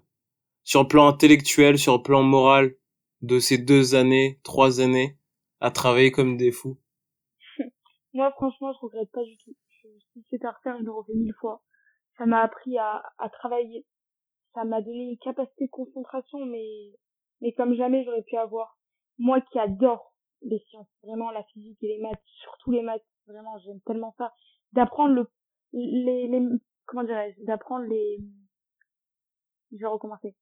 [0.64, 2.74] sur le plan intellectuel, sur le plan moral
[3.22, 5.18] de ces deux années, trois années
[5.60, 6.78] à travailler comme des fous?
[8.14, 9.54] Moi, franchement, je regrette pas du tout.
[10.12, 11.62] Si c'était à refaire, je le refais mille fois.
[12.16, 13.84] Ça m'a appris à, à travailler.
[14.54, 16.66] Ça m'a donné une capacité de concentration, mais
[17.42, 18.78] mais comme jamais j'aurais pu avoir.
[19.18, 23.58] Moi qui adore les sciences, vraiment la physique et les maths, surtout les maths, vraiment
[23.58, 24.32] j'aime tellement ça,
[24.72, 25.28] d'apprendre le
[25.72, 26.40] les, les
[26.86, 28.18] comment dirais-je, d'apprendre les
[29.72, 30.34] je vais recommencer.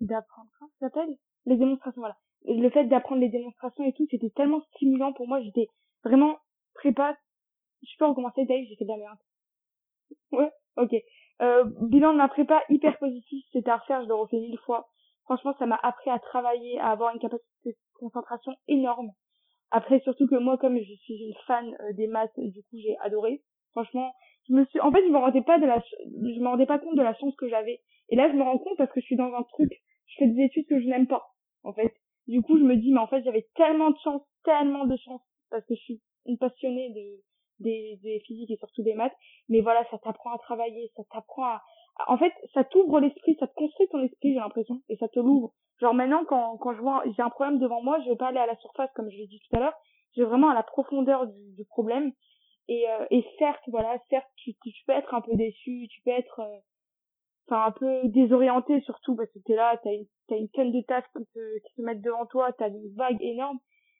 [0.00, 1.16] D'apprendre comment ça s'appelle?
[1.46, 2.16] Les démonstrations, voilà.
[2.44, 5.68] Le fait d'apprendre les démonstrations et tout, c'était tellement stimulant pour moi, j'étais
[6.04, 6.36] vraiment
[6.74, 7.16] prépa.
[7.82, 9.18] Je peux recommencer Dave, j'ai fait de la merde.
[10.32, 10.94] Ouais, ok.
[11.42, 14.88] Euh, bilan de ma prépa hyper positif, c'était à refaire, je le refais mille fois.
[15.24, 19.10] Franchement, ça m'a appris à travailler, à avoir une capacité de concentration énorme.
[19.70, 22.96] Après, surtout que moi, comme je suis une fan euh, des maths, du coup, j'ai
[23.02, 23.42] adoré.
[23.72, 24.12] Franchement,
[24.48, 26.78] je me suis, en fait, je me rendais pas de la, je me rendais pas
[26.78, 27.80] compte de la chance que j'avais.
[28.08, 29.70] Et là, je me rends compte parce que je suis dans un truc,
[30.06, 31.26] je fais des études que je n'aime pas,
[31.64, 31.92] en fait.
[32.28, 35.22] Du coup, je me dis, mais en fait, j'avais tellement de chance, tellement de chance,
[35.50, 37.22] parce que je suis une passionnée de,
[37.60, 39.16] des, des physiques et surtout des maths.
[39.48, 41.62] Mais voilà, ça t'apprend à travailler, ça t'apprend à,
[42.06, 45.18] en fait, ça t'ouvre l'esprit, ça te construit ton esprit, j'ai l'impression, et ça te
[45.18, 45.52] l'ouvre.
[45.80, 48.38] Genre maintenant, quand, quand je vois, j'ai un problème devant moi, je vais pas aller
[48.38, 49.74] à la surface comme je l'ai dit tout à l'heure,
[50.14, 52.12] je vais vraiment à la profondeur du, du problème.
[52.68, 56.10] Et, euh, et certes, voilà, certes, tu, tu, peux être un peu déçu, tu peux
[56.10, 56.58] être, euh,
[57.48, 60.80] enfin un peu désorienté surtout parce que t'es là, t'as une, t'as une tonne de
[60.80, 63.58] tâches qui te, qui te mettent devant toi, t'as une vague énorme.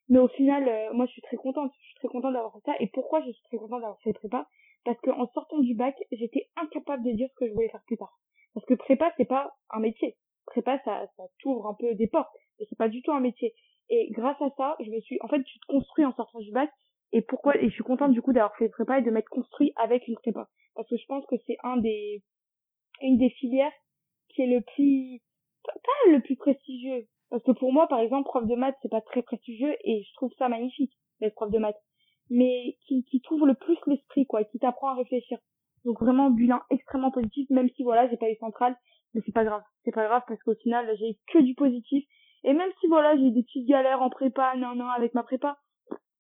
[0.09, 1.73] Mais au final, euh, moi, je suis très contente.
[1.81, 2.73] Je suis très contente d'avoir fait ça.
[2.81, 4.47] Et pourquoi je suis très contente d'avoir fait prépa?
[4.87, 7.83] Parce que en sortant du bac, j'étais incapable de dire ce que je voulais faire
[7.87, 8.17] plus tard.
[8.55, 12.31] Parce que prépa, c'est pas un métier prépa, ça, ça t'ouvre un peu des portes.
[12.61, 13.53] Et c'est pas du tout un métier.
[13.91, 16.53] Et grâce à ça, je me suis, en fait, tu te construis en sortant du
[16.53, 16.71] bac.
[17.11, 19.73] Et pourquoi, et je suis contente du coup d'avoir fait prépa et de m'être construit
[19.75, 20.49] avec une prépa.
[20.77, 22.23] Parce que je pense que c'est un des,
[23.03, 23.73] une des filières
[24.29, 25.21] qui est le plus,
[25.65, 27.09] pas le plus prestigieux.
[27.31, 30.15] Parce que pour moi, par exemple, prof de maths, c'est pas très prestigieux et je
[30.15, 31.83] trouve ça magnifique d'être prof de maths.
[32.31, 35.39] Mais qui, qui trouve le plus l'esprit, quoi, qui t'apprend à réfléchir.
[35.85, 38.77] Donc vraiment, bilan extrêmement positif, même si voilà, j'ai pas eu centrale,
[39.15, 39.63] mais c'est pas grave.
[39.85, 42.05] C'est pas grave parce qu'au final, j'ai que du positif.
[42.43, 45.59] Et même si voilà, j'ai des petites galères en prépa, non, non, avec ma prépa,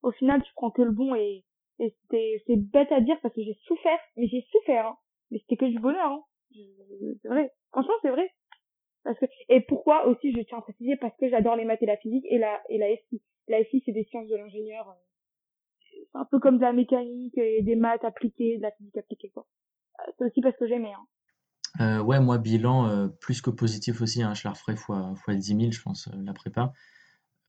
[0.02, 1.44] au final, tu prends que le bon et,
[1.80, 4.96] et c'est bête à dire parce que j'ai souffert, mais j'ai souffert, hein.
[5.30, 6.22] Mais c'était que du bonheur, hein.
[7.22, 7.50] C'est vrai.
[7.72, 8.32] Franchement, c'est vrai.
[9.02, 11.86] Parce que, et pourquoi aussi, je tiens à préciser, parce que j'adore les maths et
[11.86, 13.22] la physique et la, et la SI.
[13.48, 14.96] La SI, c'est des sciences de l'ingénieur.
[16.18, 19.46] Un peu comme de la mécanique et des maths appliquées, de la physique appliquée, quoi.
[20.00, 21.06] Euh, c'est aussi parce que j'aimais, hein.
[21.80, 25.34] Euh, ouais, moi, bilan euh, plus que positif aussi, hein, je la referai fois, fois
[25.34, 26.72] 10 000, je pense, la prépa.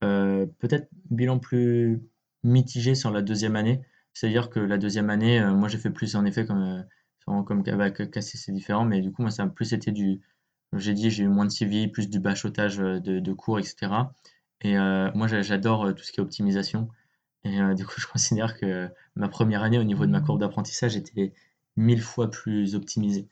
[0.00, 2.02] peut-être bilan plus
[2.42, 3.80] mitigé sur la deuxième année.
[4.12, 6.84] C'est-à-dire que la deuxième année, moi, j'ai fait plus, en effet, comme,
[7.24, 10.20] comme Cassis, c'est différent, mais du coup, moi, ça a plus été du.
[10.74, 13.92] J'ai dit, j'ai eu moins de CV, plus du bachotage de cours, etc.
[14.60, 16.88] Et moi, j'adore tout ce qui est optimisation.
[17.44, 20.96] Et du coup, je considère que ma première année, au niveau de ma courbe d'apprentissage,
[20.96, 21.32] était
[21.76, 23.28] mille fois plus optimisée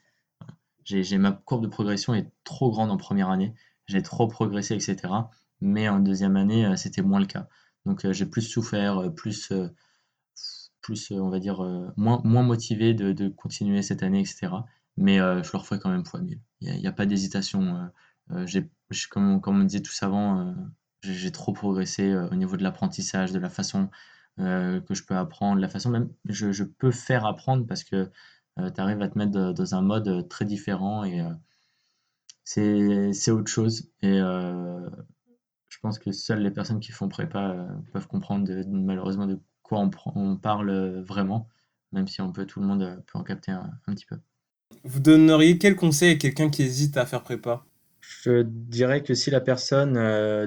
[0.87, 3.53] j'ai ma courbe de progression est trop grande en première année,
[3.87, 5.13] j'ai trop progressé, etc.
[5.61, 7.47] Mais en deuxième année, euh, c'était moins le cas.
[7.85, 9.51] Donc euh, j'ai plus souffert, euh, plus,
[10.81, 11.61] plus on va dire,
[11.97, 14.49] moins, moins motivé de, continuer cette année, etc.
[14.95, 16.39] Mais je le referai quand même fois mille.
[16.61, 17.89] Il n'y a, pas d'hésitation.
[19.09, 20.55] comme, comme on disait tout avant,
[21.13, 23.89] j'ai trop progressé au niveau de l'apprentissage, de la façon
[24.37, 28.11] que je peux apprendre, la façon même je, je peux faire apprendre parce que
[28.59, 33.31] euh, tu arrives à te mettre dans un mode euh, très différent et euh, c'est
[33.31, 33.91] autre chose.
[34.01, 39.79] Et je pense que seules les personnes qui font prépa peuvent comprendre malheureusement de quoi
[39.79, 41.49] on, on, parle vraiment,
[41.91, 44.17] même si on peut, tout le monde peut en capter un, petit peu.
[44.85, 47.65] Vous donneriez quel conseil à quelqu'un qui hésite à faire prépa?
[48.23, 49.93] Je dirais que si la personne,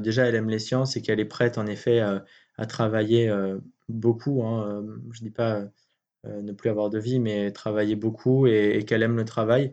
[0.01, 3.33] déjà, elle aime les sciences et qu'elle est prête, en effet, à travailler
[3.89, 5.67] beaucoup, hein, je dis pas
[6.27, 9.73] euh, ne plus avoir de vie, mais travailler beaucoup et, qu'elle aime le travail,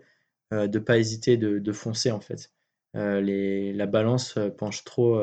[0.53, 2.53] euh, de ne pas hésiter de, foncer en fait.
[2.95, 5.21] Euh, la balance penche trop,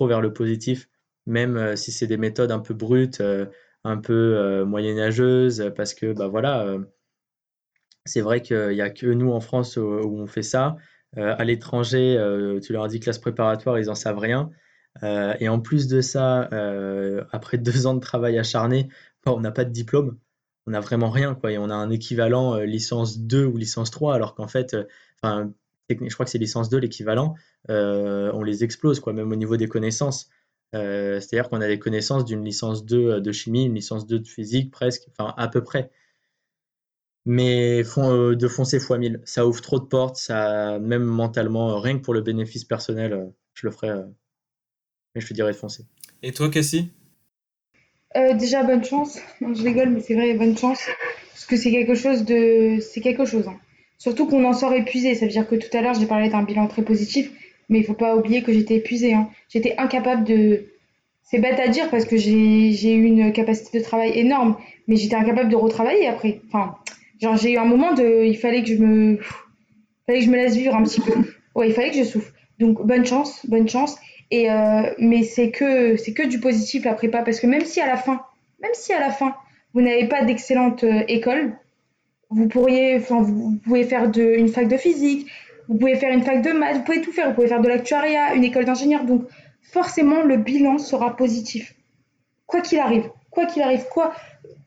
[0.00, 0.88] vers le positif,
[1.26, 3.22] même si c'est des méthodes un peu brutes,
[3.84, 6.78] un peu moyenâgeuse parce que bah voilà,
[8.04, 10.76] c'est vrai qu'il n'y a que nous en France où, on fait ça.
[11.16, 12.16] À l'étranger,
[12.62, 14.50] tu leur dis classe préparatoire, ils en savent rien.
[15.02, 16.48] et en plus de ça,
[17.32, 18.88] après deux ans de travail acharné,
[19.26, 20.18] on n'a pas de diplôme
[20.66, 21.52] on n'a vraiment rien, quoi.
[21.52, 24.76] Et on a un équivalent licence 2 ou licence 3, alors qu'en fait,
[25.22, 27.34] je crois que c'est licence 2 l'équivalent,
[27.68, 30.28] on les explose, quoi, même au niveau des connaissances.
[30.72, 34.70] C'est-à-dire qu'on a les connaissances d'une licence 2 de chimie, une licence 2 de physique,
[34.70, 35.90] presque, enfin, à peu près.
[37.32, 42.02] Mais de foncer x 1000, ça ouvre trop de portes, ça, même mentalement, rien que
[42.02, 44.04] pour le bénéfice personnel, je le ferais,
[45.14, 45.84] mais je te dirais de foncer.
[46.24, 46.90] Et toi, Cassie?
[48.16, 49.20] Euh, déjà, bonne chance.
[49.40, 50.80] je rigole, mais c'est vrai, bonne chance.
[51.30, 52.80] Parce que c'est quelque chose de.
[52.80, 53.46] C'est quelque chose.
[53.46, 53.60] Hein.
[53.98, 55.14] Surtout qu'on en sort épuisé.
[55.14, 57.30] Ça veut dire que tout à l'heure, j'ai parlé d'un bilan très positif.
[57.68, 59.14] Mais il faut pas oublier que j'étais épuisée.
[59.14, 59.30] Hein.
[59.48, 60.64] J'étais incapable de.
[61.22, 64.56] C'est bête à dire parce que j'ai eu une capacité de travail énorme.
[64.88, 66.40] Mais j'étais incapable de retravailler après.
[66.48, 66.74] Enfin,
[67.20, 68.24] genre, j'ai eu un moment de.
[68.24, 69.18] Il fallait que je me.
[70.06, 71.12] Fallait que je me laisse vivre un petit peu.
[71.54, 72.32] Ouais, il fallait que je souffle.
[72.58, 73.98] Donc, bonne chance, bonne chance.
[74.30, 77.80] Et euh, mais c'est que c'est que du positif la prépa parce que même si
[77.80, 78.20] à la fin,
[78.60, 79.34] même si à la fin
[79.74, 81.56] vous n'avez pas d'excellente euh, école,
[82.30, 85.28] vous pourriez, enfin vous, pouvez faire une fac de physique,
[85.68, 87.68] vous pouvez faire une fac de maths, vous pouvez tout faire, vous pouvez faire de
[87.68, 89.04] l'actuariat, une école d'ingénieur.
[89.04, 89.24] Donc
[89.62, 91.74] forcément le bilan sera positif,
[92.46, 94.12] quoi qu'il arrive, quoi qu'il arrive, quoi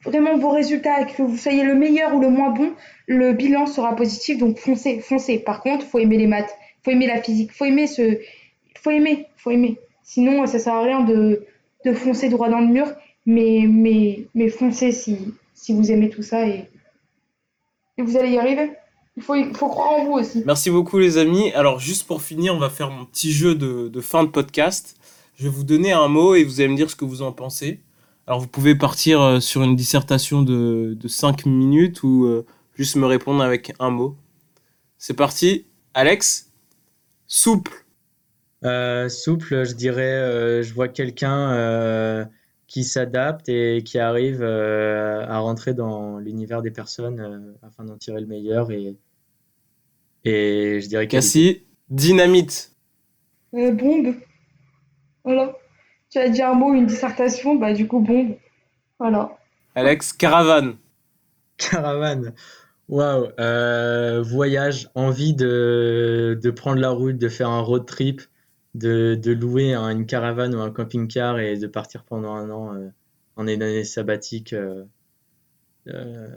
[0.04, 2.74] vraiment vos résultats, que vous soyez le meilleur ou le moins bon,
[3.08, 4.38] le bilan sera positif.
[4.38, 5.40] Donc foncez, foncez.
[5.40, 8.20] Par contre, faut aimer les maths, faut aimer la physique, faut aimer ce
[8.84, 9.78] faut aimer, faut aimer.
[10.04, 11.46] Sinon, ça sert à rien de,
[11.86, 12.88] de foncer droit dans le mur,
[13.26, 15.18] mais, mais, mais foncez si,
[15.54, 16.66] si vous aimez tout ça et,
[17.98, 18.72] et vous allez y arriver.
[19.16, 20.44] Il faut, faut croire en vous aussi.
[20.46, 21.52] Merci beaucoup les amis.
[21.54, 24.98] Alors juste pour finir, on va faire mon petit jeu de, de fin de podcast.
[25.38, 27.32] Je vais vous donner un mot et vous allez me dire ce que vous en
[27.32, 27.80] pensez.
[28.28, 32.46] Alors vous pouvez partir euh, sur une dissertation de, de 5 minutes ou euh,
[32.76, 34.16] juste me répondre avec un mot.
[34.98, 35.66] C'est parti.
[35.94, 36.52] Alex
[37.28, 37.84] Souple.
[38.64, 42.26] Euh, souple, je dirais, euh, je vois quelqu'un euh,
[42.68, 48.28] qui s'adapte et qui arrive à rentrer dans l'univers des personnes afin d'en tirer le
[48.28, 48.72] meilleur.
[48.72, 48.96] Et,
[50.24, 52.72] et je dirais Cassie, dynamite.
[53.52, 54.16] bombe.
[55.26, 55.56] Voilà.
[56.14, 58.36] Tu as dit un mot, une dissertation, bah du coup, bombe.
[59.00, 59.36] Voilà.
[59.74, 60.78] Alex, caravane.
[61.58, 62.34] Caravane.
[62.88, 63.30] Waouh.
[64.24, 68.22] voyage, envie de, de prendre la route, de faire un road trip
[68.76, 72.90] de, de louer une caravane ou un camping-car et de partir pendant un an euh,
[73.36, 74.84] en année sabbatique euh,
[75.88, 76.28] euh,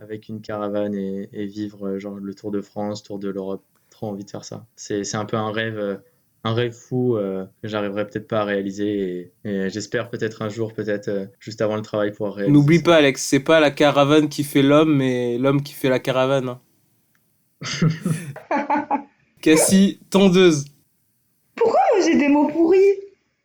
[0.00, 3.64] avec une caravane et, vivre genre le Tour de France, Tour de l'Europe.
[3.90, 4.66] Trop envie de faire ça.
[4.76, 6.00] C'est un peu un rêve,
[6.44, 11.28] un rêve fou que j'arriverai peut-être pas à réaliser et, j'espère peut-être un jour, peut-être
[11.38, 12.52] juste avant le travail pouvoir réaliser.
[12.52, 15.98] N'oublie pas Alex, c'est pas la caravane qui fait l'homme, mais l'homme qui fait la
[16.00, 16.48] caravane.
[16.48, 16.60] Hein.
[19.40, 20.64] Cassie, tondeuse
[22.04, 22.94] j'ai des mots pourris?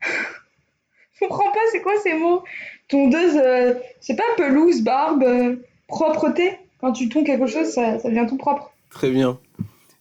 [0.01, 2.43] Je comprends pas, c'est quoi ces mots
[2.87, 5.55] Tondeuse, euh, c'est pas pelouse, barbe, euh,
[5.87, 6.57] propreté?
[6.79, 8.71] Quand tu tonds quelque chose, ça, ça, devient tout propre.
[8.89, 9.39] Très bien.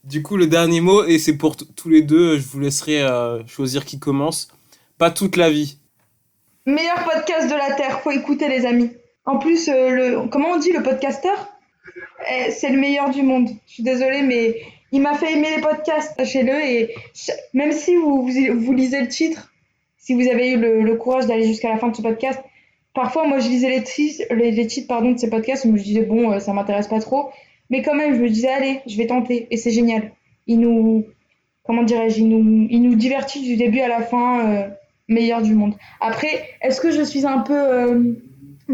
[0.07, 3.45] Du coup, le dernier mot, et c'est pour tous les deux, je vous laisserai euh,
[3.49, 4.47] choisir qui commence.
[4.99, 5.79] Pas toute la vie.
[6.65, 8.91] Meilleur podcast de la Terre, faut écouter les amis.
[9.25, 11.49] En plus, le, comment on dit le podcasteur?
[12.31, 13.49] Eh, C'est le meilleur du monde.
[13.67, 14.61] Je suis désolée, mais
[14.93, 16.55] il m'a fait aimer les podcasts, sachez-le.
[16.55, 16.95] Et
[17.53, 19.53] même si vous, vous, lisez le titre,
[19.99, 22.41] si vous avez eu le, courage d'aller jusqu'à la fin de ce podcast,
[22.95, 26.03] parfois moi je lisais les, titres, les, titres pardon, de ces podcasts et je disais
[26.03, 27.31] bon, euh, ça m'intéresse pas trop.
[27.71, 29.47] Mais quand même, je me disais allez, je vais tenter.
[29.51, 30.13] Et c'est génial.
[30.47, 31.07] Il nous,
[31.65, 34.69] comment dirais-je, il nous, il nous divertit du début à la fin, euh,
[35.09, 35.75] meilleur du monde.
[36.01, 37.55] Après, est-ce que je suis un peu.
[37.55, 38.13] Euh,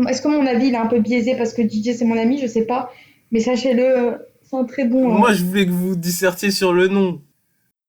[0.09, 2.39] est-ce que mon avis il est un peu biaisé parce que DJ c'est mon ami
[2.39, 2.91] Je sais pas.
[3.31, 4.19] Mais sachez-le
[4.69, 5.09] très bon.
[5.09, 5.33] Moi, hein.
[5.33, 7.21] je voulais que vous dissertiez sur le nom.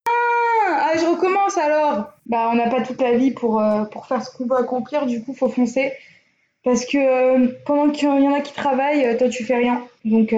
[0.08, 2.12] Ah, ah je recommence alors.
[2.26, 5.04] Bah, on n'a pas toute la vie pour, euh, pour faire ce qu'on veut accomplir,
[5.04, 5.92] du coup, faut foncer.
[6.64, 9.82] Parce que pendant qu'il y en a qui travaillent, toi, tu fais rien.
[10.06, 10.34] Donc,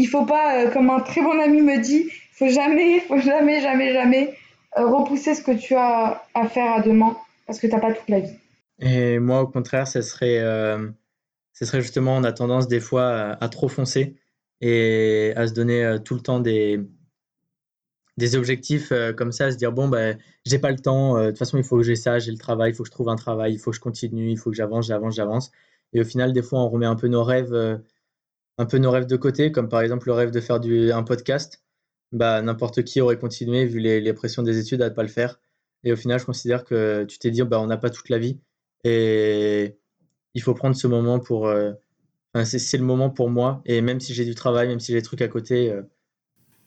[0.00, 3.92] il faut pas, comme un très bon ami me dit, faut jamais, faut jamais, jamais,
[3.92, 4.34] jamais
[4.76, 7.16] repousser ce que tu as à faire à demain,
[7.46, 8.36] parce que t'as pas toute la vie.
[8.78, 10.40] Et moi, au contraire, ce serait,
[11.52, 14.16] ce serait justement, on a tendance des fois à trop foncer
[14.60, 16.80] et à se donner euh, tout le temps des,
[18.16, 21.26] des objectifs euh, comme ça, à se dire bon, ben, j'ai pas le temps, euh,
[21.26, 22.92] de toute façon, il faut que j'ai ça, j'ai le travail, il faut que je
[22.92, 25.50] trouve un travail, il faut que je continue, il faut que j'avance, j'avance, j'avance.
[25.92, 27.80] Et au final, des fois, on remet un peu nos rêves,
[28.58, 31.02] un peu nos rêves de côté, comme par exemple le rêve de faire du, un
[31.02, 31.62] podcast.
[32.12, 35.08] Bah, n'importe qui aurait continué vu les, les, pressions des études à ne pas le
[35.08, 35.38] faire.
[35.84, 38.18] Et au final, je considère que tu t'es dit, bah, on n'a pas toute la
[38.18, 38.40] vie.
[38.84, 39.76] Et
[40.34, 41.46] il faut prendre ce moment pour.
[41.46, 41.72] Euh,
[42.44, 43.62] c'est le moment pour moi.
[43.64, 45.70] Et même si j'ai du travail, même si j'ai des trucs à côté.
[45.70, 45.82] Euh,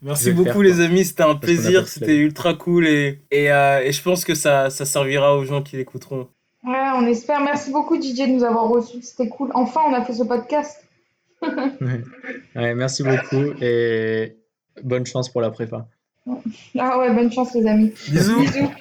[0.01, 1.05] Merci beaucoup, les amis.
[1.05, 1.87] C'était un plaisir.
[1.87, 2.87] C'était ultra cool.
[2.87, 6.27] Et, et, et, je pense que ça, ça servira aux gens qui l'écouteront.
[6.65, 7.41] Ouais, on espère.
[7.41, 9.01] Merci beaucoup, DJ, de nous avoir reçus.
[9.01, 9.51] C'était cool.
[9.53, 10.82] Enfin, on a fait ce podcast.
[12.55, 13.53] Ouais, merci beaucoup.
[13.61, 14.37] Et
[14.83, 15.87] bonne chance pour la prépa.
[16.79, 17.93] Ah ouais, bonne chance, les amis.
[18.09, 18.39] Bisous.
[18.39, 18.71] Bisous.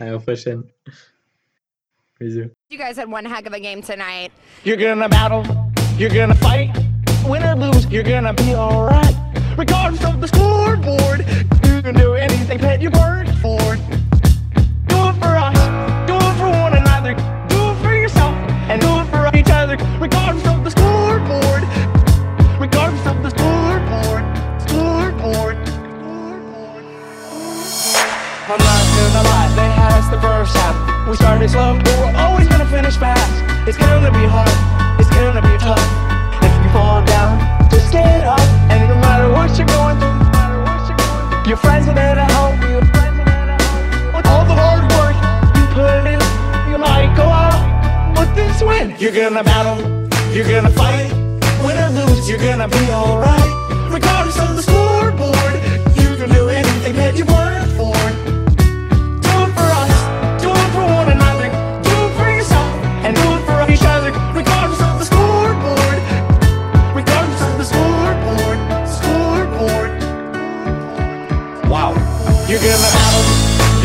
[0.00, 0.62] À la prochaine.
[2.20, 2.50] Bisous.
[2.70, 4.30] You guys had one heck of a game tonight.
[4.64, 5.44] You're gonna battle,
[5.98, 6.70] you're gonna fight.
[7.26, 9.14] Win or lose, you're gonna be alright.
[9.56, 11.24] Regardless of the scoreboard,
[11.64, 13.76] you can do anything that you work for.
[14.88, 15.56] Do it for us,
[30.54, 30.74] half.
[31.08, 33.32] We started slow, but we're always gonna finish fast.
[33.68, 34.50] It's gonna be hard,
[35.00, 35.82] it's gonna be tough.
[36.42, 37.38] If you fall down,
[37.70, 38.40] just get up.
[38.70, 41.88] And no matter what you're going through, no matter what you're going through your friends
[41.88, 42.78] are there to help you.
[44.14, 45.16] With all the hard work
[45.56, 46.20] you put in,
[46.70, 48.94] you might go out with this win.
[48.98, 49.78] You're gonna battle,
[50.32, 51.10] you're gonna fight.
[51.64, 53.50] Win or lose, you're gonna be alright.
[53.90, 55.54] Regardless of the scoreboard,
[55.98, 57.50] you can do anything that you want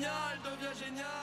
[0.00, 1.19] génial, deviens génial